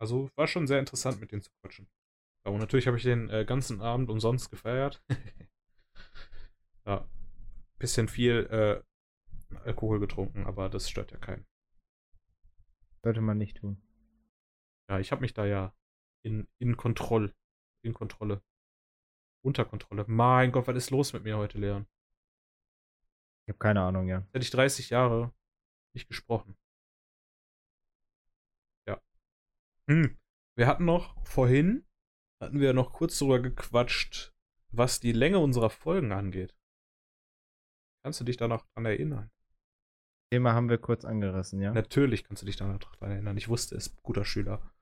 Also 0.00 0.30
war 0.36 0.46
schon 0.46 0.66
sehr 0.66 0.80
interessant, 0.80 1.20
mit 1.20 1.32
denen 1.32 1.42
zu 1.42 1.50
quatschen. 1.60 1.88
Und 2.44 2.58
natürlich 2.58 2.86
habe 2.86 2.96
ich 2.96 3.02
den 3.02 3.30
äh, 3.30 3.44
ganzen 3.44 3.80
Abend 3.80 4.10
umsonst 4.10 4.50
gefeiert. 4.50 5.02
ja. 6.86 7.08
Bisschen 7.78 8.08
viel 8.08 8.46
äh, 8.50 9.56
Alkohol 9.64 10.00
getrunken, 10.00 10.46
aber 10.46 10.68
das 10.68 10.90
stört 10.90 11.12
ja 11.12 11.18
keinen. 11.18 11.46
Sollte 13.02 13.20
man 13.20 13.38
nicht 13.38 13.58
tun. 13.58 13.82
Ja, 14.88 14.98
ich 14.98 15.12
habe 15.12 15.22
mich 15.22 15.34
da 15.34 15.44
ja 15.44 15.74
in, 16.22 16.48
in 16.58 16.76
Kontrolle. 16.76 17.34
In 17.82 17.94
Kontrolle. 17.94 18.42
Unter 19.42 19.64
Kontrolle. 19.64 20.04
Mein 20.08 20.52
Gott, 20.52 20.66
was 20.66 20.76
ist 20.76 20.90
los 20.90 21.12
mit 21.12 21.24
mir 21.24 21.36
heute, 21.36 21.58
Leon? 21.58 21.86
Ich 23.46 23.50
habe 23.50 23.58
keine 23.58 23.82
Ahnung, 23.82 24.08
ja. 24.08 24.26
Hätte 24.32 24.44
ich 24.44 24.50
30 24.50 24.90
Jahre 24.90 25.32
nicht 25.94 26.08
gesprochen. 26.08 26.56
Ja. 28.86 29.00
Hm. 29.90 30.18
Wir 30.56 30.66
hatten 30.66 30.84
noch 30.84 31.16
vorhin, 31.26 31.84
hatten 32.40 32.60
wir 32.60 32.72
noch 32.72 32.92
kurz 32.92 33.18
darüber 33.18 33.40
gequatscht, 33.40 34.34
was 34.68 35.00
die 35.00 35.12
Länge 35.12 35.38
unserer 35.38 35.70
Folgen 35.70 36.12
angeht. 36.12 36.56
Kannst 38.04 38.20
du 38.20 38.24
dich 38.24 38.36
da 38.36 38.48
noch 38.48 38.64
dran 38.72 38.86
erinnern? 38.86 39.30
Thema 40.30 40.52
haben 40.52 40.68
wir 40.68 40.78
kurz 40.78 41.04
angerissen, 41.04 41.60
ja. 41.60 41.72
Natürlich 41.72 42.24
kannst 42.24 42.42
du 42.42 42.46
dich 42.46 42.56
da 42.56 42.66
noch 42.66 42.78
dran 42.78 43.10
erinnern. 43.10 43.36
Ich 43.36 43.48
wusste 43.48 43.76
es, 43.76 43.96
guter 44.02 44.24
Schüler. 44.24 44.74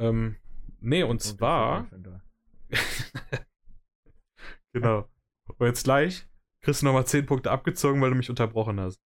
Ähm, 0.00 0.36
nee, 0.80 1.02
und 1.02 1.22
So, 1.22 1.36
zwar. 1.36 1.82
Gryffindor. 1.84 2.22
genau. 4.72 5.08
Und 5.58 5.66
jetzt 5.66 5.84
gleich 5.84 6.28
kriegst 6.60 6.82
du 6.82 6.86
nochmal 6.86 7.06
10 7.06 7.26
Punkte 7.26 7.50
abgezogen, 7.50 8.00
weil 8.00 8.10
du 8.10 8.16
mich 8.16 8.30
unterbrochen 8.30 8.80
hast. 8.80 9.00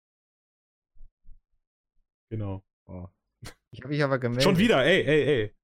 Genau. 2.31 2.63
Oh. 2.87 3.09
Ich 3.71 3.81
habe 3.81 3.89
mich 3.89 4.03
aber 4.03 4.19
gemeldet. 4.19 4.43
Schon 4.43 4.57
wieder, 4.57 4.83
ey, 4.83 5.03
ey, 5.03 5.23
ey. 5.23 5.55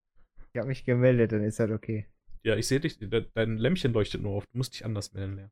Ich 0.54 0.58
habe 0.58 0.68
mich 0.68 0.86
gemeldet, 0.86 1.32
dann 1.32 1.44
ist 1.44 1.60
das 1.60 1.72
okay. 1.72 2.08
Ja, 2.44 2.56
ich 2.56 2.68
sehe 2.68 2.80
dich, 2.80 3.00
de 3.00 3.28
dein 3.34 3.58
Lämpchen 3.58 3.92
leuchtet 3.94 4.22
nur 4.22 4.34
auf. 4.34 4.46
Du 4.46 4.58
musst 4.58 4.74
dich 4.74 4.86
anders 4.86 5.14
melden 5.14 5.36
lernen. 5.36 5.52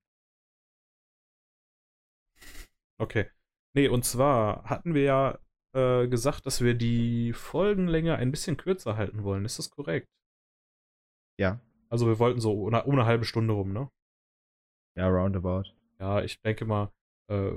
Okay. 3.00 3.30
Nee, 3.76 3.88
und 3.88 4.06
zwar 4.06 4.63
hatten 4.66 4.94
wir 4.94 5.02
ja 5.02 5.39
äh, 5.76 6.08
gesagt, 6.08 6.46
dass 6.46 6.62
wir 6.62 6.76
die 6.76 7.34
Folgenlänge 7.34 8.16
ein 8.16 8.30
bisschen 8.30 8.58
kürzer 8.58 8.96
halten 8.96 9.24
wollen. 9.24 9.46
Ist 9.46 9.58
das 9.58 9.72
korrekt? 9.72 10.08
Ja. 11.39 11.60
Also 11.89 12.08
wir 12.08 12.20
wollten 12.20 12.39
so 12.39 12.54
um 12.54 12.74
eine, 12.74 12.84
um 12.84 12.94
eine 12.94 13.06
halbe 13.06 13.26
Stunde 13.26 13.54
rum, 13.54 13.74
ne? 13.74 13.89
Ja, 14.95 15.08
roundabout. 15.08 15.74
Ja, 15.99 16.22
ich 16.22 16.39
denke 16.41 16.66
mal, 16.66 16.91
äh, 17.30 17.51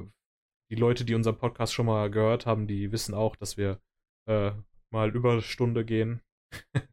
die 0.71 0.77
Leute, 0.77 1.05
die 1.05 1.15
unseren 1.15 1.37
Podcast 1.37 1.75
schon 1.75 1.87
mal 1.87 2.11
gehört 2.11 2.47
haben, 2.47 2.67
die 2.67 2.91
wissen 2.93 3.15
auch, 3.15 3.37
dass 3.37 3.57
wir 3.57 3.81
äh, 4.27 4.53
mal 4.93 5.15
über 5.15 5.33
eine 5.33 5.43
Stunde 5.43 5.85
gehen. 5.85 6.21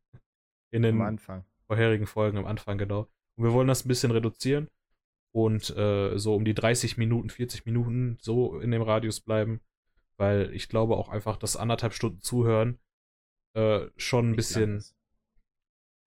In 0.72 0.82
den 0.82 1.20
vorherigen 1.68 2.08
Folgen 2.08 2.38
am 2.38 2.46
Anfang, 2.46 2.78
genau. 2.78 3.08
Und 3.36 3.46
wir 3.46 3.54
wollen 3.54 3.68
das 3.68 3.86
ein 3.86 3.88
bisschen 3.88 4.12
reduzieren 4.12 4.70
und 5.34 5.70
äh, 5.76 6.18
so 6.18 6.36
um 6.36 6.46
die 6.46 6.54
30 6.54 6.98
Minuten, 6.98 7.30
40 7.30 7.66
Minuten 7.66 8.18
so 8.22 8.60
in 8.60 8.72
dem 8.72 8.82
Radius 8.82 9.20
bleiben, 9.22 9.62
weil 10.18 10.54
ich 10.54 10.70
glaube 10.70 10.98
auch 10.98 11.10
einfach, 11.10 11.38
dass 11.38 11.58
anderthalb 11.58 11.94
Stunden 11.94 12.22
zuhören 12.22 12.80
äh, 13.56 13.88
schon 13.98 14.26
ein 14.26 14.30
Nicht 14.30 14.38
bisschen 14.38 14.78
ist. 14.78 14.96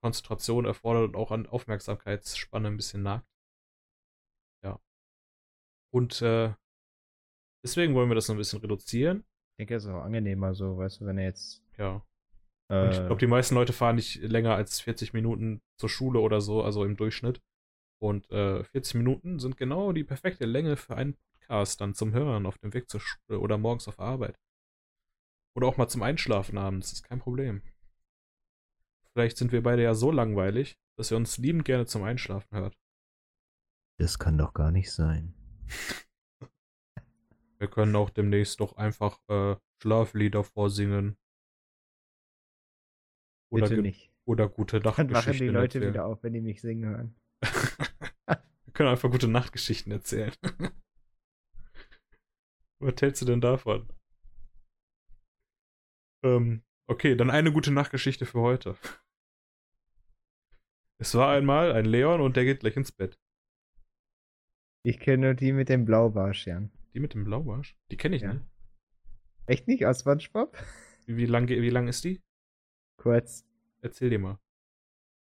Konzentration 0.02 0.64
erfordert 0.64 1.08
und 1.08 1.16
auch 1.16 1.32
an 1.32 1.46
Aufmerksamkeitsspanne 1.46 2.68
ein 2.68 2.76
bisschen 2.76 3.02
nagt. 3.02 3.26
Ja. 4.62 4.80
Und 5.92 6.22
äh, 6.22 6.54
deswegen 7.64 7.94
wollen 7.94 8.08
wir 8.08 8.14
das 8.14 8.28
noch 8.28 8.36
ein 8.36 8.38
bisschen 8.38 8.60
reduzieren. 8.60 9.24
Ich 9.52 9.56
denke, 9.58 9.74
es 9.74 9.84
ist 9.84 9.90
auch 9.90 10.04
angenehmer 10.04 10.54
so, 10.54 10.76
weißt 10.76 11.00
du, 11.00 11.06
wenn 11.06 11.18
er 11.18 11.24
jetzt. 11.24 11.65
Ja. 11.78 12.02
Und 12.68 12.90
ich 12.90 12.98
Äh, 12.98 13.06
glaube, 13.06 13.18
die 13.18 13.26
meisten 13.26 13.54
Leute 13.54 13.72
fahren 13.72 13.96
nicht 13.96 14.16
länger 14.16 14.54
als 14.54 14.80
40 14.80 15.12
Minuten 15.12 15.60
zur 15.78 15.88
Schule 15.88 16.20
oder 16.20 16.40
so, 16.40 16.62
also 16.62 16.84
im 16.84 16.96
Durchschnitt. 16.96 17.40
Und 18.02 18.30
äh, 18.30 18.64
40 18.64 18.94
Minuten 18.96 19.38
sind 19.38 19.56
genau 19.56 19.92
die 19.92 20.04
perfekte 20.04 20.46
Länge 20.46 20.76
für 20.76 20.96
einen 20.96 21.14
Podcast 21.14 21.80
dann 21.80 21.94
zum 21.94 22.12
Hören 22.12 22.44
auf 22.46 22.58
dem 22.58 22.74
Weg 22.74 22.90
zur 22.90 23.00
Schule 23.00 23.38
oder 23.40 23.56
morgens 23.58 23.88
auf 23.88 24.00
Arbeit. 24.00 24.38
Oder 25.56 25.68
auch 25.68 25.76
mal 25.76 25.88
zum 25.88 26.02
Einschlafen 26.02 26.58
abends, 26.58 26.92
ist 26.92 27.04
kein 27.04 27.18
Problem. 27.20 27.62
Vielleicht 29.12 29.38
sind 29.38 29.52
wir 29.52 29.62
beide 29.62 29.82
ja 29.82 29.94
so 29.94 30.10
langweilig, 30.10 30.76
dass 30.98 31.10
ihr 31.10 31.16
uns 31.16 31.38
liebend 31.38 31.64
gerne 31.64 31.86
zum 31.86 32.02
Einschlafen 32.02 32.54
hört. 32.56 32.76
Das 33.98 34.18
kann 34.18 34.36
doch 34.36 34.52
gar 34.52 34.70
nicht 34.70 34.92
sein. 34.92 35.34
Wir 37.58 37.68
können 37.68 37.96
auch 37.96 38.10
demnächst 38.10 38.60
doch 38.60 38.76
einfach 38.76 39.18
äh, 39.28 39.56
Schlaflieder 39.80 40.44
vorsingen. 40.44 41.16
Oder, 43.56 43.68
Bitte 43.68 43.82
nicht. 43.82 44.10
oder 44.24 44.48
gute 44.48 44.80
Dann 44.80 44.90
machen 44.90 45.08
die 45.08 45.14
Nachtgeschichten 45.14 45.54
Leute 45.54 45.78
erzählen. 45.78 45.94
wieder 45.94 46.06
auf, 46.06 46.22
wenn 46.22 46.32
die 46.32 46.40
mich 46.40 46.60
singen 46.60 46.88
hören. 46.88 47.14
Wir 47.40 47.42
können 48.74 48.88
einfach 48.90 49.10
gute 49.10 49.28
Nachtgeschichten 49.28 49.92
erzählen. 49.92 50.32
Was 52.78 52.94
hältst 53.00 53.22
du 53.22 53.26
denn 53.26 53.40
davon? 53.40 53.88
Ähm, 56.24 56.62
okay, 56.86 57.14
dann 57.16 57.30
eine 57.30 57.52
gute 57.52 57.70
Nachtgeschichte 57.72 58.26
für 58.26 58.40
heute. 58.40 58.76
Es 60.98 61.14
war 61.14 61.30
einmal 61.36 61.72
ein 61.72 61.84
Leon 61.84 62.22
und 62.22 62.36
der 62.38 62.46
geht 62.46 62.60
gleich 62.60 62.74
ins 62.74 62.90
Bett. 62.90 63.20
Ich 64.82 64.98
kenne 64.98 65.26
nur 65.26 65.34
die 65.34 65.52
mit 65.52 65.68
dem 65.68 65.84
Blaubarsch, 65.84 66.46
Jan. 66.46 66.70
Die 66.94 67.00
mit 67.00 67.12
dem 67.12 67.24
Blaubarsch? 67.24 67.76
Die 67.90 67.98
kenne 67.98 68.16
ich 68.16 68.22
Ja. 68.22 68.32
nicht. 68.32 68.46
Echt 69.44 69.68
nicht 69.68 69.84
aus 69.84 70.00
SpongeBob? 70.00 70.56
Wie, 71.04 71.18
wie 71.18 71.26
lang, 71.26 71.48
wie 71.48 71.68
lang 71.68 71.86
ist 71.86 72.02
die? 72.04 72.22
Kurz. 72.96 73.44
Erzähl 73.80 74.10
dir 74.10 74.18
mal. 74.18 74.38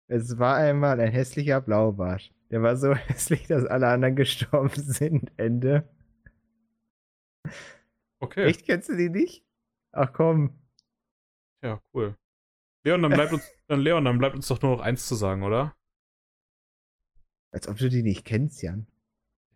Es 0.08 0.38
war 0.38 0.56
einmal 0.56 1.00
ein 1.00 1.10
hässlicher 1.10 1.60
Blaubarsch. 1.60 2.32
Der 2.50 2.62
war 2.62 2.76
so 2.76 2.94
hässlich, 2.94 3.46
dass 3.46 3.64
alle 3.64 3.88
anderen 3.88 4.16
gestorben 4.16 4.82
sind. 4.82 5.32
Ende. 5.36 5.88
Okay. 8.18 8.46
Echt, 8.46 8.64
kennst 8.64 8.88
du 8.88 8.96
die 8.96 9.10
nicht? 9.10 9.44
Ach 9.92 10.12
komm. 10.12 10.58
Ja, 11.62 11.82
cool. 11.94 12.16
Leon, 12.84 13.02
dann 13.02 13.12
bleibt 13.12 13.32
uns, 13.32 13.50
dann 13.66 13.80
Leon, 13.80 14.04
dann 14.04 14.18
bleibt 14.18 14.36
uns 14.36 14.46
doch 14.46 14.62
nur 14.62 14.76
noch 14.76 14.80
eins 14.80 15.06
zu 15.06 15.16
sagen, 15.16 15.42
oder? 15.42 15.74
Als 17.50 17.66
ob 17.68 17.78
du 17.78 17.88
die 17.88 18.02
nicht 18.02 18.24
kennst, 18.24 18.62
Jan. 18.62 18.86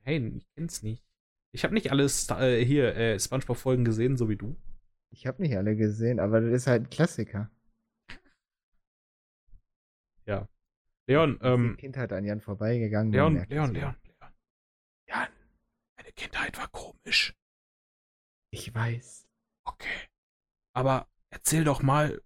Hey, 0.02 0.18
ich 0.36 0.46
kenn's 0.54 0.82
nicht. 0.82 1.04
Ich 1.52 1.64
habe 1.64 1.74
nicht 1.74 1.90
alles 1.90 2.28
äh, 2.30 2.64
hier 2.64 2.96
äh, 2.96 3.18
SpongeBob-Folgen 3.18 3.84
gesehen, 3.84 4.16
so 4.16 4.28
wie 4.28 4.36
du. 4.36 4.56
Ich 5.10 5.26
habe 5.26 5.42
nicht 5.42 5.56
alle 5.56 5.76
gesehen, 5.76 6.20
aber 6.20 6.40
das 6.40 6.52
ist 6.52 6.66
halt 6.66 6.84
ein 6.84 6.90
Klassiker. 6.90 7.50
Leon, 11.06 11.34
Ist 11.34 11.44
ähm, 11.44 11.76
Kindheit 11.76 12.12
an 12.12 12.24
Jan 12.24 12.40
vorbeigegangen. 12.40 13.12
Leon, 13.12 13.34
Leon, 13.34 13.48
ja. 13.48 13.54
Leon, 13.56 13.74
Leon. 13.74 13.96
Jan, 15.08 15.28
meine 15.96 16.12
Kindheit 16.12 16.56
war 16.56 16.68
komisch. 16.68 17.34
Ich 18.52 18.72
weiß. 18.74 19.26
Okay. 19.64 20.08
Aber 20.72 21.08
erzähl 21.30 21.64
doch 21.64 21.82
mal, 21.82 22.22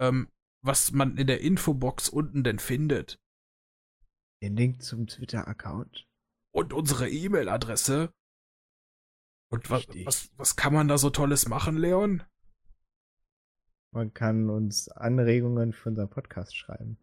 ähm, 0.00 0.30
was 0.62 0.92
man 0.92 1.16
in 1.16 1.26
der 1.26 1.40
Infobox 1.40 2.08
unten 2.08 2.44
denn 2.44 2.58
findet. 2.58 3.20
Den 4.42 4.56
Link 4.56 4.82
zum 4.82 5.06
Twitter-Account. 5.06 6.06
Und 6.52 6.72
unsere 6.72 7.08
E-Mail-Adresse. 7.08 8.12
Und 9.52 9.70
was, 9.70 9.88
was, 10.04 10.30
was 10.36 10.56
kann 10.56 10.72
man 10.72 10.88
da 10.88 10.98
so 10.98 11.10
Tolles 11.10 11.48
machen, 11.48 11.76
Leon? 11.76 12.22
Man 13.92 14.14
kann 14.14 14.48
uns 14.50 14.88
Anregungen 14.88 15.72
für 15.72 15.88
unseren 15.88 16.08
Podcast 16.08 16.56
schreiben. 16.56 16.96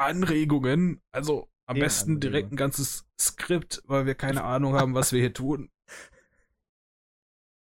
Anregungen. 0.00 1.00
Also 1.12 1.48
am 1.66 1.76
Ja, 1.76 1.84
besten 1.84 2.20
direkt 2.20 2.46
Anregungen. 2.46 2.52
ein 2.52 2.56
ganzes 2.56 3.06
Skript, 3.20 3.82
weil 3.84 4.06
wir 4.06 4.14
keine 4.14 4.42
Ahnung 4.44 4.74
haben, 4.74 4.94
was 4.94 5.12
wir 5.12 5.20
hier 5.20 5.32
tun. 5.34 5.70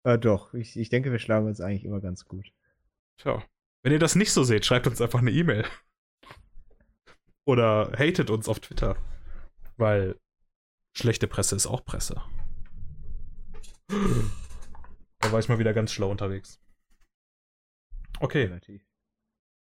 Äh, 0.04 0.18
doch, 0.18 0.54
ich, 0.54 0.76
ich 0.76 0.88
denke, 0.88 1.12
wir 1.12 1.18
schlagen 1.18 1.46
uns 1.46 1.60
eigentlich 1.60 1.84
immer 1.84 2.00
ganz 2.00 2.24
gut. 2.24 2.52
Tja. 3.18 3.42
Wenn 3.82 3.92
ihr 3.92 3.98
das 3.98 4.14
nicht 4.14 4.32
so 4.32 4.44
seht, 4.44 4.64
schreibt 4.66 4.86
uns 4.86 5.00
einfach 5.00 5.20
eine 5.20 5.30
E-Mail. 5.30 5.64
Oder 7.46 7.92
hatet 7.98 8.30
uns 8.30 8.48
auf 8.48 8.60
Twitter. 8.60 8.96
Weil 9.76 10.18
schlechte 10.96 11.26
Presse 11.26 11.56
ist 11.56 11.66
auch 11.66 11.84
Presse. 11.84 12.22
Da 13.88 15.32
war 15.32 15.40
ich 15.40 15.48
mal 15.48 15.58
wieder 15.58 15.72
ganz 15.74 15.92
schlau 15.92 16.10
unterwegs. 16.10 16.60
Okay. 18.20 18.58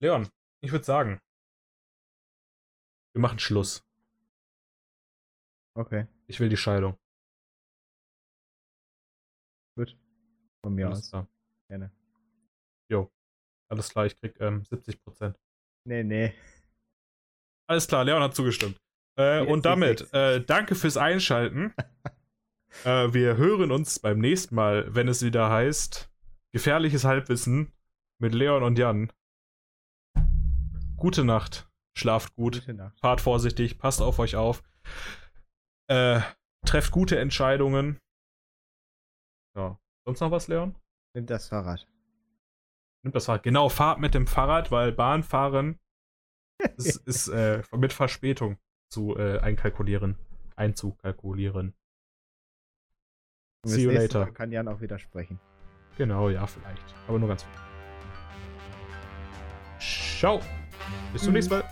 Leon, 0.00 0.28
ich 0.62 0.72
würde 0.72 0.84
sagen, 0.84 1.20
wir 3.16 3.22
machen 3.22 3.38
Schluss. 3.38 3.82
Okay, 5.74 6.06
Ich 6.26 6.38
will 6.38 6.50
die 6.50 6.56
Scheidung. 6.58 6.98
gut. 9.74 9.96
Von 10.62 10.74
mir 10.74 10.86
Alles 10.86 10.98
aus. 10.98 11.10
klar. 11.10 11.28
Gerne. 11.68 11.90
Jo. 12.90 13.10
Alles 13.68 13.88
klar, 13.88 14.04
ich 14.06 14.18
krieg 14.20 14.38
ähm, 14.40 14.62
70%. 14.64 15.34
Nee, 15.84 16.02
nee. 16.04 16.34
Alles 17.66 17.88
klar, 17.88 18.04
Leon 18.04 18.22
hat 18.22 18.34
zugestimmt. 18.34 18.78
Äh, 19.18 19.40
und 19.46 19.64
damit, 19.64 20.12
äh, 20.12 20.44
danke 20.44 20.74
fürs 20.74 20.98
Einschalten. 20.98 21.74
äh, 22.84 23.12
wir 23.14 23.38
hören 23.38 23.70
uns 23.70 23.98
beim 23.98 24.18
nächsten 24.18 24.54
Mal, 24.54 24.94
wenn 24.94 25.08
es 25.08 25.22
wieder 25.22 25.48
heißt 25.50 26.10
Gefährliches 26.52 27.04
Halbwissen 27.04 27.72
mit 28.18 28.34
Leon 28.34 28.62
und 28.62 28.78
Jan. 28.78 29.10
Gute 30.96 31.24
Nacht. 31.24 31.66
Schlaft 31.97 32.34
gut. 32.34 32.62
Fahrt 33.01 33.20
vorsichtig. 33.22 33.78
Passt 33.78 34.03
auf 34.03 34.18
euch 34.18 34.36
auf. 34.36 34.62
Äh, 35.88 36.20
trefft 36.66 36.92
gute 36.92 37.18
Entscheidungen. 37.18 37.99
Ja. 39.57 39.78
Sonst 40.05 40.20
noch 40.20 40.30
was, 40.30 40.47
Leon? 40.49 40.74
Nimm 41.14 41.26
das 41.26 41.49
Fahrrad. 41.49 41.88
Nimmt 43.03 43.14
das 43.14 43.24
Fahrrad. 43.24 43.42
Genau, 43.42 43.70
fahrt 43.70 43.99
mit 43.99 44.14
dem 44.14 44.26
Fahrrad, 44.26 44.70
weil 44.70 44.92
Bahnfahren 44.92 45.78
ist, 46.76 46.97
ist 47.07 47.28
äh, 47.28 47.62
mit 47.74 47.94
Verspätung 47.94 48.59
zu 48.90 49.16
äh, 49.16 49.38
einkalkulieren. 49.38 50.16
Einzukalkulieren. 50.55 51.74
Und 53.64 53.70
See 53.70 53.82
you 53.82 53.90
later. 53.90 54.26
Mal 54.26 54.32
kann 54.32 54.53
Jan 54.53 54.68
auch 54.68 54.80
widersprechen. 54.80 55.40
Genau, 55.97 56.28
ja, 56.28 56.47
vielleicht. 56.47 56.94
Aber 57.09 57.18
nur 57.18 57.28
ganz 57.28 57.42
viel. 57.42 57.53
Ciao. 59.78 60.40
Bis 61.12 61.22
zum 61.22 61.32
nächsten 61.32 61.55
Mal. 61.55 61.64